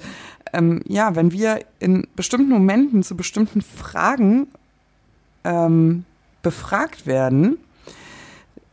ähm, 0.53 0.83
ja, 0.87 1.15
wenn 1.15 1.33
wir 1.33 1.61
in 1.79 2.07
bestimmten 2.17 2.51
Momenten 2.51 3.03
zu 3.03 3.17
bestimmten 3.17 3.63
Fragen 3.63 4.49
ähm, 5.45 6.05
befragt 6.43 7.07
werden, 7.07 7.59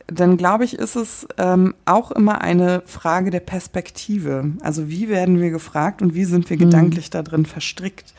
dann 0.08 0.36
glaube 0.36 0.64
ich, 0.64 0.78
ist 0.78 0.94
es 0.94 1.26
ähm, 1.36 1.74
auch 1.84 2.12
immer 2.12 2.40
eine 2.40 2.82
Frage 2.86 3.30
der 3.30 3.40
Perspektive. 3.40 4.52
Also 4.60 4.88
wie 4.88 5.08
werden 5.08 5.40
wir 5.40 5.50
gefragt 5.50 6.00
und 6.00 6.14
wie 6.14 6.24
sind 6.24 6.48
wir 6.48 6.56
mhm. 6.56 6.60
gedanklich 6.60 7.10
da 7.10 7.22
drin 7.22 7.44
verstrickt? 7.44 8.14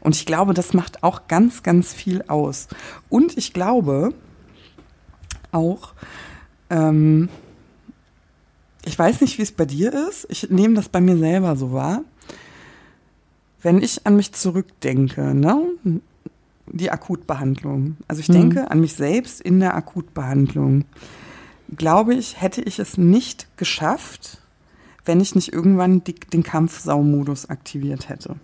Und 0.00 0.16
ich 0.16 0.26
glaube, 0.26 0.52
das 0.52 0.74
macht 0.74 1.04
auch 1.04 1.28
ganz, 1.28 1.62
ganz 1.62 1.94
viel 1.94 2.22
aus. 2.26 2.66
Und 3.08 3.36
ich 3.36 3.52
glaube 3.52 4.12
auch, 5.52 5.94
ähm, 6.70 7.28
ich 8.88 8.98
weiß 8.98 9.20
nicht, 9.20 9.38
wie 9.38 9.42
es 9.42 9.52
bei 9.52 9.66
dir 9.66 9.92
ist. 10.08 10.26
Ich 10.30 10.50
nehme 10.50 10.74
das 10.74 10.88
bei 10.88 11.00
mir 11.00 11.16
selber 11.16 11.56
so 11.56 11.72
wahr. 11.72 12.02
Wenn 13.62 13.82
ich 13.82 14.06
an 14.06 14.16
mich 14.16 14.32
zurückdenke, 14.32 15.34
ne? 15.34 15.60
Die 16.66 16.90
Akutbehandlung. 16.90 17.96
Also 18.08 18.20
ich 18.20 18.28
mhm. 18.28 18.34
denke 18.34 18.70
an 18.70 18.80
mich 18.80 18.94
selbst 18.94 19.40
in 19.40 19.60
der 19.60 19.74
Akutbehandlung. 19.74 20.84
Glaube 21.76 22.14
ich, 22.14 22.40
hätte 22.40 22.62
ich 22.62 22.78
es 22.78 22.96
nicht 22.96 23.46
geschafft, 23.58 24.38
wenn 25.04 25.20
ich 25.20 25.34
nicht 25.34 25.52
irgendwann 25.52 26.02
die, 26.04 26.14
den 26.14 26.42
Kampfsaumodus 26.42 27.50
aktiviert 27.50 28.08
hätte. 28.08 28.36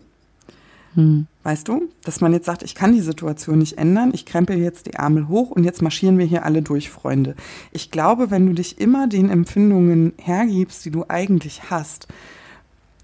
Hm. 0.95 1.27
Weißt 1.43 1.69
du, 1.69 1.91
dass 2.05 2.21
man 2.21 2.33
jetzt 2.33 2.47
sagt, 2.47 2.63
ich 2.63 2.75
kann 2.75 2.93
die 2.93 3.01
Situation 3.01 3.59
nicht 3.59 3.79
ändern, 3.79 4.13
ich 4.15 4.25
krempel 4.25 4.57
jetzt 4.59 4.87
die 4.87 4.95
Ärmel 4.95 5.29
hoch 5.29 5.51
und 5.51 5.65
jetzt 5.65 5.83
marschieren 5.83 6.19
wir 6.19 6.25
hier 6.25 6.45
alle 6.45 6.63
durch, 6.63 6.91
Freunde. 6.91 7.35
Ich 7.73 7.91
glaube, 7.91 8.31
wenn 8.31 8.47
du 8.47 8.53
dich 8.53 8.81
immer 8.81 9.07
den 9.07 9.29
Empfindungen 9.29 10.13
hergibst, 10.17 10.85
die 10.85 10.91
du 10.91 11.05
eigentlich 11.09 11.71
hast, 11.71 12.09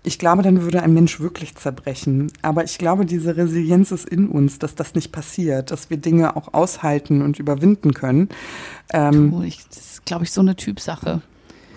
ich 0.02 0.18
glaube, 0.18 0.42
dann 0.42 0.62
würde 0.62 0.82
ein 0.82 0.94
Mensch 0.94 1.20
wirklich 1.20 1.54
zerbrechen. 1.56 2.32
Aber 2.40 2.64
ich 2.64 2.78
glaube, 2.78 3.04
diese 3.04 3.36
Resilienz 3.36 3.92
ist 3.92 4.08
in 4.08 4.28
uns, 4.28 4.58
dass 4.58 4.74
das 4.74 4.94
nicht 4.94 5.12
passiert, 5.12 5.70
dass 5.70 5.90
wir 5.90 5.98
Dinge 5.98 6.36
auch 6.36 6.54
aushalten 6.54 7.20
und 7.20 7.38
überwinden 7.38 7.92
können. 7.92 8.30
Ähm, 8.92 9.30
du, 9.30 9.42
ich, 9.42 9.66
das 9.68 9.76
ist, 9.78 10.06
glaube 10.06 10.24
ich, 10.24 10.32
so 10.32 10.40
eine 10.40 10.56
Typsache. 10.56 11.20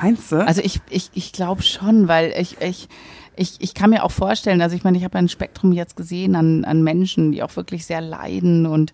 Meinst 0.02 0.32
du? 0.32 0.46
Also 0.46 0.62
ich, 0.62 0.82
ich, 0.90 1.10
ich 1.14 1.32
glaube 1.32 1.64
schon, 1.64 2.08
weil 2.08 2.34
ich, 2.38 2.62
ich, 2.62 2.88
ich, 3.36 3.56
ich 3.60 3.74
kann 3.74 3.90
mir 3.90 4.04
auch 4.04 4.12
vorstellen, 4.12 4.62
also 4.62 4.76
ich 4.76 4.84
meine, 4.84 4.98
ich 4.98 5.04
habe 5.04 5.18
ein 5.18 5.30
Spektrum 5.30 5.72
jetzt 5.72 5.96
gesehen 5.96 6.36
an, 6.36 6.66
an 6.66 6.84
Menschen, 6.84 7.32
die 7.32 7.44
auch 7.44 7.56
wirklich 7.56 7.86
sehr 7.86 8.02
leiden 8.02 8.66
und 8.66 8.94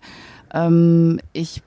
ähm, 0.52 1.20
ich 1.32 1.62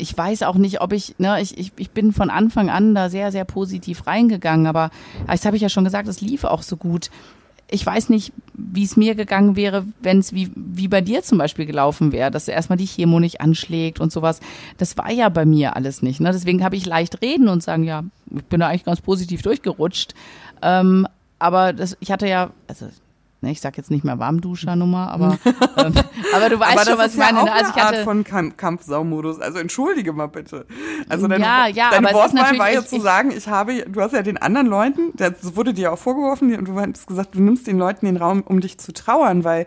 ich 0.00 0.16
weiß 0.16 0.42
auch 0.44 0.54
nicht, 0.54 0.80
ob 0.80 0.92
ich, 0.92 1.16
ne, 1.18 1.40
ich, 1.40 1.58
ich, 1.58 1.72
ich 1.76 1.90
bin 1.90 2.12
von 2.12 2.30
Anfang 2.30 2.70
an 2.70 2.94
da 2.94 3.10
sehr, 3.10 3.30
sehr 3.30 3.44
positiv 3.44 4.06
reingegangen, 4.06 4.66
aber 4.66 4.90
das 5.26 5.44
habe 5.44 5.56
ich 5.56 5.62
ja 5.62 5.68
schon 5.68 5.84
gesagt, 5.84 6.08
es 6.08 6.22
lief 6.22 6.44
auch 6.44 6.62
so 6.62 6.76
gut. 6.76 7.10
Ich 7.70 7.86
weiß 7.86 8.08
nicht, 8.08 8.32
wie 8.54 8.84
es 8.84 8.96
mir 8.96 9.14
gegangen 9.14 9.56
wäre, 9.56 9.84
wenn 10.02 10.18
es 10.18 10.32
wie, 10.32 10.50
wie 10.54 10.88
bei 10.88 11.00
dir 11.00 11.22
zum 11.22 11.38
Beispiel 11.38 11.66
gelaufen 11.66 12.12
wäre, 12.12 12.30
dass 12.30 12.48
erstmal 12.48 12.76
die 12.76 12.86
Chemo 12.86 13.20
nicht 13.20 13.40
anschlägt 13.40 14.00
und 14.00 14.12
sowas. 14.12 14.40
Das 14.76 14.96
war 14.98 15.10
ja 15.10 15.28
bei 15.28 15.44
mir 15.44 15.76
alles 15.76 16.02
nicht. 16.02 16.20
Ne? 16.20 16.32
Deswegen 16.32 16.64
habe 16.64 16.76
ich 16.76 16.84
leicht 16.84 17.22
reden 17.22 17.48
und 17.48 17.62
sagen, 17.62 17.84
ja, 17.84 18.04
ich 18.34 18.44
bin 18.44 18.60
da 18.60 18.68
eigentlich 18.68 18.84
ganz 18.84 19.00
positiv 19.00 19.42
durchgerutscht. 19.42 20.14
Ähm, 20.62 21.06
aber 21.38 21.72
das, 21.72 21.96
ich 22.00 22.10
hatte 22.10 22.28
ja, 22.28 22.50
also 22.66 22.88
ich 23.48 23.60
sag 23.60 23.76
jetzt 23.76 23.90
nicht 23.90 24.04
mehr 24.04 24.18
Warmduschernummer, 24.18 25.10
aber, 25.10 25.38
ähm, 25.76 25.94
aber 26.34 26.48
du 26.48 26.60
weißt 26.60 26.78
aber 26.78 26.90
schon, 26.90 26.98
was 26.98 27.12
ich 27.12 27.18
meine. 27.18 27.38
Ja 27.38 27.44
ne? 27.44 27.52
also 27.52 27.72
ich 27.74 27.82
hatte 27.82 28.04
von 28.04 28.24
Kamp 28.24 28.58
Kampfsaumodus. 28.58 29.40
Also 29.40 29.58
entschuldige 29.58 30.12
mal 30.12 30.26
bitte. 30.26 30.66
Also 31.08 31.26
deine, 31.26 31.44
ja, 31.44 31.66
ja, 31.66 31.90
deine 31.90 32.08
aber 32.08 32.18
Wortwahl 32.18 32.58
war 32.58 32.70
jetzt 32.70 32.90
zu 32.90 33.00
sagen, 33.00 33.30
ich 33.30 33.48
habe, 33.48 33.84
du 33.88 34.00
hast 34.00 34.12
ja 34.12 34.22
den 34.22 34.36
anderen 34.36 34.66
Leuten, 34.66 35.12
das 35.14 35.56
wurde 35.56 35.72
dir 35.72 35.92
auch 35.92 35.98
vorgeworfen, 35.98 36.54
und 36.54 36.68
du 36.68 36.78
hast 36.78 37.06
gesagt, 37.06 37.34
du 37.34 37.40
nimmst 37.40 37.66
den 37.66 37.78
Leuten 37.78 38.06
den 38.06 38.16
Raum, 38.16 38.42
um 38.42 38.60
dich 38.60 38.78
zu 38.78 38.92
trauern, 38.92 39.44
weil 39.44 39.66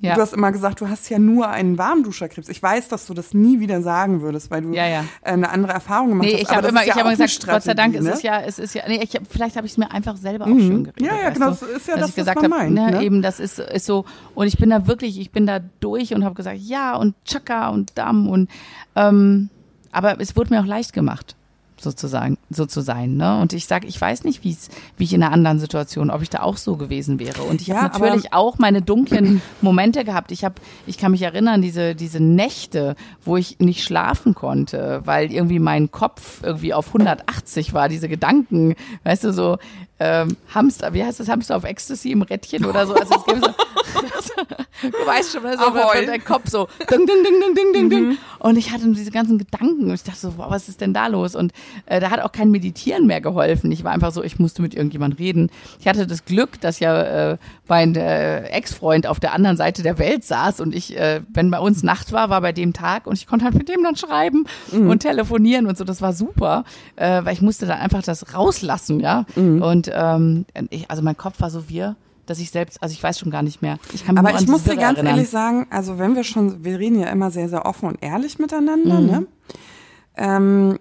ja. 0.00 0.14
Du 0.14 0.20
hast 0.20 0.32
immer 0.32 0.52
gesagt, 0.52 0.80
du 0.80 0.88
hast 0.88 1.08
ja 1.10 1.18
nur 1.18 1.48
einen 1.48 1.76
Warmduscherkrebs. 1.76 2.48
Ich 2.48 2.62
weiß, 2.62 2.88
dass 2.88 3.06
du 3.06 3.14
das 3.14 3.34
nie 3.34 3.58
wieder 3.58 3.82
sagen 3.82 4.22
würdest, 4.22 4.48
weil 4.50 4.62
du 4.62 4.72
ja, 4.72 4.86
ja. 4.86 5.04
eine 5.22 5.50
andere 5.50 5.72
Erfahrung 5.72 6.10
gemacht 6.10 6.26
nee, 6.26 6.34
hast. 6.34 6.42
Ich 6.42 6.50
habe 6.50 6.68
immer, 6.68 6.84
ich 6.84 6.94
habe 6.94 7.10
gesagt, 7.10 7.46
Gott 7.46 7.62
sei 7.64 7.74
Dank, 7.74 7.94
ne? 7.94 8.08
es 8.10 8.16
ist 8.16 8.22
ja, 8.22 8.40
es 8.40 8.58
ist 8.60 8.74
ja, 8.74 8.82
nee, 8.86 9.00
ich, 9.02 9.18
vielleicht 9.28 9.56
habe 9.56 9.66
ich 9.66 9.72
es 9.72 9.78
mir 9.78 9.90
einfach 9.90 10.16
selber 10.16 10.44
auch 10.44 10.50
mhm. 10.50 10.66
schon 10.68 10.84
geredet. 10.84 11.02
Ja, 11.04 11.20
ja, 11.20 11.30
genau, 11.30 11.48
das 11.48 11.62
ist 11.62 11.88
ja 11.88 11.96
das, 11.96 12.10
ich 12.10 12.14
gesagt 12.14 12.38
habe, 12.38 12.48
meint, 12.48 12.74
ne, 12.74 12.92
ne? 12.92 13.02
eben, 13.02 13.22
das 13.22 13.40
ist, 13.40 13.58
ist 13.58 13.86
so, 13.86 14.04
und 14.36 14.46
ich 14.46 14.56
bin 14.56 14.70
da 14.70 14.86
wirklich, 14.86 15.18
ich 15.18 15.32
bin 15.32 15.46
da 15.46 15.58
durch 15.80 16.14
und 16.14 16.24
habe 16.24 16.36
gesagt, 16.36 16.58
ja 16.60 16.94
und 16.94 17.16
Chaka 17.24 17.70
und 17.70 17.98
Damm 17.98 18.28
und, 18.28 18.48
ähm, 18.94 19.50
aber 19.90 20.20
es 20.20 20.36
wurde 20.36 20.54
mir 20.54 20.60
auch 20.60 20.66
leicht 20.66 20.92
gemacht 20.92 21.34
sozusagen 21.80 22.38
so 22.50 22.66
zu 22.66 22.80
sein. 22.80 23.16
Ne? 23.16 23.40
Und 23.40 23.52
ich 23.52 23.66
sage, 23.66 23.86
ich 23.86 24.00
weiß 24.00 24.24
nicht, 24.24 24.44
wie 24.44 24.56
wie 24.96 25.04
ich 25.04 25.12
in 25.12 25.22
einer 25.22 25.32
anderen 25.32 25.58
Situation, 25.58 26.10
ob 26.10 26.22
ich 26.22 26.30
da 26.30 26.40
auch 26.40 26.56
so 26.56 26.76
gewesen 26.76 27.18
wäre. 27.18 27.42
Und 27.42 27.60
ich 27.60 27.68
ja, 27.68 27.82
habe 27.82 27.98
natürlich 27.98 28.32
auch 28.32 28.58
meine 28.58 28.82
dunklen 28.82 29.40
Momente 29.60 30.04
gehabt. 30.04 30.32
Ich 30.32 30.44
habe, 30.44 30.56
ich 30.86 30.98
kann 30.98 31.12
mich 31.12 31.22
erinnern, 31.22 31.62
diese 31.62 31.94
diese 31.94 32.20
Nächte, 32.20 32.96
wo 33.24 33.36
ich 33.36 33.58
nicht 33.58 33.84
schlafen 33.84 34.34
konnte, 34.34 35.02
weil 35.04 35.32
irgendwie 35.32 35.58
mein 35.58 35.90
Kopf 35.90 36.42
irgendwie 36.42 36.74
auf 36.74 36.88
180 36.88 37.74
war. 37.74 37.88
Diese 37.88 38.08
Gedanken, 38.08 38.74
weißt 39.04 39.24
du 39.24 39.32
so 39.32 39.58
ähm, 40.00 40.36
Hamster, 40.54 40.92
wie 40.92 41.04
heißt 41.04 41.20
das 41.20 41.28
Hamster 41.28 41.56
auf 41.56 41.64
Ecstasy 41.64 42.12
im 42.12 42.22
Rädchen 42.22 42.64
oder 42.64 42.86
so? 42.86 42.94
Also 42.94 43.14
es 43.14 43.24
gibt 43.24 43.44
so, 43.44 43.50
du 44.82 45.06
weißt 45.06 45.32
schon, 45.32 45.42
so 45.42 45.74
wird 45.74 46.08
dein 46.08 46.24
Kopf 46.24 46.48
so 46.48 46.68
ding, 46.90 47.06
ding, 47.06 47.24
ding, 47.24 47.40
ding, 47.40 47.54
ding, 47.54 47.72
ding, 47.72 47.90
ding. 47.90 48.08
Mhm. 48.10 48.18
Und 48.38 48.56
ich 48.56 48.70
hatte 48.70 48.88
diese 48.92 49.10
ganzen 49.10 49.38
Gedanken 49.38 49.88
und 49.88 49.94
ich 49.94 50.04
dachte 50.04 50.18
so, 50.18 50.34
wow, 50.36 50.50
was 50.50 50.68
ist 50.68 50.80
denn 50.80 50.94
da 50.94 51.08
los? 51.08 51.34
Und 51.34 51.52
äh, 51.86 52.00
da 52.00 52.10
hat 52.10 52.20
auch 52.20 52.32
kein 52.32 52.50
Meditieren 52.50 53.06
mehr 53.06 53.20
geholfen. 53.20 53.72
Ich 53.72 53.82
war 53.82 53.92
einfach 53.92 54.12
so, 54.12 54.22
ich 54.22 54.38
musste 54.38 54.62
mit 54.62 54.74
irgendjemand 54.74 55.18
reden. 55.18 55.50
Ich 55.80 55.88
hatte 55.88 56.06
das 56.06 56.24
Glück, 56.24 56.60
dass 56.60 56.78
ja 56.78 57.32
äh, 57.32 57.38
mein 57.66 57.96
äh, 57.96 58.44
Ex-Freund 58.44 59.06
auf 59.06 59.18
der 59.20 59.32
anderen 59.32 59.56
Seite 59.56 59.82
der 59.82 59.98
Welt 59.98 60.24
saß 60.24 60.60
und 60.60 60.74
ich, 60.74 60.96
äh, 60.96 61.22
wenn 61.32 61.50
bei 61.50 61.58
uns 61.58 61.82
Nacht 61.82 62.12
war, 62.12 62.30
war 62.30 62.40
bei 62.40 62.52
dem 62.52 62.72
Tag 62.72 63.06
und 63.06 63.18
ich 63.18 63.26
konnte 63.26 63.44
halt 63.44 63.54
mit 63.54 63.68
dem 63.68 63.82
dann 63.82 63.96
schreiben 63.96 64.44
mhm. 64.70 64.88
und 64.88 65.00
telefonieren 65.00 65.66
und 65.66 65.76
so. 65.76 65.84
Das 65.84 66.00
war 66.00 66.12
super, 66.12 66.64
äh, 66.96 67.24
weil 67.24 67.32
ich 67.32 67.42
musste 67.42 67.66
dann 67.66 67.78
einfach 67.78 68.02
das 68.02 68.34
rauslassen, 68.34 69.00
ja. 69.00 69.24
Mhm. 69.34 69.62
Und 69.62 69.87
ähm, 69.92 70.46
ich, 70.70 70.90
also 70.90 71.02
mein 71.02 71.16
Kopf 71.16 71.40
war 71.40 71.50
so 71.50 71.68
wir 71.68 71.96
dass 72.28 72.38
ich 72.38 72.50
selbst, 72.50 72.82
also 72.82 72.92
ich 72.92 73.02
weiß 73.02 73.18
schon 73.18 73.30
gar 73.30 73.42
nicht 73.42 73.62
mehr. 73.62 73.78
Ich 73.92 74.04
kann 74.04 74.18
Aber 74.18 74.34
ich 74.38 74.46
muss 74.46 74.64
dir 74.64 74.76
ganz 74.76 74.98
erinnern. 74.98 75.16
ehrlich 75.16 75.30
sagen, 75.30 75.66
also 75.70 75.98
wenn 75.98 76.14
wir 76.14 76.24
schon, 76.24 76.62
wir 76.64 76.78
reden 76.78 77.00
ja 77.00 77.08
immer 77.08 77.30
sehr, 77.30 77.48
sehr 77.48 77.64
offen 77.64 77.88
und 77.88 78.02
ehrlich 78.02 78.38
miteinander, 78.38 79.00
mhm. 79.00 79.06
ne? 79.06 79.26
Ähm, 80.16 80.78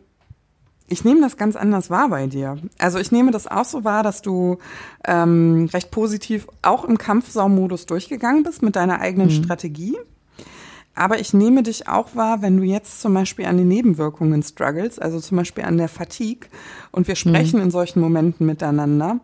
ich 0.89 1.03
nehme 1.03 1.21
das 1.21 1.35
ganz 1.35 1.55
anders 1.55 1.89
wahr 1.89 2.09
bei 2.09 2.27
dir. 2.27 2.57
Also 2.77 2.97
ich 2.97 3.11
nehme 3.11 3.31
das 3.31 3.45
auch 3.45 3.65
so 3.65 3.83
wahr, 3.83 4.03
dass 4.03 4.21
du 4.21 4.57
ähm, 5.05 5.69
recht 5.73 5.91
positiv 5.91 6.47
auch 6.61 6.85
im 6.85 6.97
Kampfsaumodus 6.97 7.85
durchgegangen 7.87 8.43
bist 8.43 8.63
mit 8.63 8.77
deiner 8.77 9.01
eigenen 9.01 9.27
mhm. 9.27 9.43
Strategie. 9.43 9.97
Aber 10.95 11.19
ich 11.19 11.33
nehme 11.33 11.61
dich 11.61 11.87
auch 11.87 12.15
wahr, 12.15 12.41
wenn 12.41 12.57
du 12.57 12.63
jetzt 12.63 13.01
zum 13.01 13.13
Beispiel 13.13 13.45
an 13.45 13.57
den 13.57 13.67
Nebenwirkungen 13.67 14.41
struggles, 14.41 14.97
also 14.97 15.19
zum 15.19 15.37
Beispiel 15.37 15.63
an 15.63 15.77
der 15.77 15.89
Fatigue, 15.89 16.49
und 16.97 17.07
wir 17.07 17.15
sprechen 17.15 17.57
mhm. 17.57 17.65
in 17.65 17.71
solchen 17.71 18.01
Momenten 18.01 18.45
miteinander, 18.45 19.19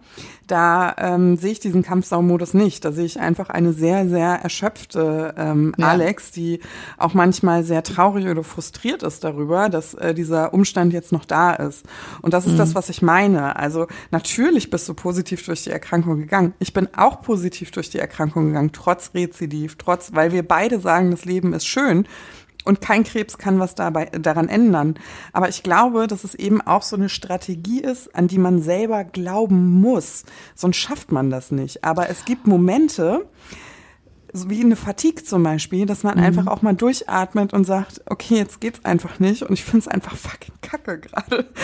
da 0.48 0.94
ähm, 1.00 1.38
sehe 1.38 1.54
ich 1.54 1.60
diesen 1.60 1.82
Kampfsaumodus 1.82 2.54
nicht. 2.54 2.86
Da 2.86 2.92
sehe 2.92 3.06
ich 3.06 3.20
einfach 3.20 3.50
eine 3.50 3.74
sehr, 3.74 4.08
sehr 4.08 4.30
erschöpfte 4.30 5.34
ähm, 5.38 5.74
ja. 5.78 5.88
Alex, 5.88 6.32
die 6.32 6.60
auch 6.98 7.14
manchmal 7.14 7.64
sehr 7.64 7.82
traurig 7.82 8.28
oder 8.28 8.44
frustriert 8.44 9.04
ist 9.04 9.24
darüber, 9.24 9.70
dass 9.70 9.96
äh, 9.96 10.14
dieser 10.14 10.54
Umstand 10.54 10.94
jetzt 10.94 11.12
noch 11.12 11.26
da 11.26 11.54
ist. 11.54 11.86
Und 12.22 12.34
das 12.34 12.46
ist 12.46 12.54
mhm. 12.54 12.58
das, 12.58 12.76
was 12.76 12.90
ich 12.90 13.02
meine. 13.02 13.56
Also 13.56 13.88
natürlich 14.12 14.70
bist 14.70 14.88
du 14.88 14.94
positiv 14.94 15.44
durch 15.46 15.64
die 15.64 15.72
Erkrankung 15.72 16.20
gegangen. 16.20 16.54
Ich 16.60 16.74
bin 16.74 16.88
auch 16.96 17.22
positiv 17.22 17.72
durch 17.72 17.90
die 17.90 18.00
Erkrankung 18.00 18.48
gegangen, 18.48 18.72
trotz 18.72 19.12
Rezidiv, 19.16 19.78
trotz, 19.78 20.14
weil 20.14 20.32
wir 20.32 20.48
beide 20.48 20.80
sagen, 20.80 21.10
das 21.10 21.26
Leben 21.26 21.54
ist 21.54 21.66
schön. 21.66 22.06
Und 22.64 22.82
kein 22.82 23.04
Krebs 23.04 23.38
kann 23.38 23.60
was 23.60 23.76
dabei, 23.76 24.06
daran 24.06 24.50
ändern. 24.50 24.96
Aber 25.34 25.50
ich 25.50 25.64
glaube, 25.64 26.08
dass 26.08 26.24
es 26.24 26.36
eben 26.36 26.62
auch 26.62 26.82
so 26.82 26.96
eine 26.96 27.10
Strategie 27.10 27.82
ist, 27.82 28.16
an 28.16 28.28
die 28.28 28.38
man 28.38 28.62
selber 28.62 29.04
glauben 29.04 29.82
muss. 29.82 30.24
Sonst 30.56 30.78
schafft 30.78 31.12
man 31.12 31.30
das 31.30 31.52
nicht. 31.52 31.84
Aber 31.84 32.10
es 32.10 32.26
gibt 32.26 32.48
Momente, 32.48 33.26
so 34.34 34.50
wie 34.50 34.62
eine 34.62 34.76
Fatigue 34.76 35.24
zum 35.24 35.44
Beispiel, 35.44 35.86
dass 35.86 36.02
man 36.02 36.18
mhm. 36.18 36.24
einfach 36.24 36.48
auch 36.48 36.64
mal 36.64 36.74
durchatmet 36.74 37.54
und 37.54 37.66
sagt, 37.66 38.02
okay, 38.08 38.36
jetzt 38.36 38.60
geht's 38.60 38.84
einfach 38.84 39.20
nicht 39.20 39.44
und 39.44 39.54
ich 39.54 39.64
finde 39.64 39.80
es 39.80 39.88
einfach 39.88 40.16
fucking 40.16 40.56
kacke 40.62 41.00
gerade. 41.00 41.46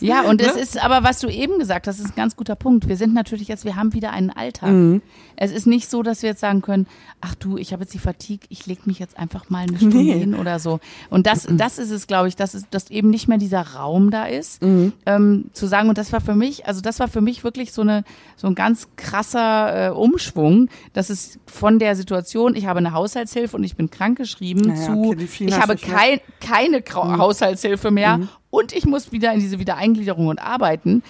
Ja, 0.00 0.22
und 0.22 0.40
ne? 0.40 0.48
es 0.48 0.56
ist 0.56 0.82
aber, 0.82 1.04
was 1.04 1.20
du 1.20 1.28
eben 1.28 1.58
gesagt 1.58 1.86
hast, 1.86 1.98
ist 1.98 2.06
ein 2.06 2.16
ganz 2.16 2.36
guter 2.36 2.56
Punkt. 2.56 2.88
Wir 2.88 2.96
sind 2.96 3.14
natürlich 3.14 3.48
jetzt, 3.48 3.64
wir 3.64 3.76
haben 3.76 3.92
wieder 3.92 4.10
einen 4.12 4.30
Alltag. 4.30 4.70
Mhm. 4.70 5.02
Es 5.36 5.52
ist 5.52 5.66
nicht 5.66 5.88
so, 5.88 6.02
dass 6.02 6.22
wir 6.22 6.30
jetzt 6.30 6.40
sagen 6.40 6.62
können, 6.62 6.86
ach 7.20 7.34
du, 7.36 7.58
ich 7.58 7.72
habe 7.72 7.82
jetzt 7.82 7.94
die 7.94 7.98
Fatigue, 7.98 8.46
ich 8.48 8.66
leg 8.66 8.86
mich 8.86 8.98
jetzt 8.98 9.18
einfach 9.18 9.50
mal 9.50 9.66
eine 9.68 9.76
Stunde 9.76 9.96
nee. 9.98 10.18
hin 10.18 10.34
oder 10.34 10.58
so. 10.58 10.80
Und 11.10 11.26
das, 11.26 11.48
mhm. 11.48 11.58
das 11.58 11.78
ist 11.78 11.90
es, 11.90 12.06
glaube 12.06 12.28
ich, 12.28 12.36
dass, 12.36 12.54
es, 12.54 12.68
dass 12.70 12.90
eben 12.90 13.10
nicht 13.10 13.28
mehr 13.28 13.38
dieser 13.38 13.62
Raum 13.62 14.10
da 14.10 14.26
ist, 14.26 14.62
mhm. 14.62 14.92
ähm, 15.06 15.50
zu 15.52 15.66
sagen, 15.66 15.88
und 15.88 15.98
das 15.98 16.12
war 16.12 16.20
für 16.20 16.34
mich, 16.34 16.66
also 16.66 16.80
das 16.80 16.98
war 16.98 17.08
für 17.08 17.20
mich 17.20 17.44
wirklich 17.44 17.72
so 17.72 17.82
eine, 17.82 18.04
so 18.36 18.48
ein 18.48 18.54
ganz 18.54 18.88
krasser 18.96 19.88
äh, 19.88 19.90
Umschwung, 19.90 20.68
dass 20.92 21.10
es 21.10 21.38
von 21.46 21.78
der 21.78 21.94
Situation 21.94 22.07
Situation, 22.08 22.56
ich 22.56 22.66
habe 22.66 22.78
eine 22.78 22.92
Haushaltshilfe 22.92 23.54
und 23.54 23.64
ich 23.64 23.76
bin 23.76 23.90
krankgeschrieben 23.90 24.68
naja, 24.68 24.86
zu, 24.86 25.10
okay, 25.10 25.28
ich 25.40 25.60
habe 25.60 25.76
kein, 25.76 26.20
keine 26.40 26.78
mhm. 26.78 27.18
Haushaltshilfe 27.18 27.90
mehr 27.90 28.18
mhm. 28.18 28.28
und 28.48 28.72
ich 28.72 28.86
muss 28.86 29.12
wieder 29.12 29.32
in 29.34 29.40
diese 29.40 29.58
Wiedereingliederung 29.58 30.28
und 30.28 30.38
arbeiten. 30.38 31.02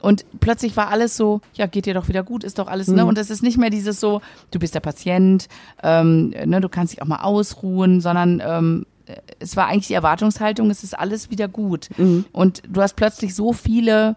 Und 0.00 0.24
plötzlich 0.40 0.76
war 0.76 0.88
alles 0.88 1.16
so, 1.16 1.40
ja, 1.54 1.66
geht 1.66 1.84
dir 1.84 1.94
doch 1.94 2.08
wieder 2.08 2.22
gut, 2.22 2.42
ist 2.42 2.58
doch 2.58 2.68
alles, 2.68 2.88
ne? 2.88 2.94
mhm. 2.94 2.98
ne? 3.00 3.06
Und 3.06 3.18
es 3.18 3.28
ist 3.28 3.42
nicht 3.42 3.58
mehr 3.58 3.70
dieses 3.70 4.00
so, 4.00 4.22
du 4.50 4.58
bist 4.58 4.74
der 4.74 4.80
Patient, 4.80 5.48
ähm, 5.82 6.30
ne, 6.30 6.60
du 6.60 6.68
kannst 6.70 6.94
dich 6.94 7.02
auch 7.02 7.06
mal 7.06 7.20
ausruhen, 7.20 8.00
sondern 8.00 8.42
ähm, 8.44 8.86
es 9.38 9.56
war 9.56 9.66
eigentlich 9.66 9.88
die 9.88 9.94
Erwartungshaltung, 9.94 10.70
es 10.70 10.82
ist 10.82 10.98
alles 10.98 11.30
wieder 11.30 11.48
gut. 11.48 11.88
Mhm. 11.98 12.24
Und 12.32 12.62
du 12.68 12.80
hast 12.80 12.96
plötzlich 12.96 13.34
so 13.34 13.52
viele 13.52 14.16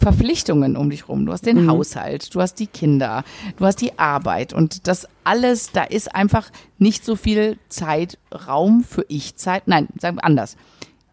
Verpflichtungen 0.00 0.76
um 0.76 0.90
dich 0.90 1.08
rum. 1.08 1.26
Du 1.26 1.32
hast 1.32 1.46
den 1.46 1.64
mhm. 1.64 1.70
Haushalt, 1.70 2.34
du 2.34 2.40
hast 2.40 2.54
die 2.54 2.66
Kinder, 2.66 3.22
du 3.58 3.66
hast 3.66 3.80
die 3.80 3.98
Arbeit 3.98 4.52
und 4.52 4.88
das 4.88 5.06
alles, 5.24 5.72
da 5.72 5.84
ist 5.84 6.14
einfach 6.14 6.50
nicht 6.78 7.04
so 7.04 7.16
viel 7.16 7.58
Zeit, 7.68 8.18
Raum 8.46 8.82
für 8.82 9.04
Ich-Zeit. 9.08 9.68
Nein, 9.68 9.88
sagen 10.00 10.16
wir 10.16 10.24
anders. 10.24 10.56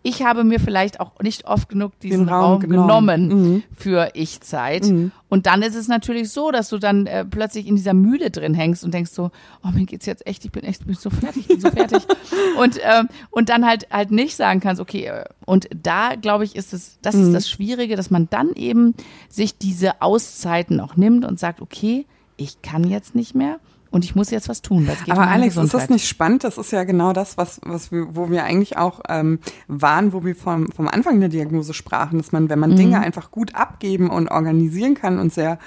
Ich 0.07 0.23
habe 0.23 0.43
mir 0.45 0.59
vielleicht 0.59 0.99
auch 1.01 1.11
nicht 1.21 1.45
oft 1.45 1.67
genug 1.67 1.99
diesen 1.99 2.29
Raum 2.29 2.51
Raum, 2.53 2.59
genommen. 2.61 3.29
genommen, 3.29 3.53
Mhm. 3.55 3.63
für 3.75 4.11
Ich-Zeit. 4.13 4.85
Und 5.29 5.45
dann 5.45 5.61
ist 5.61 5.75
es 5.75 5.87
natürlich 5.89 6.29
so, 6.29 6.51
dass 6.51 6.69
du 6.69 6.77
dann 6.77 7.05
äh, 7.07 7.25
plötzlich 7.25 7.67
in 7.67 7.75
dieser 7.75 7.93
Mühle 7.93 8.31
drin 8.31 8.53
hängst 8.53 8.83
und 8.85 8.93
denkst 8.93 9.11
so, 9.11 9.31
oh, 9.63 9.69
mir 9.73 9.85
geht's 9.85 10.05
jetzt 10.05 10.25
echt, 10.25 10.45
ich 10.45 10.51
bin 10.51 10.63
echt, 10.63 10.81
ich 10.81 10.87
bin 10.87 10.95
so 10.95 11.09
fertig, 11.09 11.41
ich 11.41 11.47
bin 11.49 11.59
so 11.59 11.69
fertig. 11.71 12.03
und, 12.59 12.79
ähm, 12.83 13.09
und 13.31 13.49
dann 13.49 13.65
halt 13.65 13.87
halt 13.91 14.11
nicht 14.11 14.37
sagen 14.37 14.61
kannst, 14.61 14.81
okay, 14.81 15.05
äh, 15.07 15.25
und 15.45 15.67
da 15.75 16.15
glaube 16.15 16.45
ich, 16.45 16.55
ist 16.55 16.73
es, 16.73 16.99
das 17.01 17.15
Mhm. 17.15 17.23
ist 17.23 17.33
das 17.33 17.49
Schwierige, 17.49 17.95
dass 17.97 18.09
man 18.09 18.29
dann 18.29 18.53
eben 18.53 18.93
sich 19.29 19.57
diese 19.57 20.01
Auszeiten 20.01 20.79
auch 20.79 20.95
nimmt 20.95 21.25
und 21.25 21.37
sagt, 21.39 21.61
okay, 21.61 22.05
ich 22.37 22.61
kann 22.61 22.85
jetzt 22.85 23.13
nicht 23.15 23.35
mehr 23.35 23.59
und 23.91 24.05
ich 24.05 24.15
muss 24.15 24.29
jetzt 24.31 24.49
was 24.49 24.61
tun. 24.61 24.87
um 24.87 25.11
Aber 25.11 25.21
meine 25.21 25.31
Alex, 25.31 25.49
ist 25.49 25.57
das 25.57 25.63
Gesundheit. 25.65 25.89
nicht 25.91 26.07
spannend? 26.07 26.43
Das 26.43 26.57
ist 26.57 26.71
ja 26.71 26.83
genau 26.83 27.13
das, 27.13 27.37
was, 27.37 27.59
was 27.63 27.91
wir, 27.91 28.15
wo 28.15 28.29
wir 28.29 28.43
eigentlich 28.43 28.77
auch 28.77 29.01
ähm, 29.09 29.39
waren, 29.67 30.13
wo 30.13 30.23
wir 30.23 30.35
vom, 30.35 30.71
vom 30.71 30.87
Anfang 30.87 31.19
der 31.19 31.29
Diagnose 31.29 31.73
sprachen, 31.73 32.17
dass 32.17 32.31
man, 32.31 32.49
wenn 32.49 32.59
man 32.59 32.75
Dinge 32.75 32.99
einfach 32.99 33.31
gut 33.31 33.55
abgeben 33.55 34.09
und 34.09 34.29
organisieren 34.29 34.95
kann 34.95 35.19
und 35.19 35.33
sehr 35.33 35.59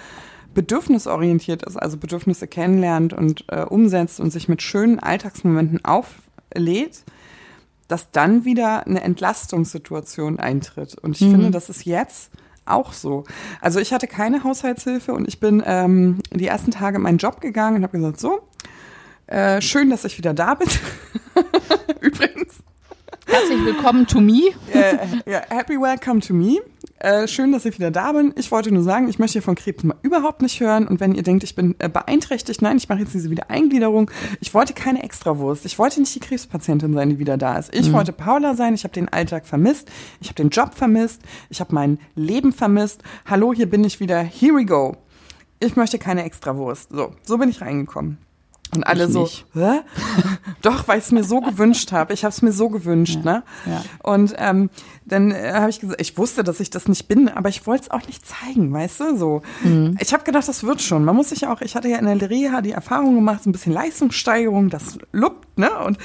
bedürfnisorientiert 0.55 1.63
ist, 1.63 1.77
also 1.77 1.97
Bedürfnisse 1.97 2.47
kennenlernt 2.47 3.13
und 3.13 3.45
äh, 3.49 3.63
umsetzt 3.63 4.21
und 4.21 4.33
sich 4.33 4.49
mit 4.49 4.63
schönen 4.63 4.99
Alltagsmomenten 4.99 5.85
auflädt, 5.85 7.05
dass 7.89 8.11
dann 8.11 8.45
wieder 8.45 8.87
eine 8.87 9.03
Entlastungssituation 9.03 10.39
eintritt. 10.39 10.97
Und 10.97 11.21
ich 11.21 11.29
finde, 11.29 11.51
das 11.51 11.69
ist 11.69 11.85
jetzt 11.85 12.31
auch 12.65 12.93
so. 12.93 13.25
Also 13.61 13.81
ich 13.81 13.93
hatte 13.93 14.07
keine 14.07 14.45
Haushaltshilfe 14.45 15.13
und 15.13 15.27
ich 15.29 15.41
bin 15.41 15.63
ähm, 15.65 16.19
die 16.33 16.47
ersten 16.47 16.71
Tage 16.71 16.97
in 16.97 17.03
meinen 17.03 17.19
Job 17.19 17.41
gegangen 17.41 17.77
und 17.77 17.83
habe 17.83 17.99
gesagt, 17.99 18.21
so, 18.21 18.41
äh, 19.27 19.61
schön, 19.61 19.91
dass 19.91 20.05
ich 20.05 20.19
wieder 20.19 20.35
da 20.35 20.55
bin. 20.55 20.69
Übrigens, 22.01 22.57
Herzlich 23.27 23.65
willkommen 23.65 24.07
to 24.07 24.21
me. 24.21 24.51
äh, 24.73 24.97
ja, 25.25 25.43
happy 25.51 25.81
welcome 25.81 26.21
to 26.21 26.35
me. 26.35 26.59
Äh, 27.01 27.29
schön, 27.29 27.51
dass 27.51 27.65
ich 27.65 27.79
wieder 27.79 27.91
da 27.91 28.13
bin. 28.13 28.35
Ich 28.37 28.53
wollte 28.53 28.71
nur 28.71 28.83
sagen, 28.83 29.09
ich 29.09 29.19
möchte 29.19 29.35
hier 29.35 29.43
von 29.43 29.55
Krebs 29.55 29.83
mal 29.85 29.97
überhaupt 30.03 30.43
nicht 30.43 30.61
hören. 30.61 30.87
Und 30.87 31.01
wenn 31.01 31.15
ihr 31.15 31.23
denkt, 31.23 31.43
ich 31.45 31.55
bin 31.55 31.75
äh, 31.79 31.89
beeinträchtigt, 31.89 32.61
nein, 32.61 32.77
ich 32.77 32.91
mache 32.91 33.01
jetzt 33.01 33.15
diese 33.15 33.31
Wiedereingliederung. 33.31 34.11
Ich 34.41 34.53
wollte 34.53 34.75
keine 34.75 35.03
Extrawurst. 35.03 35.65
Ich 35.65 35.79
wollte 35.79 35.99
nicht 36.01 36.15
die 36.15 36.21
Krebspatientin 36.21 36.93
sein, 36.93 37.09
die 37.09 37.19
wieder 37.19 37.39
da 37.39 37.57
ist. 37.57 37.75
Ich 37.75 37.91
wollte 37.91 38.13
Paula 38.13 38.55
sein. 38.55 38.75
Ich 38.75 38.85
habe 38.85 38.93
den 38.93 39.09
Alltag 39.09 39.47
vermisst. 39.47 39.91
Ich 40.21 40.29
habe 40.29 40.35
den 40.35 40.51
Job 40.51 40.75
vermisst. 40.75 41.23
Ich 41.49 41.61
habe 41.61 41.75
mein 41.75 41.99
Leben 42.17 42.53
vermisst. 42.53 43.03
Hallo, 43.25 43.55
hier 43.55 43.71
bin 43.71 43.83
ich 43.83 43.99
wieder. 43.99 44.21
Here 44.21 44.55
we 44.55 44.67
go. 44.67 44.95
Ich 45.59 45.77
möchte 45.77 45.99
keine 45.99 46.25
Extrawurst. 46.25 46.91
So, 46.91 47.15
so 47.23 47.39
bin 47.39 47.49
ich 47.49 47.63
reingekommen. 47.63 48.19
Und 48.75 48.85
alle 48.87 49.07
Ich 49.07 49.13
so, 49.13 49.23
nicht. 49.23 49.47
Hä? 49.55 49.81
Doch, 50.63 50.87
weil 50.87 50.99
ich 50.99 51.05
es 51.07 51.13
mir 51.13 51.25
so 51.25 51.41
gewünscht 51.41 51.91
habe. 51.93 52.13
Ich 52.15 52.25
habe 52.25 52.33
es 52.33 52.41
mir 52.43 52.53
so 52.53 52.69
gewünscht, 52.69 53.25
ne? 53.25 53.43
ja. 53.67 53.83
Und 54.03 54.35
ähm, 54.39 54.71
dann 55.05 55.33
äh, 55.33 55.53
habe 55.55 55.71
ich 55.71 55.81
gesagt, 55.81 56.01
ich 56.01 56.17
wusste, 56.17 56.45
dass 56.45 56.61
ich 56.61 56.71
das 56.71 56.87
nicht 56.87 57.09
bin, 57.09 57.29
aber 57.29 57.49
ich 57.49 57.67
wollte 57.67 57.85
es 57.85 57.91
auch 57.91 58.07
nicht 58.07 58.25
zeigen, 58.27 58.73
weißt 58.73 59.01
du? 59.01 59.17
So, 59.19 59.43
Mhm. 59.65 59.97
ich 60.01 60.13
habe 60.13 60.23
gedacht, 60.25 60.47
das 60.47 60.63
wird 60.63 60.81
schon. 60.83 61.05
Man 61.05 61.17
muss 61.17 61.31
sich 61.31 61.47
auch, 61.49 61.61
ich 61.63 61.75
hatte 61.75 61.89
ja 61.89 61.99
in 61.99 62.19
der 62.19 62.31
Reha 62.31 62.61
die 62.61 62.71
Erfahrung 62.73 63.15
gemacht, 63.17 63.43
so 63.43 63.51
ein 63.51 63.53
bisschen 63.53 63.73
Leistungssteigerung, 63.73 64.71
das 64.71 64.99
luppt, 65.13 65.59
ne? 65.59 65.71
Und 65.85 65.99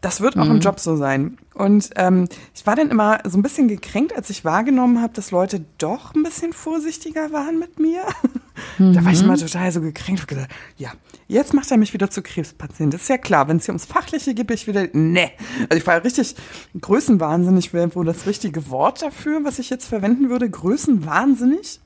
das 0.00 0.20
wird 0.20 0.38
auch 0.38 0.44
Mhm. 0.44 0.52
im 0.52 0.60
Job 0.60 0.78
so 0.80 0.96
sein. 0.96 1.36
Und 1.54 1.90
ähm, 1.96 2.28
ich 2.54 2.66
war 2.66 2.76
dann 2.76 2.90
immer 2.90 3.18
so 3.24 3.36
ein 3.38 3.42
bisschen 3.42 3.66
gekränkt, 3.68 4.14
als 4.16 4.30
ich 4.30 4.44
wahrgenommen 4.44 5.02
habe, 5.02 5.12
dass 5.12 5.30
Leute 5.32 5.64
doch 5.78 6.14
ein 6.14 6.22
bisschen 6.22 6.52
vorsichtiger 6.52 7.32
waren 7.32 7.58
mit 7.58 7.78
mir. 7.78 8.02
Da 8.78 9.04
war 9.04 9.12
ich 9.12 9.18
Mhm. 9.20 9.26
immer 9.26 9.36
total 9.36 9.70
so 9.72 9.80
gekränkt. 9.80 10.20
Ich 10.20 10.22
hab 10.22 10.28
gedacht, 10.28 10.50
ja, 10.76 10.92
jetzt 11.28 11.54
macht 11.54 11.70
er 11.70 11.76
mich 11.76 11.92
wieder 11.92 12.10
zu 12.10 12.22
Krebspatient. 12.22 12.94
Das 12.94 13.02
ist 13.02 13.08
ja 13.08 13.18
klar, 13.18 13.48
wenn 13.48 13.58
es 13.58 13.64
hier 13.66 13.72
ums 13.72 13.84
Fachliche 13.86 14.34
geht, 14.34 14.46
bin 14.46 14.54
ich 14.54 14.66
wieder, 14.66 14.86
ne. 14.92 15.30
Also 15.68 15.76
ich 15.78 15.86
war 15.86 16.02
richtig 16.02 16.34
größenwahnsinnig, 16.80 17.72
wäre 17.72 17.94
wohl 17.94 18.04
das 18.04 18.26
richtige 18.26 18.70
Wort 18.70 19.02
dafür, 19.02 19.44
was 19.44 19.58
ich 19.58 19.70
jetzt 19.70 19.86
verwenden 19.86 20.30
würde. 20.30 20.48
Größenwahnsinnig. 20.48 21.80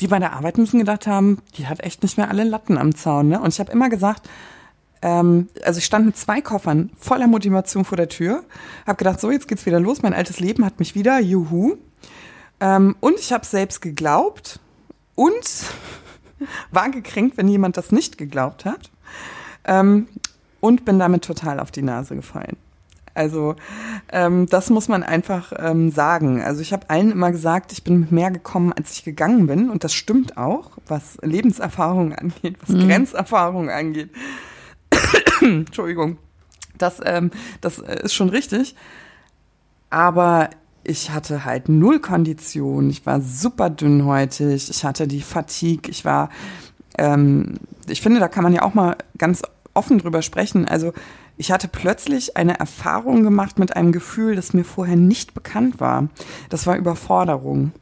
Die 0.00 0.06
bei 0.06 0.18
der 0.18 0.32
Arbeit 0.32 0.56
müssen 0.56 0.78
gedacht 0.78 1.06
haben, 1.06 1.42
die 1.58 1.66
hat 1.66 1.80
echt 1.80 2.02
nicht 2.02 2.16
mehr 2.16 2.30
alle 2.30 2.44
Latten 2.44 2.78
am 2.78 2.94
Zaun. 2.94 3.28
Ne? 3.28 3.40
Und 3.40 3.52
ich 3.52 3.60
habe 3.60 3.70
immer 3.70 3.90
gesagt, 3.90 4.28
ähm, 5.02 5.48
also 5.62 5.78
ich 5.78 5.84
stand 5.84 6.06
mit 6.06 6.16
zwei 6.16 6.40
Koffern 6.40 6.90
voller 6.98 7.26
Motivation 7.26 7.84
vor 7.84 7.96
der 7.96 8.08
Tür, 8.08 8.44
habe 8.86 8.96
gedacht, 8.96 9.20
so 9.20 9.30
jetzt 9.30 9.46
geht's 9.48 9.66
wieder 9.66 9.78
los, 9.80 10.02
mein 10.02 10.14
altes 10.14 10.40
Leben 10.40 10.64
hat 10.64 10.78
mich 10.78 10.94
wieder, 10.94 11.20
juhu. 11.20 11.76
Ähm, 12.60 12.96
und 13.00 13.18
ich 13.18 13.32
habe 13.32 13.44
selbst 13.44 13.80
geglaubt 13.82 14.58
und 15.14 15.64
war 16.70 16.90
gekränkt, 16.90 17.36
wenn 17.36 17.48
jemand 17.48 17.76
das 17.76 17.92
nicht 17.92 18.18
geglaubt 18.18 18.64
hat. 18.64 18.90
Ähm, 19.64 20.08
und 20.60 20.84
bin 20.84 20.98
damit 20.98 21.24
total 21.24 21.58
auf 21.58 21.70
die 21.70 21.82
Nase 21.82 22.14
gefallen. 22.14 22.56
Also 23.14 23.56
ähm, 24.12 24.46
das 24.46 24.70
muss 24.70 24.88
man 24.88 25.02
einfach 25.02 25.52
ähm, 25.58 25.90
sagen. 25.90 26.42
Also 26.42 26.60
ich 26.60 26.72
habe 26.72 26.88
allen 26.88 27.10
immer 27.10 27.32
gesagt, 27.32 27.72
ich 27.72 27.82
bin 27.82 28.00
mit 28.00 28.12
mehr 28.12 28.30
gekommen, 28.30 28.72
als 28.72 28.92
ich 28.92 29.04
gegangen 29.04 29.46
bin. 29.46 29.68
Und 29.68 29.84
das 29.84 29.92
stimmt 29.92 30.36
auch, 30.36 30.72
was 30.86 31.18
Lebenserfahrung 31.22 32.14
angeht, 32.14 32.56
was 32.64 32.76
Grenzerfahrung 32.76 33.68
angeht. 33.68 34.10
Entschuldigung. 35.40 36.18
Das, 36.78 37.00
ähm, 37.04 37.30
das 37.60 37.78
äh, 37.80 38.04
ist 38.04 38.14
schon 38.14 38.28
richtig. 38.28 38.74
Aber 39.90 40.50
ich 40.84 41.10
hatte 41.10 41.44
halt 41.44 41.68
null 41.68 42.00
Kondition. 42.00 42.90
Ich 42.90 43.04
war 43.06 43.20
super 43.20 43.70
dünnhäutig. 43.70 44.70
Ich 44.70 44.84
hatte 44.84 45.06
die 45.06 45.22
Fatigue. 45.22 45.90
Ich 45.90 46.04
war, 46.04 46.30
ähm, 46.98 47.54
ich 47.86 48.00
finde, 48.00 48.20
da 48.20 48.28
kann 48.28 48.44
man 48.44 48.52
ja 48.52 48.62
auch 48.62 48.74
mal 48.74 48.96
ganz 49.18 49.42
offen 49.74 49.98
drüber 49.98 50.22
sprechen. 50.22 50.66
Also 50.66 50.92
ich 51.36 51.52
hatte 51.52 51.68
plötzlich 51.68 52.36
eine 52.36 52.58
Erfahrung 52.58 53.22
gemacht 53.22 53.58
mit 53.58 53.76
einem 53.76 53.92
Gefühl, 53.92 54.36
das 54.36 54.52
mir 54.52 54.64
vorher 54.64 54.96
nicht 54.96 55.34
bekannt 55.34 55.80
war. 55.80 56.08
Das 56.48 56.66
war 56.66 56.76
Überforderung. 56.76 57.72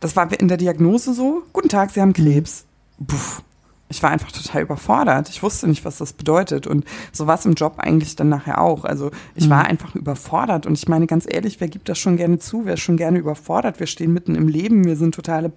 Das 0.00 0.14
war 0.14 0.30
in 0.38 0.48
der 0.48 0.56
Diagnose 0.56 1.14
so. 1.14 1.42
Guten 1.52 1.68
Tag, 1.68 1.90
Sie 1.90 2.00
haben 2.00 2.12
Krebs. 2.12 2.64
Puff. 3.04 3.42
Ich 3.88 4.02
war 4.02 4.10
einfach 4.10 4.32
total 4.32 4.62
überfordert. 4.62 5.28
Ich 5.28 5.44
wusste 5.44 5.68
nicht, 5.68 5.84
was 5.84 5.98
das 5.98 6.12
bedeutet. 6.12 6.66
Und 6.66 6.84
so 7.12 7.28
war 7.28 7.36
es 7.36 7.46
im 7.46 7.54
Job 7.54 7.74
eigentlich 7.78 8.16
dann 8.16 8.28
nachher 8.28 8.60
auch. 8.60 8.84
Also 8.84 9.12
ich 9.36 9.48
war 9.48 9.64
einfach 9.64 9.94
überfordert. 9.94 10.66
Und 10.66 10.76
ich 10.76 10.88
meine 10.88 11.06
ganz 11.06 11.24
ehrlich, 11.28 11.60
wer 11.60 11.68
gibt 11.68 11.88
das 11.88 11.96
schon 11.96 12.16
gerne 12.16 12.40
zu? 12.40 12.64
Wer 12.64 12.74
ist 12.74 12.80
schon 12.80 12.96
gerne 12.96 13.18
überfordert? 13.18 13.78
Wir 13.78 13.86
stehen 13.86 14.12
mitten 14.12 14.34
im 14.34 14.48
Leben. 14.48 14.84
Wir 14.84 14.96
sind 14.96 15.14
totale 15.14 15.52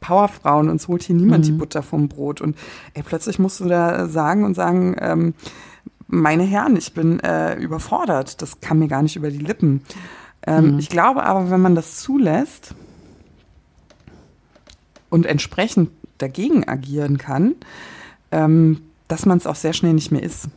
Powerfrauen. 0.00 0.68
Uns 0.68 0.88
holt 0.88 1.02
hier 1.04 1.16
niemand 1.16 1.46
die 1.46 1.52
Butter 1.52 1.82
vom 1.82 2.08
Brot. 2.08 2.42
Und 2.42 2.54
ey, 2.92 3.02
plötzlich 3.02 3.38
musst 3.38 3.60
du 3.60 3.64
da 3.64 4.08
sagen 4.08 4.44
und 4.44 4.54
sagen, 4.54 4.96
ähm, 5.00 5.34
meine 6.06 6.42
Herren, 6.42 6.76
ich 6.76 6.92
bin 6.92 7.20
äh, 7.20 7.54
überfordert. 7.54 8.42
Das 8.42 8.60
kam 8.60 8.80
mir 8.80 8.88
gar 8.88 9.00
nicht 9.00 9.16
über 9.16 9.30
die 9.30 9.38
Lippen. 9.38 9.82
Ähm, 10.46 10.78
Ich 10.78 10.90
glaube 10.90 11.22
aber, 11.22 11.50
wenn 11.50 11.60
man 11.62 11.74
das 11.74 11.96
zulässt 12.00 12.74
und 15.08 15.24
entsprechend 15.24 15.90
dagegen 16.22 16.68
agieren 16.68 17.18
kann, 17.18 17.54
ähm, 18.30 18.82
dass 19.08 19.26
man 19.26 19.38
es 19.38 19.46
auch 19.46 19.56
sehr 19.56 19.72
schnell 19.72 19.92
nicht 19.94 20.12
mehr 20.12 20.22
ist. 20.22 20.48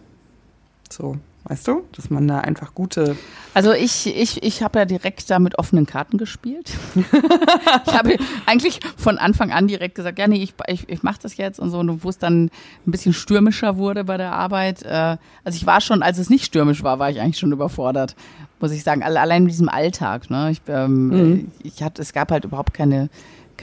So, 0.92 1.18
weißt 1.46 1.68
du? 1.68 1.84
Dass 1.96 2.10
man 2.12 2.28
da 2.28 2.40
einfach 2.40 2.76
gute. 2.76 3.16
Also 3.56 3.74
ich, 3.74 4.06
ich, 4.16 4.44
ich 4.44 4.62
habe 4.62 4.78
ja 4.80 4.86
direkt 4.86 5.28
da 5.30 5.40
mit 5.40 5.58
offenen 5.58 5.86
Karten 5.88 6.18
gespielt. 6.18 6.72
ich 7.88 7.94
habe 7.94 8.18
eigentlich 8.46 8.80
von 8.98 9.18
Anfang 9.18 9.52
an 9.52 9.68
direkt 9.68 9.96
gesagt, 9.96 10.20
ja, 10.20 10.28
nee, 10.28 10.44
ich, 10.44 10.54
ich, 10.68 10.88
ich 10.90 11.02
mache 11.04 11.20
das 11.22 11.38
jetzt 11.38 11.60
und 11.60 11.72
so. 11.72 11.80
Und 11.80 12.04
wo 12.04 12.10
es 12.10 12.20
dann 12.20 12.46
ein 12.46 12.92
bisschen 12.92 13.14
stürmischer 13.14 13.78
wurde 13.78 14.04
bei 14.04 14.18
der 14.18 14.34
Arbeit. 14.34 14.84
Äh, 14.84 15.18
also 15.44 15.56
ich 15.56 15.66
war 15.66 15.82
schon, 15.82 16.04
als 16.04 16.20
es 16.20 16.30
nicht 16.30 16.46
stürmisch 16.46 16.84
war, 16.84 17.00
war 17.00 17.10
ich 17.10 17.20
eigentlich 17.20 17.40
schon 17.40 17.52
überfordert, 17.52 18.16
muss 18.60 18.72
ich 18.72 18.84
sagen. 18.84 19.02
Alle- 19.04 19.20
Allein 19.20 19.44
mit 19.44 19.52
diesem 19.52 19.70
Alltag. 19.70 20.30
Ne? 20.30 20.52
Ich, 20.52 20.62
ähm, 20.68 21.52
ich 21.64 21.82
hatte, 21.82 22.02
es 22.04 22.14
gab 22.14 22.32
halt 22.32 22.46
überhaupt 22.46 22.74
keine 22.76 23.10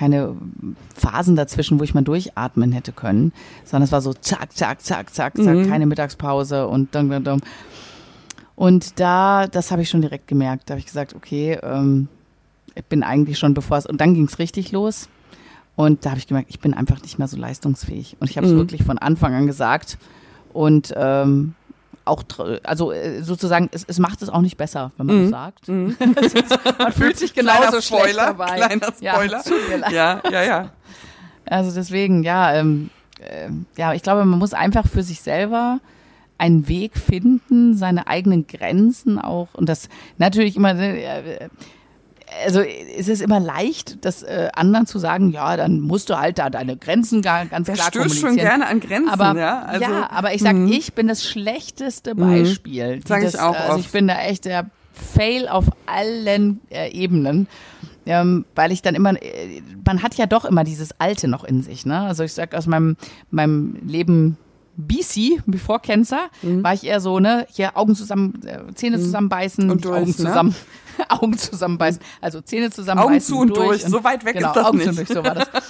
keine 0.01 0.34
Phasen 0.94 1.36
dazwischen, 1.36 1.78
wo 1.78 1.84
ich 1.84 1.92
mal 1.92 2.01
durchatmen 2.01 2.72
hätte 2.72 2.90
können, 2.90 3.34
sondern 3.66 3.84
es 3.84 3.92
war 3.92 4.01
so 4.01 4.14
zack, 4.14 4.51
zack, 4.57 4.80
zack, 4.80 5.12
zack, 5.12 5.36
zack, 5.36 5.68
keine 5.68 5.84
Mittagspause 5.84 6.66
und 6.66 6.94
dann, 6.94 7.11
dann, 7.11 7.22
dann. 7.22 7.42
Und 8.57 8.98
da, 8.98 9.46
das 9.46 9.70
habe 9.70 9.82
ich 9.82 9.90
schon 9.90 10.01
direkt 10.01 10.26
gemerkt. 10.26 10.70
Da 10.70 10.72
habe 10.72 10.78
ich 10.78 10.86
gesagt, 10.86 11.14
okay, 11.14 11.59
ähm, 11.62 12.09
ich 12.74 12.84
bin 12.86 13.03
eigentlich 13.03 13.38
schon 13.38 13.53
bevor 13.53 13.76
es, 13.76 13.84
und 13.84 14.01
dann 14.01 14.14
ging 14.14 14.24
es 14.24 14.38
richtig 14.38 14.72
los. 14.72 15.11
Und 15.76 16.07
da 16.07 16.11
habe 16.11 16.18
ich 16.18 16.26
gemerkt, 16.26 16.48
ich 16.48 16.61
bin 16.61 16.72
einfach 16.72 17.03
nicht 17.03 17.18
mehr 17.18 17.28
so 17.28 17.36
leistungsfähig. 17.36 18.16
Und 18.20 18.30
ich 18.30 18.38
habe 18.38 18.46
es 18.46 18.55
wirklich 18.55 18.82
von 18.84 18.96
Anfang 18.96 19.34
an 19.34 19.46
gesagt. 19.46 19.98
Und 20.55 20.94
ähm, 20.96 21.55
auch, 22.05 22.22
also 22.62 22.92
äh, 22.92 23.22
sozusagen, 23.22 23.68
es, 23.72 23.84
es 23.86 23.98
macht 23.98 24.22
es 24.22 24.28
auch 24.28 24.40
nicht 24.40 24.57
besser, 24.57 24.92
wenn 24.96 25.07
man 25.07 25.22
das 25.22 25.30
sagt. 25.30 25.68
man 26.78 26.92
fühlt 26.92 27.18
sich 27.18 27.34
genauso 27.34 27.80
Spoiler, 27.80 28.26
dabei. 28.26 28.57
kleiner 28.57 28.92
Spoiler. 28.92 29.42
Ja. 29.90 29.90
Ja, 29.90 30.22
ja, 30.30 30.42
ja. 30.42 30.70
Also 31.46 31.72
deswegen, 31.74 32.22
ja, 32.22 32.55
ähm, 32.55 32.90
äh, 33.20 33.51
ja, 33.76 33.92
ich 33.92 34.03
glaube, 34.03 34.24
man 34.24 34.38
muss 34.38 34.55
einfach 34.55 34.86
für 34.86 35.03
sich 35.03 35.20
selber 35.20 35.80
einen 36.38 36.68
Weg 36.68 36.96
finden, 36.96 37.76
seine 37.76 38.07
eigenen 38.07 38.46
Grenzen 38.46 39.18
auch 39.18 39.48
und 39.53 39.68
das 39.68 39.88
natürlich 40.16 40.57
immer, 40.57 40.74
äh, 40.74 41.48
also 42.45 42.61
es 42.61 43.09
ist 43.09 43.20
immer 43.22 43.41
leicht, 43.41 44.05
das 44.05 44.22
äh, 44.22 44.49
anderen 44.55 44.87
zu 44.87 44.99
sagen, 44.99 45.31
ja, 45.31 45.57
dann 45.57 45.81
musst 45.81 46.11
du 46.11 46.18
halt 46.18 46.39
da 46.39 46.51
deine 46.51 46.76
Grenzen 46.76 47.22
gar, 47.22 47.47
ganz 47.47 47.66
Der 47.66 47.74
klar 47.74 47.87
stößt 47.89 47.97
kommunizieren. 48.22 48.28
schon 48.31 48.37
gerne 48.39 48.66
an 48.66 48.81
Grenzen, 48.81 49.09
aber, 49.11 49.39
ja. 49.39 49.62
Also, 49.62 49.83
ja, 49.85 50.11
aber 50.11 50.35
ich 50.35 50.43
sag, 50.43 50.57
ich 50.57 50.93
bin 50.95 51.09
das 51.09 51.24
schlechteste 51.24 52.14
Beispiel. 52.14 53.01
die 53.01 53.09
Sag 53.09 53.22
ich 53.24 53.39
auch 53.39 53.55
Also 53.55 53.72
oft. 53.74 53.81
ich 53.81 53.91
bin 53.93 54.09
da 54.09 54.20
echt 54.20 54.45
der 54.45 54.70
Fail 54.93 55.49
auf 55.49 55.66
allen 55.87 56.61
äh, 56.70 56.91
Ebenen. 56.93 57.47
Ähm, 58.07 58.47
weil 58.55 58.72
ich 58.72 58.81
dann 58.83 58.95
immer, 58.95 59.12
äh, 59.22 59.61
man 59.85 60.03
hat 60.03 60.14
ja 60.16 60.26
doch 60.26 60.45
immer 60.47 60.64
dieses 60.64 60.99
Alte 60.99 61.28
noch 61.28 61.45
in 61.45 61.62
sich, 61.62 61.85
ne? 61.85 62.01
Also 62.01 62.24
ich 62.24 62.33
sag 62.33 62.55
aus 62.55 62.66
meinem, 62.66 62.97
meinem 63.31 63.76
Leben 63.87 64.37
BC, 64.81 65.43
Before 65.47 65.81
Cancer, 65.81 66.31
mhm. 66.43 66.62
war 66.62 66.74
ich 66.74 66.85
eher 66.85 67.01
so, 67.01 67.20
ne, 67.20 67.47
hier 67.51 67.76
Augen 67.76 67.95
zusammen, 67.95 68.41
äh, 68.45 68.72
Zähne 68.74 68.99
mhm. 68.99 69.03
zusammenbeißen, 69.03 69.70
und 69.70 69.85
durch, 69.85 69.97
Augen 69.97 70.11
ne? 70.11 70.16
zusammen? 70.16 70.55
Augen 71.09 71.39
zusammenbeißen, 71.39 72.03
also 72.20 72.41
Zähne 72.41 72.70
zusammenbeißen. 72.70 73.12
Augen 73.12 73.20
zu 73.20 73.39
und 73.39 73.57
durch, 73.57 73.81
durch. 73.81 73.91
so 73.91 74.05
weit 74.05 74.24
weg 74.24 74.35
genau, 74.35 74.49
ist 74.49 74.57
das 74.57 74.66
Augen 74.66 74.78
nicht. 74.78 74.93
Zu 74.93 74.99
und 74.99 75.07
durch, 75.07 75.09
so 75.09 75.24
war 75.24 75.35
das. 75.35 75.49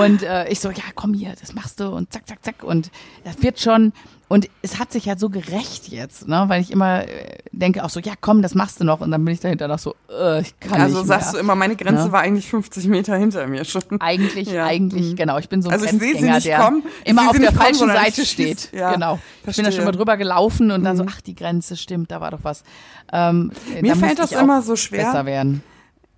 Und 0.00 0.22
äh, 0.22 0.48
ich 0.48 0.60
so, 0.60 0.70
ja, 0.70 0.82
komm 0.94 1.14
hier, 1.14 1.34
das 1.40 1.54
machst 1.54 1.80
du 1.80 1.88
und 1.88 2.12
zack, 2.12 2.28
zack, 2.28 2.44
zack 2.44 2.62
und 2.62 2.90
das 3.24 3.42
wird 3.42 3.58
schon, 3.58 3.94
und 4.28 4.50
es 4.60 4.78
hat 4.78 4.92
sich 4.92 5.08
halt 5.08 5.18
so 5.18 5.30
gerecht 5.30 5.88
jetzt, 5.88 6.28
ne? 6.28 6.44
weil 6.48 6.60
ich 6.60 6.70
immer 6.70 7.08
äh, 7.08 7.38
denke 7.50 7.82
auch 7.82 7.88
so, 7.88 7.98
ja 7.98 8.12
komm, 8.20 8.42
das 8.42 8.54
machst 8.54 8.78
du 8.78 8.84
noch. 8.84 9.00
Und 9.00 9.10
dann 9.10 9.24
bin 9.24 9.32
ich 9.32 9.40
dahinter 9.40 9.68
noch 9.68 9.78
so, 9.78 9.94
äh, 10.10 10.42
ich 10.42 10.60
kann 10.60 10.80
also 10.82 10.84
nicht 10.84 10.96
Also 10.96 11.04
sagst 11.04 11.34
du 11.34 11.38
immer, 11.38 11.54
meine 11.54 11.76
Grenze 11.76 12.06
ne? 12.06 12.12
war 12.12 12.20
eigentlich 12.20 12.46
50 12.48 12.88
Meter 12.88 13.16
hinter 13.16 13.46
mir 13.46 13.64
schon. 13.64 13.82
Eigentlich, 14.00 14.50
ja. 14.50 14.66
eigentlich, 14.66 15.12
mhm. 15.12 15.16
genau. 15.16 15.38
Ich 15.38 15.48
bin 15.48 15.62
so 15.62 15.70
ein 15.70 15.72
also 15.72 15.86
Grenzgänger, 15.86 16.40
der 16.40 16.58
kommen, 16.58 16.82
immer 17.04 17.30
auf 17.30 17.38
der 17.38 17.52
falschen 17.52 17.88
kommen, 17.88 17.92
Seite 17.92 18.26
steht. 18.26 18.70
Ja, 18.72 18.92
genau. 18.92 19.18
Ich 19.46 19.56
bin 19.56 19.64
da 19.64 19.72
schon 19.72 19.84
mal 19.84 19.92
drüber 19.92 20.18
gelaufen 20.18 20.70
und 20.72 20.84
dann 20.84 20.96
mhm. 20.96 20.98
so, 20.98 21.06
ach, 21.08 21.22
die 21.22 21.34
Grenze 21.34 21.78
stimmt, 21.78 22.10
da 22.10 22.20
war 22.20 22.30
doch 22.30 22.40
was. 22.42 22.64
Ähm, 23.10 23.50
mir 23.80 23.96
fällt 23.96 24.18
das 24.18 24.32
immer 24.32 24.60
so 24.60 24.76
schwer. 24.76 25.06
Besser 25.06 25.24
werden. 25.24 25.62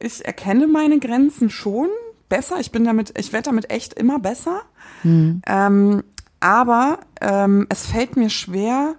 Ich 0.00 0.24
erkenne 0.24 0.66
meine 0.66 0.98
Grenzen 0.98 1.48
schon 1.48 1.88
besser. 2.28 2.58
Ich 2.58 2.72
bin 2.72 2.84
damit, 2.84 3.16
ich 3.16 3.32
werde 3.32 3.50
damit 3.50 3.70
echt 3.70 3.94
immer 3.94 4.18
besser. 4.18 4.62
Hm. 5.02 5.42
Ähm, 5.46 6.02
aber 6.40 6.98
ähm, 7.20 7.66
es 7.68 7.86
fällt 7.86 8.16
mir 8.16 8.30
schwer, 8.30 8.96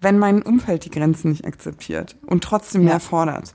wenn 0.00 0.18
mein 0.18 0.42
Umfeld 0.42 0.84
die 0.84 0.90
Grenzen 0.90 1.30
nicht 1.30 1.46
akzeptiert 1.46 2.16
und 2.26 2.44
trotzdem 2.44 2.82
ja. 2.82 2.90
mehr 2.90 3.00
fordert. 3.00 3.54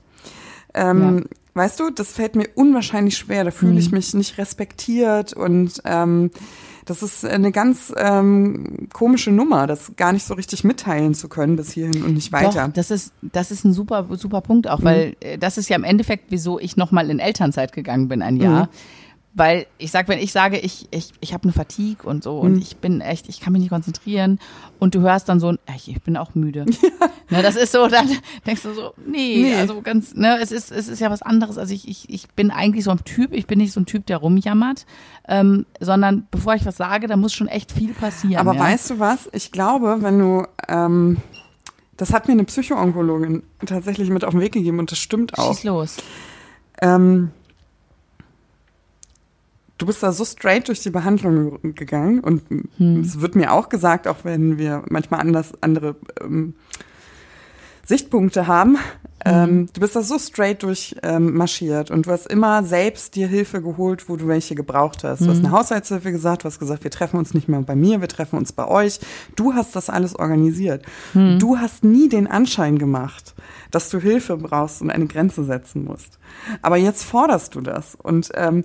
Ähm, 0.74 1.18
ja. 1.18 1.24
Weißt 1.54 1.80
du, 1.80 1.90
das 1.90 2.12
fällt 2.12 2.34
mir 2.34 2.48
unwahrscheinlich 2.54 3.16
schwer. 3.16 3.44
Da 3.44 3.50
fühle 3.50 3.72
mhm. 3.72 3.78
ich 3.78 3.92
mich 3.92 4.14
nicht 4.14 4.38
respektiert 4.38 5.34
und 5.34 5.82
ähm, 5.84 6.30
das 6.86 7.02
ist 7.02 7.24
eine 7.24 7.52
ganz 7.52 7.92
ähm, 7.96 8.88
komische 8.92 9.30
Nummer, 9.30 9.66
das 9.66 9.92
gar 9.96 10.12
nicht 10.12 10.26
so 10.26 10.34
richtig 10.34 10.64
mitteilen 10.64 11.14
zu 11.14 11.28
können 11.28 11.54
bis 11.54 11.70
hierhin 11.70 12.02
und 12.02 12.14
nicht 12.14 12.32
weiter. 12.32 12.66
Doch, 12.66 12.72
das 12.72 12.90
ist 12.90 13.12
das 13.20 13.50
ist 13.50 13.64
ein 13.64 13.72
super 13.72 14.08
super 14.16 14.40
Punkt 14.40 14.68
auch, 14.68 14.80
mhm. 14.80 14.84
weil 14.84 15.16
äh, 15.20 15.38
das 15.38 15.58
ist 15.58 15.68
ja 15.68 15.76
im 15.76 15.84
Endeffekt, 15.84 16.26
wieso 16.30 16.58
ich 16.58 16.76
nochmal 16.76 17.08
in 17.10 17.18
Elternzeit 17.18 17.72
gegangen 17.72 18.08
bin 18.08 18.22
ein 18.22 18.36
Jahr. 18.36 18.64
Mhm 18.64 19.01
weil 19.34 19.66
ich 19.78 19.90
sag, 19.90 20.08
wenn 20.08 20.18
ich 20.18 20.32
sage, 20.32 20.58
ich, 20.58 20.88
ich, 20.90 21.12
ich 21.20 21.32
habe 21.32 21.44
eine 21.44 21.52
Fatigue 21.52 22.08
und 22.08 22.22
so 22.22 22.38
und 22.38 22.52
mhm. 22.52 22.58
ich 22.58 22.76
bin 22.76 23.00
echt, 23.00 23.28
ich 23.28 23.40
kann 23.40 23.52
mich 23.52 23.60
nicht 23.60 23.70
konzentrieren 23.70 24.38
und 24.78 24.94
du 24.94 25.00
hörst 25.00 25.28
dann 25.28 25.40
so 25.40 25.48
ein, 25.48 25.58
ich, 25.74 25.90
ich 25.90 26.02
bin 26.02 26.16
auch 26.16 26.34
müde. 26.34 26.66
Ja. 27.30 27.38
Ne, 27.38 27.42
das 27.42 27.56
ist 27.56 27.72
so, 27.72 27.86
dann 27.88 28.10
denkst 28.46 28.62
du 28.62 28.74
so, 28.74 28.92
nee, 29.06 29.38
nee, 29.42 29.54
also 29.54 29.80
ganz, 29.80 30.14
ne, 30.14 30.38
es 30.42 30.52
ist, 30.52 30.70
es 30.70 30.88
ist 30.88 31.00
ja 31.00 31.10
was 31.10 31.22
anderes. 31.22 31.56
Also 31.56 31.72
ich, 31.72 31.88
ich, 31.88 32.10
ich 32.10 32.28
bin 32.28 32.50
eigentlich 32.50 32.84
so 32.84 32.90
ein 32.90 33.02
Typ, 33.04 33.32
ich 33.32 33.46
bin 33.46 33.58
nicht 33.58 33.72
so 33.72 33.80
ein 33.80 33.86
Typ, 33.86 34.04
der 34.04 34.18
rumjammert, 34.18 34.84
ähm, 35.28 35.64
sondern 35.80 36.26
bevor 36.30 36.54
ich 36.54 36.66
was 36.66 36.76
sage, 36.76 37.06
da 37.06 37.16
muss 37.16 37.32
schon 37.32 37.48
echt 37.48 37.72
viel 37.72 37.94
passieren. 37.94 38.36
Aber 38.36 38.54
ja. 38.54 38.60
weißt 38.60 38.90
du 38.90 38.98
was? 38.98 39.30
Ich 39.32 39.50
glaube, 39.50 39.98
wenn 40.00 40.18
du 40.18 40.46
ähm, 40.68 41.16
das 41.96 42.12
hat 42.12 42.26
mir 42.26 42.32
eine 42.32 42.44
Psychoonkologin 42.44 43.42
tatsächlich 43.64 44.10
mit 44.10 44.24
auf 44.24 44.32
den 44.32 44.40
Weg 44.40 44.52
gegeben 44.52 44.78
und 44.78 44.90
das 44.90 44.98
stimmt 44.98 45.38
auch. 45.38 45.54
Schieß 45.54 45.64
los. 45.64 45.96
Ähm, 46.80 47.30
du 49.82 49.86
bist 49.86 50.02
da 50.02 50.12
so 50.12 50.24
straight 50.24 50.68
durch 50.68 50.80
die 50.80 50.90
Behandlung 50.90 51.74
gegangen 51.74 52.20
und 52.20 52.42
hm. 52.78 53.00
es 53.00 53.20
wird 53.20 53.34
mir 53.34 53.52
auch 53.52 53.68
gesagt, 53.68 54.06
auch 54.06 54.18
wenn 54.22 54.56
wir 54.56 54.84
manchmal 54.88 55.20
anders 55.20 55.52
andere 55.60 55.96
ähm, 56.20 56.54
Sichtpunkte 57.84 58.46
haben, 58.46 58.76
hm. 58.76 58.80
ähm, 59.24 59.68
du 59.72 59.80
bist 59.80 59.96
da 59.96 60.02
so 60.02 60.20
straight 60.20 60.62
durch 60.62 60.94
ähm, 61.02 61.34
marschiert 61.34 61.90
und 61.90 62.06
du 62.06 62.12
hast 62.12 62.28
immer 62.28 62.62
selbst 62.62 63.16
dir 63.16 63.26
Hilfe 63.26 63.60
geholt, 63.60 64.08
wo 64.08 64.14
du 64.14 64.28
welche 64.28 64.54
gebraucht 64.54 65.02
hast. 65.02 65.22
Du 65.22 65.30
hast 65.30 65.38
hm. 65.38 65.46
eine 65.46 65.50
Haushaltshilfe 65.50 66.12
gesagt, 66.12 66.44
du 66.44 66.46
hast 66.46 66.60
gesagt, 66.60 66.84
wir 66.84 66.92
treffen 66.92 67.16
uns 67.16 67.34
nicht 67.34 67.48
mehr 67.48 67.62
bei 67.62 67.74
mir, 67.74 68.00
wir 68.00 68.08
treffen 68.08 68.38
uns 68.38 68.52
bei 68.52 68.68
euch. 68.68 69.00
Du 69.34 69.54
hast 69.54 69.74
das 69.74 69.90
alles 69.90 70.14
organisiert. 70.14 70.86
Hm. 71.12 71.40
Du 71.40 71.58
hast 71.58 71.82
nie 71.82 72.08
den 72.08 72.28
Anschein 72.28 72.78
gemacht, 72.78 73.34
dass 73.72 73.90
du 73.90 73.98
Hilfe 73.98 74.36
brauchst 74.36 74.80
und 74.80 74.90
eine 74.90 75.06
Grenze 75.06 75.42
setzen 75.42 75.82
musst. 75.82 76.20
Aber 76.62 76.76
jetzt 76.76 77.02
forderst 77.02 77.56
du 77.56 77.62
das 77.62 77.96
und 77.96 78.30
ähm, 78.36 78.62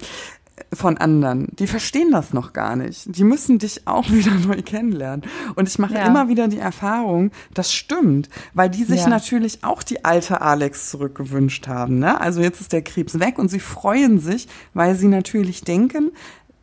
von 0.73 0.97
anderen. 0.97 1.47
Die 1.57 1.67
verstehen 1.67 2.11
das 2.11 2.33
noch 2.33 2.53
gar 2.53 2.75
nicht. 2.75 3.15
Die 3.15 3.23
müssen 3.23 3.59
dich 3.59 3.87
auch 3.87 4.09
wieder 4.09 4.33
neu 4.33 4.61
kennenlernen. 4.61 5.25
Und 5.55 5.67
ich 5.67 5.79
mache 5.79 5.95
ja. 5.95 6.05
immer 6.05 6.27
wieder 6.27 6.47
die 6.47 6.59
Erfahrung, 6.59 7.31
das 7.53 7.73
stimmt, 7.73 8.29
weil 8.53 8.69
die 8.69 8.83
sich 8.83 9.01
ja. 9.01 9.09
natürlich 9.09 9.63
auch 9.63 9.83
die 9.83 10.05
alte 10.05 10.41
Alex 10.41 10.89
zurückgewünscht 10.89 11.67
haben. 11.67 11.99
Ne? 11.99 12.19
Also 12.19 12.41
jetzt 12.41 12.61
ist 12.61 12.73
der 12.73 12.81
Krebs 12.81 13.19
weg 13.19 13.39
und 13.39 13.49
sie 13.49 13.59
freuen 13.59 14.19
sich, 14.19 14.47
weil 14.73 14.95
sie 14.95 15.07
natürlich 15.07 15.61
denken, 15.61 16.11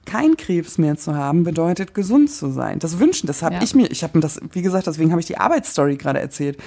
kein 0.05 0.37
Krebs 0.37 0.77
mehr 0.77 0.97
zu 0.97 1.15
haben, 1.15 1.45
bedeutet 1.45 1.95
gesund 1.95 2.31
zu 2.31 2.51
sein. 2.51 2.79
Das 2.79 2.99
wünschen, 2.99 3.27
das 3.27 3.43
habe 3.43 3.57
ja. 3.57 3.63
ich 3.63 3.75
mir, 3.75 3.91
ich 3.91 4.03
habe 4.03 4.19
mir 4.19 4.23
das, 4.23 4.39
wie 4.53 4.61
gesagt, 4.61 4.87
deswegen 4.87 5.13
habe 5.13 5.21
ich 5.21 5.27
die 5.27 5.39
Arbeitsstory 5.39 5.97
gerade 5.97 6.21
erzählt 6.21 6.59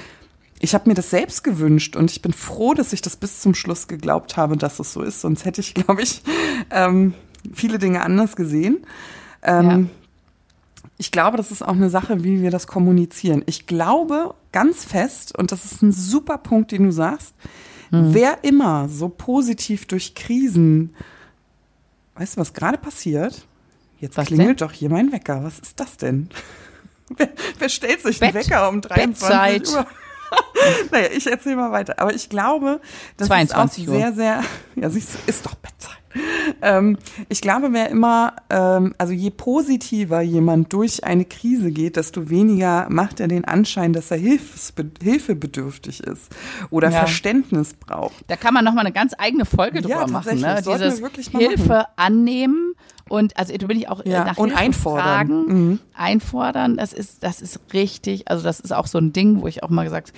ich 0.59 0.73
habe 0.73 0.89
mir 0.89 0.95
das 0.95 1.09
selbst 1.09 1.43
gewünscht 1.43 1.95
und 1.95 2.11
ich 2.11 2.21
bin 2.21 2.33
froh, 2.33 2.73
dass 2.73 2.93
ich 2.93 3.01
das 3.01 3.15
bis 3.15 3.41
zum 3.41 3.53
Schluss 3.53 3.87
geglaubt 3.87 4.37
habe, 4.37 4.57
dass 4.57 4.79
es 4.79 4.93
so 4.93 5.01
ist. 5.01 5.21
Sonst 5.21 5.45
hätte 5.45 5.61
ich, 5.61 5.73
glaube 5.73 6.01
ich, 6.01 6.21
ähm, 6.71 7.13
viele 7.53 7.79
Dinge 7.79 8.01
anders 8.01 8.35
gesehen. 8.35 8.79
Ähm, 9.41 9.69
ja. 9.69 9.79
Ich 10.97 11.11
glaube, 11.11 11.37
das 11.37 11.51
ist 11.51 11.61
auch 11.61 11.75
eine 11.75 11.89
Sache, 11.89 12.23
wie 12.23 12.41
wir 12.41 12.49
das 12.49 12.65
kommunizieren. 12.65 13.43
Ich 13.45 13.67
glaube 13.67 14.33
ganz 14.51 14.83
fest, 14.83 15.37
und 15.37 15.51
das 15.51 15.65
ist 15.65 15.83
ein 15.83 15.91
super 15.91 16.37
Punkt, 16.39 16.71
den 16.71 16.85
du 16.85 16.91
sagst, 16.91 17.35
mhm. 17.91 18.13
wer 18.13 18.43
immer 18.43 18.89
so 18.89 19.09
positiv 19.09 19.85
durch 19.85 20.15
Krisen, 20.15 20.95
weißt 22.15 22.35
du, 22.35 22.41
was 22.41 22.53
gerade 22.53 22.77
passiert? 22.77 23.45
Jetzt 23.99 24.17
was 24.17 24.27
klingelt 24.27 24.61
denn? 24.61 24.67
doch 24.67 24.71
hier 24.71 24.89
mein 24.89 25.11
Wecker. 25.11 25.43
Was 25.43 25.59
ist 25.59 25.79
das 25.79 25.97
denn? 25.97 26.29
wer, 27.17 27.29
wer 27.59 27.69
stellt 27.69 28.01
sich 28.01 28.19
Bett, 28.19 28.35
einen 28.35 28.45
Wecker 28.45 28.69
um 28.69 28.81
23 28.81 29.59
Bettzeit. 29.59 29.75
Uhr? 29.75 29.87
naja, 30.91 31.07
ich 31.15 31.27
erzähle 31.27 31.55
mal 31.55 31.71
weiter. 31.71 31.99
Aber 31.99 32.13
ich 32.13 32.29
glaube, 32.29 32.81
das 33.17 33.29
ist 33.29 33.55
auch 33.55 33.69
sehr, 33.69 34.13
sehr, 34.13 34.43
ja, 34.75 34.89
siehst 34.89 35.13
du, 35.13 35.17
ist 35.27 35.45
doch 35.45 35.55
Bettzeit. 35.55 35.97
Ähm, 36.61 36.97
ich 37.29 37.41
glaube, 37.41 37.69
wer 37.71 37.89
immer, 37.89 38.33
ähm, 38.49 38.93
also 38.97 39.13
je 39.13 39.29
positiver 39.29 40.21
jemand 40.21 40.73
durch 40.73 41.03
eine 41.03 41.25
Krise 41.25 41.71
geht, 41.71 41.95
desto 41.95 42.29
weniger 42.29 42.87
macht 42.89 43.19
er 43.19 43.27
den 43.27 43.45
Anschein, 43.45 43.93
dass 43.93 44.11
er 44.11 44.17
Hilfsbe 44.17 44.91
hilfebedürftig 45.01 46.01
ist 46.01 46.35
oder 46.69 46.89
ja. 46.89 46.99
Verständnis 46.99 47.73
braucht. 47.73 48.25
Da 48.27 48.35
kann 48.35 48.53
man 48.53 48.65
nochmal 48.65 48.85
eine 48.85 48.93
ganz 48.93 49.13
eigene 49.17 49.45
Folge 49.45 49.81
drüber 49.81 50.01
ja, 50.01 50.07
machen. 50.07 50.39
Ne? 50.39 50.61
Dieses 50.65 50.99
Hilfe 51.29 51.67
machen. 51.67 51.85
annehmen 51.95 52.73
und 53.09 53.37
also 53.37 53.55
da 53.55 53.67
bin 53.67 53.77
ich 53.77 53.89
auch 53.89 54.05
ja, 54.05 54.25
nach 54.25 54.37
und 54.37 54.49
Hilfe 54.49 54.63
einfordern. 54.63 55.03
Fragen, 55.03 55.45
mhm. 55.45 55.79
einfordern, 55.93 56.77
das 56.77 56.93
ist, 56.93 57.23
das 57.23 57.41
ist 57.41 57.59
richtig. 57.73 58.29
Also 58.29 58.43
das 58.43 58.59
ist 58.59 58.73
auch 58.73 58.87
so 58.87 58.97
ein 58.97 59.13
Ding, 59.13 59.41
wo 59.41 59.47
ich 59.47 59.63
auch 59.63 59.69
mal 59.69 59.83
gesagt 59.83 60.13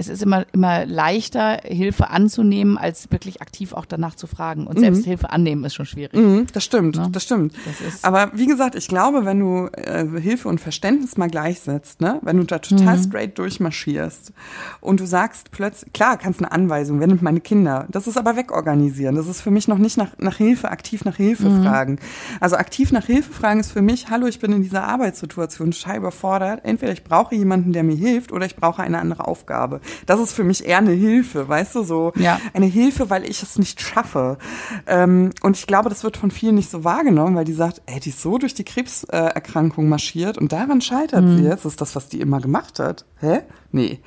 es 0.00 0.08
ist 0.08 0.22
immer, 0.22 0.46
immer 0.52 0.86
leichter, 0.86 1.60
Hilfe 1.62 2.08
anzunehmen, 2.08 2.78
als 2.78 3.12
wirklich 3.12 3.42
aktiv 3.42 3.74
auch 3.74 3.84
danach 3.84 4.14
zu 4.14 4.26
fragen. 4.26 4.66
Und 4.66 4.78
selbst 4.78 5.02
mhm. 5.02 5.04
Hilfe 5.04 5.30
annehmen 5.30 5.62
ist 5.64 5.74
schon 5.74 5.84
schwierig. 5.84 6.14
Mhm, 6.14 6.46
das 6.54 6.64
stimmt, 6.64 6.96
ne? 6.96 7.08
das 7.12 7.22
stimmt. 7.22 7.54
Das 7.80 8.02
Aber 8.02 8.30
wie 8.32 8.46
gesagt, 8.46 8.74
ich 8.76 8.88
glaube, 8.88 9.26
wenn 9.26 9.38
du 9.38 9.68
äh, 9.74 10.06
Hilfe 10.18 10.48
und 10.48 10.58
Verständnis 10.58 11.18
mal 11.18 11.28
gleichsetzt, 11.28 12.00
ne, 12.00 12.18
wenn 12.22 12.38
du 12.38 12.44
da 12.44 12.60
total 12.60 12.96
mhm. 12.96 13.02
straight 13.02 13.38
durchmarschierst 13.38 14.32
und 14.80 15.00
du 15.00 15.06
sagst 15.06 15.50
plötzlich, 15.50 15.92
klar, 15.92 16.16
kannst 16.16 16.40
eine 16.40 16.50
Anweisung, 16.50 16.98
wenn 17.00 17.18
meine 17.20 17.40
Kinder, 17.40 17.86
das 17.90 18.06
ist 18.06 18.16
aber 18.16 18.36
wegorganisieren. 18.36 19.16
Das 19.16 19.26
ist 19.26 19.42
für 19.42 19.50
mich 19.50 19.68
noch 19.68 19.78
nicht 19.78 19.98
nach, 19.98 20.16
nach 20.16 20.38
Hilfe, 20.38 20.70
aktiv 20.70 21.04
nach 21.04 21.16
Hilfe 21.16 21.50
mhm. 21.50 21.62
fragen. 21.62 21.98
Also 22.40 22.56
aktiv 22.56 22.90
nach 22.90 23.04
Hilfe 23.04 23.34
fragen 23.34 23.60
ist 23.60 23.72
für 23.72 23.82
mich, 23.82 24.08
hallo, 24.08 24.26
ich 24.26 24.38
bin 24.38 24.52
in 24.52 24.62
dieser 24.62 24.84
Arbeitssituation 24.84 25.72
total 25.72 25.98
überfordert. 25.98 26.60
Entweder 26.64 26.92
ich 26.92 27.04
brauche 27.04 27.34
jemanden, 27.34 27.74
der 27.74 27.82
mir 27.82 27.96
hilft, 27.96 28.32
oder 28.32 28.46
ich 28.46 28.56
brauche 28.56 28.82
eine 28.82 28.98
andere 28.98 29.26
Aufgabe. 29.26 29.80
Das 30.06 30.20
ist 30.20 30.32
für 30.32 30.44
mich 30.44 30.66
eher 30.66 30.78
eine 30.78 30.92
Hilfe, 30.92 31.48
weißt 31.48 31.74
du, 31.74 31.82
so 31.82 32.12
ja. 32.16 32.40
eine 32.54 32.66
Hilfe, 32.66 33.10
weil 33.10 33.28
ich 33.28 33.42
es 33.42 33.58
nicht 33.58 33.80
schaffe. 33.80 34.38
Ähm, 34.86 35.30
und 35.42 35.56
ich 35.56 35.66
glaube, 35.66 35.88
das 35.88 36.04
wird 36.04 36.16
von 36.16 36.30
vielen 36.30 36.54
nicht 36.54 36.70
so 36.70 36.84
wahrgenommen, 36.84 37.36
weil 37.36 37.44
die 37.44 37.52
sagt, 37.52 37.82
ey, 37.86 38.00
die 38.00 38.10
ist 38.10 38.22
so 38.22 38.38
durch 38.38 38.54
die 38.54 38.64
Krebserkrankung 38.64 39.88
marschiert 39.88 40.38
und 40.38 40.52
daran 40.52 40.80
scheitert 40.80 41.24
mhm. 41.24 41.38
sie 41.38 41.44
jetzt. 41.44 41.64
Das 41.64 41.72
ist 41.72 41.80
das, 41.80 41.96
was 41.96 42.08
die 42.08 42.20
immer 42.20 42.40
gemacht 42.40 42.78
hat. 42.78 43.04
Hä? 43.20 43.40
Nee. 43.72 44.00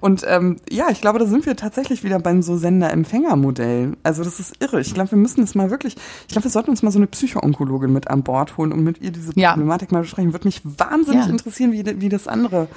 Und 0.00 0.24
ähm, 0.28 0.56
ja, 0.70 0.90
ich 0.90 1.00
glaube, 1.00 1.18
da 1.18 1.26
sind 1.26 1.44
wir 1.44 1.56
tatsächlich 1.56 2.04
wieder 2.04 2.20
beim 2.20 2.42
so 2.42 2.56
Sender-Empfänger-Modell. 2.56 3.96
Also 4.04 4.22
das 4.22 4.38
ist 4.38 4.62
irre. 4.62 4.80
Ich 4.80 4.94
glaube, 4.94 5.10
wir 5.10 5.18
müssen 5.18 5.42
es 5.42 5.54
mal 5.54 5.70
wirklich, 5.70 5.96
ich 6.22 6.28
glaube, 6.28 6.44
wir 6.44 6.50
sollten 6.50 6.70
uns 6.70 6.82
mal 6.82 6.92
so 6.92 6.98
eine 6.98 7.08
Psychoonkologin 7.08 7.92
mit 7.92 8.08
an 8.08 8.22
Bord 8.22 8.56
holen 8.56 8.72
und 8.72 8.84
mit 8.84 9.00
ihr 9.00 9.10
diese 9.10 9.32
ja. 9.34 9.50
Problematik 9.50 9.90
mal 9.90 10.02
besprechen. 10.02 10.32
Würde 10.32 10.46
mich 10.46 10.60
wahnsinnig 10.64 11.26
ja. 11.26 11.32
interessieren, 11.32 11.72
wie, 11.72 12.00
wie 12.00 12.08
das 12.08 12.28
andere 12.28 12.68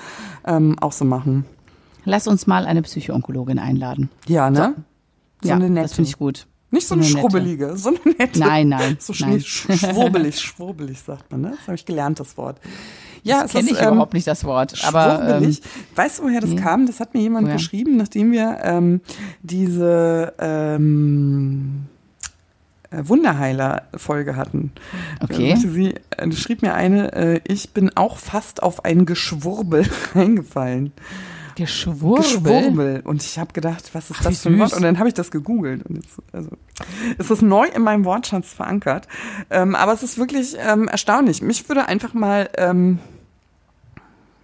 ähm, 0.46 0.78
auch 0.80 0.94
so 0.94 1.06
machen. 1.06 1.46
Lass 2.06 2.28
uns 2.28 2.48
mal 2.48 2.66
eine 2.66 2.82
Psychoonkologin 2.82 3.60
einladen. 3.60 4.10
Ja, 4.28 4.50
ne? 4.50 4.76
So, 5.44 5.50
ja, 5.50 5.58
das 5.58 5.94
finde 5.94 6.10
ich 6.10 6.18
gut. 6.18 6.48
Nicht 6.74 6.88
so, 6.88 6.96
so 6.96 7.02
eine, 7.02 7.06
eine 7.06 7.20
schrubbelige, 7.20 7.76
so 7.76 7.90
eine 7.90 8.16
nette. 8.18 8.40
Nein, 8.40 8.70
nein. 8.70 8.98
So 9.00 9.14
nein. 9.20 9.42
schwurbelig, 9.42 10.40
schwurbelig 10.40 11.02
sagt 11.02 11.30
man, 11.32 11.42
ne? 11.42 11.54
Das 11.58 11.68
habe 11.68 11.76
ich 11.76 11.86
gelernt, 11.86 12.20
das 12.20 12.38
Wort. 12.38 12.60
Ja, 13.24 13.44
das 13.44 13.52
kenne 13.52 13.70
ich 13.70 13.80
ähm, 13.80 13.90
überhaupt 13.90 14.14
nicht 14.14 14.26
das 14.26 14.46
Wort. 14.46 14.84
Aber 14.86 15.42
ähm, 15.42 15.58
weißt 15.96 16.20
du, 16.20 16.24
woher 16.24 16.40
das 16.40 16.52
nee. 16.52 16.56
kam? 16.56 16.88
Das 16.88 17.00
hat 17.00 17.14
mir 17.14 17.22
jemand 17.22 17.48
woher? 17.48 17.58
geschrieben, 17.58 17.98
nachdem 17.98 18.32
wir 18.32 18.60
ähm, 18.64 19.02
diese 19.44 20.34
ähm, 20.40 21.88
äh, 22.90 23.08
Wunderheiler-Folge 23.08 24.36
hatten. 24.36 24.72
Okay. 25.20 25.56
Sie 25.56 25.96
äh, 26.18 26.32
schrieb 26.32 26.62
mir 26.62 26.74
eine, 26.74 27.14
äh, 27.14 27.42
ich 27.48 27.74
bin 27.74 27.92
auch 27.96 28.18
fast 28.18 28.64
auf 28.64 28.86
ein 28.86 29.06
Geschwurbel 29.06 29.86
reingefallen. 30.16 30.94
Geschwurbel? 31.56 32.24
Geschwurbel. 32.24 33.02
Und 33.04 33.24
ich 33.24 33.38
habe 33.40 33.54
gedacht, 33.54 33.90
was 33.94 34.10
ist 34.10 34.18
Ach, 34.20 34.24
das 34.26 34.42
für 34.42 34.50
ein 34.50 34.60
Wort? 34.60 34.74
Und 34.74 34.82
dann 34.82 35.00
habe 35.00 35.08
ich 35.08 35.14
das 35.14 35.32
gegoogelt. 35.32 35.84
Und 35.86 35.96
jetzt, 35.96 36.18
also, 36.32 36.50
es 37.18 37.32
ist 37.32 37.42
neu 37.42 37.68
in 37.68 37.82
meinem 37.84 38.06
Wortschatz 38.06 38.54
verankert. 38.54 39.08
Ähm, 39.50 39.76
aber 39.76 39.94
es 39.94 40.04
ist 40.04 40.18
wirklich 40.18 40.56
ähm, 40.60 40.88
erstaunlich. 40.88 41.42
Mich 41.42 41.68
würde 41.70 41.88
einfach 41.88 42.14
mal 42.14 42.50
ähm, 42.58 43.00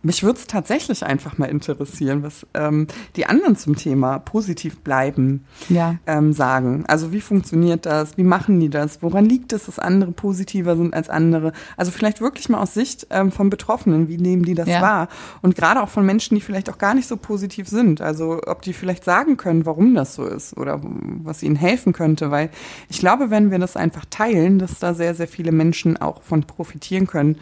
mich 0.07 0.23
würde 0.23 0.39
es 0.39 0.47
tatsächlich 0.47 1.05
einfach 1.05 1.37
mal 1.37 1.47
interessieren, 1.47 2.23
was 2.23 2.47
ähm, 2.53 2.87
die 3.17 3.25
anderen 3.25 3.57
zum 3.57 3.75
Thema 3.75 4.19
positiv 4.19 4.79
bleiben 4.79 5.43
ja. 5.67 5.95
ähm, 6.07 6.31
sagen. 6.31 6.85
Also 6.87 7.11
wie 7.11 7.19
funktioniert 7.19 7.85
das? 7.85 8.17
Wie 8.17 8.23
machen 8.23 8.57
die 8.61 8.69
das? 8.69 9.03
Woran 9.03 9.25
liegt 9.25 9.51
es, 9.51 9.65
dass 9.65 9.79
andere 9.79 10.13
positiver 10.13 10.77
sind 10.77 10.93
als 10.93 11.09
andere? 11.09 11.51
Also 11.75 11.91
vielleicht 11.91 12.21
wirklich 12.21 12.47
mal 12.47 12.61
aus 12.61 12.73
Sicht 12.73 13.07
ähm, 13.09 13.33
von 13.33 13.49
Betroffenen, 13.49 14.07
wie 14.07 14.17
nehmen 14.17 14.43
die 14.43 14.53
das 14.53 14.69
ja. 14.69 14.81
wahr? 14.81 15.09
Und 15.41 15.57
gerade 15.57 15.83
auch 15.83 15.89
von 15.89 16.05
Menschen, 16.05 16.35
die 16.35 16.41
vielleicht 16.41 16.69
auch 16.69 16.77
gar 16.77 16.93
nicht 16.93 17.09
so 17.09 17.17
positiv 17.17 17.67
sind. 17.67 17.99
Also 17.99 18.39
ob 18.47 18.61
die 18.61 18.71
vielleicht 18.71 19.03
sagen 19.03 19.35
können, 19.35 19.65
warum 19.65 19.93
das 19.93 20.15
so 20.15 20.25
ist 20.25 20.55
oder 20.55 20.79
was 20.81 21.43
ihnen 21.43 21.57
helfen 21.57 21.91
könnte. 21.91 22.31
Weil 22.31 22.49
ich 22.87 22.99
glaube, 22.99 23.29
wenn 23.29 23.51
wir 23.51 23.59
das 23.59 23.75
einfach 23.75 24.05
teilen, 24.09 24.57
dass 24.57 24.79
da 24.79 24.93
sehr, 24.93 25.15
sehr 25.15 25.27
viele 25.27 25.51
Menschen 25.51 25.97
auch 25.97 26.21
von 26.21 26.43
profitieren 26.43 27.07
können 27.07 27.35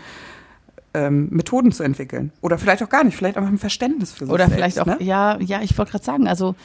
ähm, 0.95 1.27
Methoden 1.29 1.71
zu 1.71 1.83
entwickeln. 1.83 2.31
Oder 2.41 2.57
vielleicht 2.57 2.81
auch 2.81 2.89
gar 2.89 3.03
nicht, 3.03 3.17
vielleicht 3.17 3.37
einfach 3.37 3.51
ein 3.51 3.57
Verständnis 3.57 4.13
für 4.13 4.25
sich 4.25 4.33
Oder 4.33 4.47
selbst, 4.47 4.55
vielleicht 4.55 4.79
auch, 4.79 4.85
ne? 4.85 4.97
ja, 4.99 5.37
ja, 5.41 5.61
ich 5.61 5.77
wollte 5.77 5.91
gerade 5.91 6.05
sagen, 6.05 6.27
also 6.27 6.55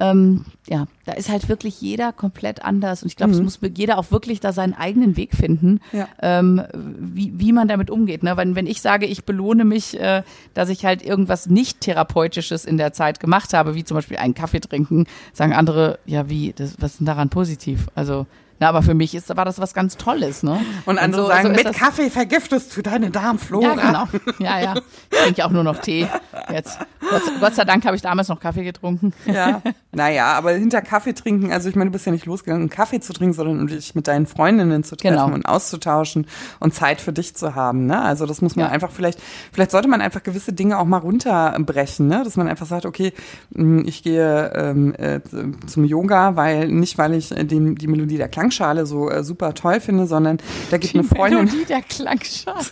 ähm, 0.00 0.44
ja, 0.68 0.86
da 1.06 1.12
ist 1.14 1.28
halt 1.28 1.48
wirklich 1.48 1.80
jeder 1.80 2.12
komplett 2.12 2.64
anders. 2.64 3.02
Und 3.02 3.08
ich 3.08 3.16
glaube, 3.16 3.32
mhm. 3.32 3.46
es 3.46 3.60
muss 3.60 3.70
jeder 3.76 3.98
auch 3.98 4.10
wirklich 4.10 4.38
da 4.38 4.52
seinen 4.52 4.74
eigenen 4.74 5.16
Weg 5.16 5.34
finden, 5.34 5.80
ja. 5.92 6.06
ähm, 6.22 6.62
wie, 6.72 7.32
wie 7.34 7.52
man 7.52 7.66
damit 7.66 7.90
umgeht. 7.90 8.22
Ne? 8.22 8.36
Wenn, 8.36 8.54
wenn 8.54 8.66
ich 8.66 8.80
sage, 8.80 9.06
ich 9.06 9.24
belohne 9.24 9.64
mich, 9.64 9.98
äh, 9.98 10.22
dass 10.54 10.68
ich 10.68 10.84
halt 10.84 11.02
irgendwas 11.02 11.48
nicht 11.48 11.80
Therapeutisches 11.80 12.64
in 12.64 12.76
der 12.76 12.92
Zeit 12.92 13.18
gemacht 13.18 13.54
habe, 13.54 13.74
wie 13.74 13.84
zum 13.84 13.96
Beispiel 13.96 14.18
einen 14.18 14.34
Kaffee 14.34 14.60
trinken, 14.60 15.06
sagen 15.32 15.52
andere, 15.52 15.98
ja, 16.06 16.28
wie, 16.28 16.52
das, 16.52 16.76
was 16.78 16.92
ist 16.92 17.00
denn 17.00 17.06
daran 17.06 17.28
positiv? 17.28 17.88
Also 17.96 18.26
na, 18.60 18.68
aber 18.68 18.82
für 18.82 18.94
mich 18.94 19.14
ist, 19.14 19.34
war 19.36 19.44
das 19.44 19.60
was 19.60 19.74
ganz 19.74 19.96
Tolles, 19.96 20.42
ne? 20.42 20.60
Und 20.84 20.98
andere 20.98 21.22
so, 21.22 21.28
sagen, 21.28 21.54
so 21.54 21.62
mit 21.62 21.76
Kaffee 21.76 22.10
vergiftest 22.10 22.76
du 22.76 22.82
deine 22.82 23.10
Darmflora. 23.10 23.76
Ja, 23.76 24.06
genau. 24.06 24.34
Ja, 24.38 24.60
ja. 24.60 24.74
Ich 25.10 25.18
trinke 25.18 25.44
auch 25.44 25.50
nur 25.50 25.64
noch 25.64 25.78
Tee 25.78 26.08
jetzt. 26.52 26.78
Gott, 27.10 27.22
Gott 27.40 27.54
sei 27.54 27.64
Dank 27.64 27.84
habe 27.86 27.96
ich 27.96 28.02
damals 28.02 28.28
noch 28.28 28.40
Kaffee 28.40 28.64
getrunken. 28.64 29.12
Ja. 29.26 29.62
Naja, 29.92 30.26
aber 30.32 30.52
hinter 30.52 30.82
Kaffee 30.82 31.12
trinken, 31.12 31.52
also 31.52 31.68
ich 31.68 31.74
meine, 31.74 31.90
du 31.90 31.92
bist 31.92 32.06
ja 32.06 32.12
nicht 32.12 32.26
losgegangen, 32.26 32.64
um 32.64 32.70
Kaffee 32.70 33.00
zu 33.00 33.12
trinken, 33.12 33.34
sondern 33.34 33.60
um 33.60 33.66
dich 33.66 33.94
mit 33.94 34.06
deinen 34.06 34.26
Freundinnen 34.26 34.84
zu 34.84 34.96
treffen 34.96 35.16
genau. 35.16 35.32
und 35.32 35.46
auszutauschen 35.46 36.26
und 36.60 36.74
Zeit 36.74 37.00
für 37.00 37.12
dich 37.12 37.34
zu 37.34 37.54
haben, 37.54 37.86
ne? 37.86 38.00
Also 38.02 38.26
das 38.26 38.42
muss 38.42 38.56
man 38.56 38.66
ja. 38.66 38.72
einfach 38.72 38.90
vielleicht, 38.90 39.20
vielleicht 39.52 39.70
sollte 39.70 39.88
man 39.88 40.00
einfach 40.00 40.22
gewisse 40.22 40.52
Dinge 40.52 40.78
auch 40.78 40.84
mal 40.84 40.98
runterbrechen, 40.98 42.06
ne? 42.06 42.22
Dass 42.24 42.36
man 42.36 42.48
einfach 42.48 42.66
sagt, 42.66 42.86
okay, 42.86 43.12
hm, 43.54 43.84
ich 43.86 44.02
gehe 44.02 44.52
ähm, 44.54 44.94
äh, 44.94 45.20
zum 45.66 45.84
Yoga, 45.84 46.36
weil, 46.36 46.68
nicht 46.68 46.98
weil 46.98 47.14
ich 47.14 47.30
äh, 47.32 47.44
die, 47.44 47.74
die 47.74 47.86
Melodie 47.86 48.18
der 48.18 48.28
Klang 48.28 48.47
Klangschale 48.48 48.86
so 48.86 49.10
äh, 49.10 49.22
super 49.22 49.54
toll 49.54 49.80
finde, 49.80 50.06
sondern 50.06 50.38
da 50.70 50.78
gibt 50.78 50.94
Die 50.94 50.98
eine 51.00 51.08
Freundin. 51.08 51.44
Melodie 51.44 51.64
der 51.64 51.82
Klangschale. 51.82 52.58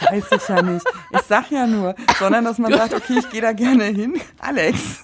Weiß 0.00 0.24
ich 0.30 0.48
ja 0.48 0.62
nicht. 0.62 0.86
Ich 1.12 1.20
sag 1.28 1.50
ja 1.50 1.66
nur, 1.66 1.94
sondern 2.18 2.44
dass 2.44 2.58
man 2.58 2.72
sagt, 2.72 2.94
okay, 2.94 3.18
ich 3.18 3.28
gehe 3.30 3.42
da 3.42 3.52
gerne 3.52 3.84
hin. 3.84 4.14
Alex. 4.38 5.00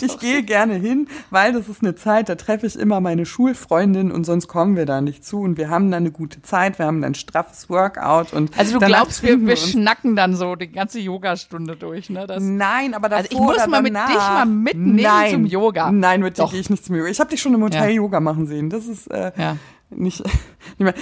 Ich 0.00 0.18
gehe 0.18 0.42
gerne 0.42 0.74
hin, 0.74 1.08
weil 1.30 1.52
das 1.52 1.68
ist 1.68 1.82
eine 1.82 1.94
Zeit, 1.94 2.28
da 2.28 2.34
treffe 2.34 2.66
ich 2.66 2.76
immer 2.76 3.00
meine 3.00 3.26
Schulfreundin 3.26 4.10
und 4.10 4.24
sonst 4.24 4.48
kommen 4.48 4.76
wir 4.76 4.86
da 4.86 5.00
nicht 5.00 5.24
zu 5.24 5.40
und 5.40 5.56
wir 5.56 5.70
haben 5.70 5.90
dann 5.90 6.02
eine 6.02 6.10
gute 6.10 6.42
Zeit, 6.42 6.78
wir 6.78 6.86
haben 6.86 7.00
dann 7.00 7.12
ein 7.12 7.14
straffes 7.14 7.68
Workout 7.68 8.32
und 8.32 8.56
Also 8.58 8.78
du 8.78 8.86
glaubst, 8.86 9.22
wir, 9.22 9.40
wir 9.40 9.56
schnacken 9.56 10.16
dann 10.16 10.34
so 10.34 10.54
die 10.56 10.70
ganze 10.70 11.00
Yogastunde 11.00 11.76
durch, 11.76 12.10
ne? 12.10 12.26
Das, 12.26 12.42
Nein, 12.42 12.94
aber 12.94 13.08
davor 13.08 13.18
Also 13.18 13.36
ich 13.36 13.40
muss 13.40 13.66
mal 13.66 13.82
mit 13.82 13.94
dich 13.94 14.16
mal 14.16 14.46
mitnehmen 14.46 14.96
nein, 14.96 15.30
zum 15.30 15.46
Yoga. 15.46 15.90
Nein, 15.90 16.20
mit 16.20 16.38
dir 16.38 16.46
gehe 16.48 16.60
ich 16.60 16.70
nicht 16.70 16.84
zum 16.84 16.96
Yoga. 16.96 17.08
Ich 17.08 17.20
habe 17.20 17.30
dich 17.30 17.40
schon 17.40 17.54
im 17.54 17.62
Hotel 17.62 17.88
ja. 17.88 17.96
Yoga 17.96 18.20
machen 18.20 18.46
sehen. 18.46 18.70
Das 18.70 18.86
ist 18.86 19.10
äh, 19.10 19.32
ja 19.36 19.56
nicht, 19.90 20.22
nicht 20.78 20.80
mehr. 20.80 20.94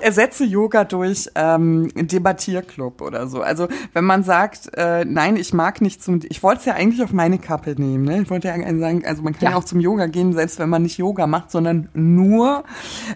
Ersetze 0.00 0.44
Yoga 0.44 0.84
durch 0.84 1.28
ähm, 1.34 1.88
Debattierclub 1.94 3.00
oder 3.00 3.26
so. 3.28 3.40
Also 3.40 3.68
wenn 3.92 4.04
man 4.04 4.24
sagt, 4.24 4.70
äh, 4.76 5.04
nein, 5.04 5.36
ich 5.36 5.52
mag 5.52 5.80
nicht 5.80 6.02
zum, 6.02 6.20
ich 6.28 6.42
wollte 6.42 6.60
es 6.60 6.64
ja 6.66 6.74
eigentlich 6.74 7.02
auf 7.02 7.12
meine 7.12 7.38
Kappe 7.38 7.74
nehmen. 7.80 8.04
Ne? 8.04 8.22
Ich 8.22 8.30
wollte 8.30 8.48
ja 8.48 8.54
sagen, 8.78 9.04
also 9.06 9.22
man 9.22 9.32
kann 9.32 9.42
ja. 9.42 9.50
ja. 9.50 9.56
auch 9.56 9.64
zum 9.64 9.80
Yoga 9.80 10.06
gehen, 10.06 10.32
selbst 10.32 10.58
wenn 10.58 10.68
man 10.68 10.82
nicht 10.82 10.98
Yoga 10.98 11.26
macht, 11.26 11.50
sondern 11.50 11.88
nur, 11.94 12.64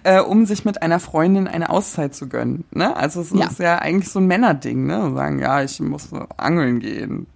äh, 0.05 0.21
um 0.21 0.47
sich 0.47 0.65
mit 0.65 0.83
einer 0.83 1.01
Freundin 1.01 1.47
eine 1.49 1.71
Auszeit 1.71 2.15
zu 2.15 2.29
gönnen. 2.29 2.65
Ne? 2.71 2.97
Also 2.97 3.21
es 3.21 3.31
ja. 3.31 3.47
ist 3.47 3.59
ja 3.59 3.79
eigentlich 3.79 4.11
so 4.11 4.21
ein 4.21 4.27
Männerding, 4.27 4.87
ne? 4.87 5.13
Sagen, 5.15 5.39
ja, 5.39 5.63
ich 5.63 5.81
muss 5.81 6.09
angeln 6.37 6.81
gehen. 6.81 7.27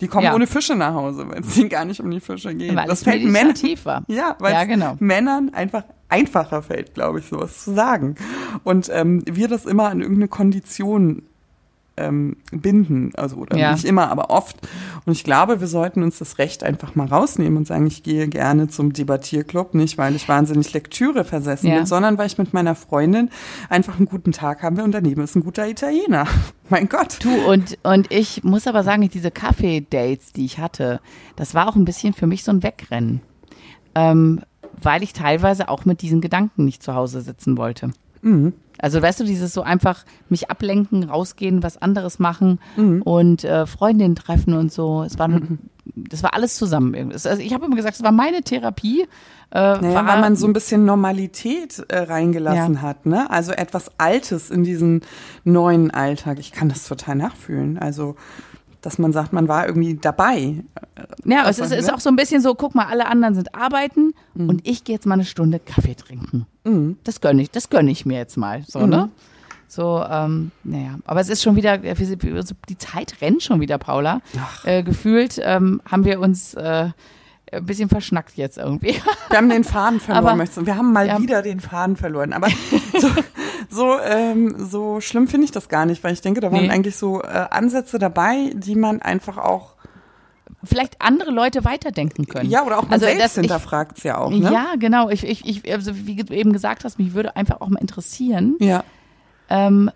Die 0.00 0.08
kommen 0.08 0.24
ja. 0.24 0.34
ohne 0.34 0.46
Fische 0.46 0.74
nach 0.74 0.94
Hause, 0.94 1.28
weil 1.28 1.40
es 1.40 1.56
ihnen 1.56 1.68
gar 1.68 1.84
nicht 1.84 2.00
um 2.00 2.10
die 2.10 2.20
Fische 2.20 2.54
geht. 2.54 2.74
Weil 2.74 2.86
das 2.86 3.02
fällt 3.02 3.24
Männern 3.24 3.54
tiefer. 3.54 4.02
Ja, 4.08 4.36
weil 4.38 4.52
ja, 4.52 4.64
genau. 4.64 4.96
Männern 5.00 5.50
einfach 5.52 5.84
einfacher 6.08 6.62
fällt, 6.62 6.94
glaube 6.94 7.18
ich, 7.20 7.26
sowas 7.26 7.64
zu 7.64 7.74
sagen. 7.74 8.16
Und 8.64 8.90
ähm, 8.92 9.22
wir 9.26 9.48
das 9.48 9.66
immer 9.66 9.88
an 9.88 10.00
irgendeine 10.00 10.28
Kondition 10.28 11.22
ähm, 11.98 12.36
binden, 12.50 13.12
also 13.16 13.36
oder 13.36 13.56
ja. 13.56 13.72
nicht 13.72 13.84
immer, 13.84 14.10
aber 14.10 14.30
oft. 14.30 14.56
Und 15.04 15.12
ich 15.12 15.24
glaube, 15.24 15.60
wir 15.60 15.66
sollten 15.66 16.02
uns 16.02 16.18
das 16.18 16.38
Recht 16.38 16.62
einfach 16.62 16.94
mal 16.94 17.06
rausnehmen 17.06 17.58
und 17.58 17.66
sagen, 17.66 17.86
ich 17.86 18.02
gehe 18.02 18.28
gerne 18.28 18.68
zum 18.68 18.92
Debattierclub, 18.92 19.74
nicht 19.74 19.98
weil 19.98 20.14
ich 20.14 20.28
wahnsinnig 20.28 20.72
Lektüre 20.72 21.24
versessen 21.24 21.68
ja. 21.68 21.76
bin, 21.76 21.86
sondern 21.86 22.18
weil 22.18 22.26
ich 22.26 22.38
mit 22.38 22.54
meiner 22.54 22.74
Freundin 22.74 23.30
einfach 23.68 23.96
einen 23.96 24.06
guten 24.06 24.32
Tag 24.32 24.62
habe 24.62 24.82
und 24.82 24.92
daneben 24.92 25.22
ist 25.22 25.34
ein 25.34 25.44
guter 25.44 25.68
Italiener. 25.68 26.26
mein 26.68 26.88
Gott. 26.88 27.18
Du 27.22 27.30
und 27.50 27.78
und 27.82 28.12
ich 28.12 28.44
muss 28.44 28.66
aber 28.66 28.82
sagen, 28.82 29.08
diese 29.08 29.30
Kaffee-Dates, 29.30 30.32
die 30.32 30.44
ich 30.44 30.58
hatte, 30.58 31.00
das 31.36 31.54
war 31.54 31.68
auch 31.68 31.76
ein 31.76 31.84
bisschen 31.84 32.12
für 32.14 32.26
mich 32.26 32.44
so 32.44 32.52
ein 32.52 32.62
Wegrennen. 32.62 33.20
Ähm, 33.94 34.40
weil 34.80 35.02
ich 35.02 35.12
teilweise 35.12 35.68
auch 35.68 35.84
mit 35.84 36.02
diesen 36.02 36.20
Gedanken 36.20 36.64
nicht 36.64 36.82
zu 36.82 36.94
Hause 36.94 37.20
sitzen 37.20 37.56
wollte. 37.56 37.90
Mhm. 38.22 38.52
Also 38.78 39.02
weißt 39.02 39.20
du, 39.20 39.24
dieses 39.24 39.52
so 39.52 39.62
einfach 39.62 40.04
mich 40.28 40.50
ablenken, 40.50 41.04
rausgehen, 41.04 41.62
was 41.62 41.80
anderes 41.80 42.18
machen 42.18 42.60
mhm. 42.76 43.02
und 43.02 43.44
äh, 43.44 43.66
Freundinnen 43.66 44.14
treffen 44.14 44.54
und 44.54 44.72
so. 44.72 45.02
Es 45.02 45.18
war, 45.18 45.28
mhm. 45.28 45.58
das 45.94 46.22
war 46.22 46.34
alles 46.34 46.56
zusammen. 46.56 47.12
Also 47.12 47.30
ich 47.30 47.52
habe 47.52 47.66
immer 47.66 47.76
gesagt, 47.76 47.96
es 47.96 48.02
war 48.02 48.12
meine 48.12 48.42
Therapie. 48.42 49.02
Äh, 49.50 49.58
naja, 49.58 49.94
war, 49.94 50.06
weil 50.06 50.20
man 50.20 50.36
so 50.36 50.46
ein 50.46 50.52
bisschen 50.52 50.84
Normalität 50.84 51.84
äh, 51.88 52.00
reingelassen 52.00 52.74
ja. 52.74 52.82
hat, 52.82 53.06
ne? 53.06 53.30
Also 53.30 53.52
etwas 53.52 53.90
Altes 53.96 54.50
in 54.50 54.62
diesen 54.62 55.00
neuen 55.44 55.90
Alltag. 55.90 56.38
Ich 56.38 56.52
kann 56.52 56.68
das 56.68 56.86
total 56.86 57.16
nachfühlen. 57.16 57.78
Also 57.78 58.16
dass 58.80 58.98
man 58.98 59.12
sagt, 59.12 59.32
man 59.32 59.48
war 59.48 59.66
irgendwie 59.66 59.94
dabei. 59.94 60.62
Ja, 61.24 61.48
es 61.48 61.58
ist, 61.58 61.72
ist, 61.72 61.92
auch 61.92 62.00
so 62.00 62.10
ein 62.10 62.16
bisschen 62.16 62.40
so, 62.40 62.54
guck 62.54 62.74
mal, 62.74 62.86
alle 62.86 63.06
anderen 63.06 63.34
sind 63.34 63.54
arbeiten 63.54 64.14
mhm. 64.34 64.48
und 64.48 64.66
ich 64.66 64.84
gehe 64.84 64.94
jetzt 64.94 65.06
mal 65.06 65.14
eine 65.14 65.24
Stunde 65.24 65.58
Kaffee 65.58 65.94
trinken. 65.94 66.46
Mhm. 66.64 66.98
Das 67.04 67.20
gönne 67.20 67.42
ich, 67.42 67.50
das 67.50 67.70
gönne 67.70 67.90
ich 67.90 68.06
mir 68.06 68.18
jetzt 68.18 68.36
mal. 68.36 68.62
So, 68.66 68.80
mhm. 68.80 68.88
ne? 68.88 69.10
So, 69.66 70.02
ähm, 70.08 70.50
naja, 70.64 70.98
aber 71.04 71.20
es 71.20 71.28
ist 71.28 71.42
schon 71.42 71.54
wieder, 71.54 71.76
die 71.76 72.78
Zeit 72.78 73.16
rennt 73.20 73.42
schon 73.42 73.60
wieder, 73.60 73.76
Paula. 73.76 74.22
Äh, 74.64 74.82
gefühlt 74.82 75.38
ähm, 75.42 75.82
haben 75.84 76.06
wir 76.06 76.20
uns 76.20 76.54
äh, 76.54 76.88
ein 77.52 77.66
bisschen 77.66 77.90
verschnackt 77.90 78.36
jetzt 78.36 78.56
irgendwie. 78.56 78.94
Wir 79.28 79.36
haben 79.36 79.50
den 79.50 79.64
Faden 79.64 80.00
verloren, 80.00 80.40
aber, 80.40 80.66
Wir 80.66 80.76
haben 80.76 80.92
mal 80.92 81.06
ja. 81.06 81.20
wieder 81.20 81.42
den 81.42 81.60
Faden 81.60 81.96
verloren. 81.96 82.32
Aber 82.32 82.48
so, 82.98 83.08
so, 83.68 83.98
ähm, 84.00 84.54
so 84.58 85.00
schlimm 85.00 85.28
finde 85.28 85.44
ich 85.44 85.50
das 85.50 85.68
gar 85.68 85.86
nicht, 85.86 86.02
weil 86.02 86.12
ich 86.12 86.20
denke, 86.20 86.40
da 86.40 86.50
waren 86.50 86.62
nee. 86.62 86.70
eigentlich 86.70 86.96
so 86.96 87.22
äh, 87.22 87.26
Ansätze 87.50 87.98
dabei, 87.98 88.50
die 88.54 88.74
man 88.74 89.02
einfach 89.02 89.36
auch 89.38 89.74
vielleicht 90.64 91.00
andere 91.00 91.30
Leute 91.30 91.64
weiterdenken 91.64 92.26
können. 92.26 92.50
Ja, 92.50 92.64
oder 92.64 92.78
auch 92.78 92.84
man 92.84 92.94
also, 92.94 93.06
selbst 93.06 93.34
hinterfragt 93.34 93.98
es 93.98 94.04
ja 94.04 94.18
auch. 94.18 94.30
Ne? 94.30 94.50
Ja, 94.50 94.74
genau. 94.78 95.08
Ich, 95.10 95.24
ich, 95.24 95.46
ich, 95.46 95.72
also 95.72 95.92
wie 95.94 96.16
du 96.16 96.34
eben 96.34 96.52
gesagt 96.52 96.84
hast, 96.84 96.98
mich 96.98 97.14
würde 97.14 97.36
einfach 97.36 97.60
auch 97.60 97.68
mal 97.68 97.80
interessieren, 97.80 98.56
ja. 98.58 98.82
ähm, 99.50 99.90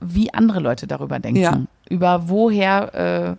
wie 0.00 0.32
andere 0.32 0.60
Leute 0.60 0.86
darüber 0.86 1.18
denken. 1.18 1.40
Ja. 1.40 1.60
Über 1.88 2.28
woher 2.28 3.36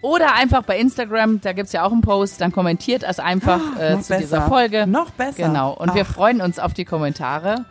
Oder 0.00 0.34
einfach 0.36 0.62
bei 0.62 0.78
Instagram, 0.78 1.40
da 1.40 1.52
gibt's 1.52 1.72
ja 1.72 1.82
auch 1.84 1.92
einen 1.92 2.02
Post, 2.02 2.40
dann 2.40 2.52
kommentiert 2.52 3.02
es 3.02 3.18
einfach 3.18 3.60
äh, 3.78 3.92
Ah, 3.92 3.96
noch 3.96 4.02
zu 4.02 4.16
dieser 4.16 4.36
besser. 4.38 4.48
Folge. 4.48 4.86
Noch 4.86 5.10
besser. 5.10 5.46
Genau. 5.48 5.72
Und 5.74 5.94
wir 5.94 6.06
Ach. 6.08 6.12
freuen 6.14 6.40
uns 6.40 6.58
auf 6.58 6.72
die 6.72 6.84
Kommentare. 6.84 7.64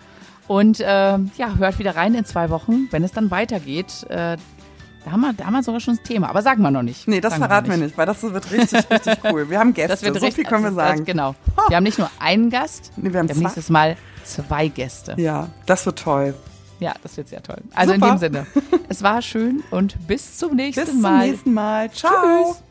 Und 0.47 0.79
äh, 0.79 0.85
ja, 0.85 1.55
hört 1.57 1.79
wieder 1.79 1.95
rein 1.95 2.13
in 2.15 2.25
zwei 2.25 2.49
Wochen, 2.49 2.87
wenn 2.91 3.03
es 3.03 3.11
dann 3.11 3.31
weitergeht. 3.31 4.05
Äh, 4.09 4.37
da, 5.05 5.11
haben 5.11 5.21
wir, 5.21 5.33
da 5.33 5.45
haben 5.45 5.53
wir 5.53 5.63
sogar 5.63 5.79
schon 5.81 5.95
das 5.97 6.03
Thema, 6.03 6.29
aber 6.29 6.41
sagen 6.41 6.61
wir 6.61 6.71
noch 6.71 6.83
nicht. 6.83 7.07
Nee, 7.07 7.21
das 7.21 7.33
Sagen 7.33 7.43
verraten 7.45 7.69
wir 7.69 7.77
nicht, 7.77 7.97
weil 7.97 8.05
das 8.05 8.21
wird 8.23 8.51
richtig, 8.51 8.89
richtig 8.89 9.17
cool. 9.31 9.49
Wir 9.49 9.59
haben 9.59 9.73
Gäste, 9.73 9.91
Das 9.93 10.03
wird 10.03 10.15
so 10.19 10.25
richtig, 10.25 10.47
viel 10.47 10.49
können 10.49 10.63
wir 10.63 10.71
das- 10.71 10.77
das- 10.77 10.87
sagen. 10.89 11.05
Genau. 11.05 11.35
Wir 11.69 11.77
haben 11.77 11.83
nicht 11.83 11.97
nur 11.97 12.09
einen 12.19 12.49
Gast, 12.49 12.91
Nee, 12.97 13.11
wir 13.13 13.19
haben 13.19 13.29
wir 13.29 13.35
haben 13.35 13.41
nächstes 13.43 13.69
Mal 13.69 13.95
zwei 14.25 14.67
Gäste. 14.67 15.13
Ja, 15.17 15.47
das 15.65 15.85
wird 15.85 15.99
toll. 15.99 16.33
Ja, 16.79 16.93
das 17.01 17.17
wird 17.17 17.27
sehr 17.29 17.41
toll. 17.41 17.57
Also 17.73 17.93
Super. 17.93 18.05
in 18.07 18.13
dem 18.13 18.19
Sinne, 18.19 18.47
es 18.89 19.01
war 19.01 19.21
schön 19.21 19.63
und 19.71 19.95
bis 20.07 20.37
zum 20.37 20.55
nächsten 20.55 20.85
bis 20.85 20.93
Mal. 20.93 21.29
Bis 21.29 21.43
zum 21.43 21.53
nächsten 21.53 21.53
Mal. 21.53 21.91
Ciao. 21.91 22.53
Tschüss. 22.53 22.63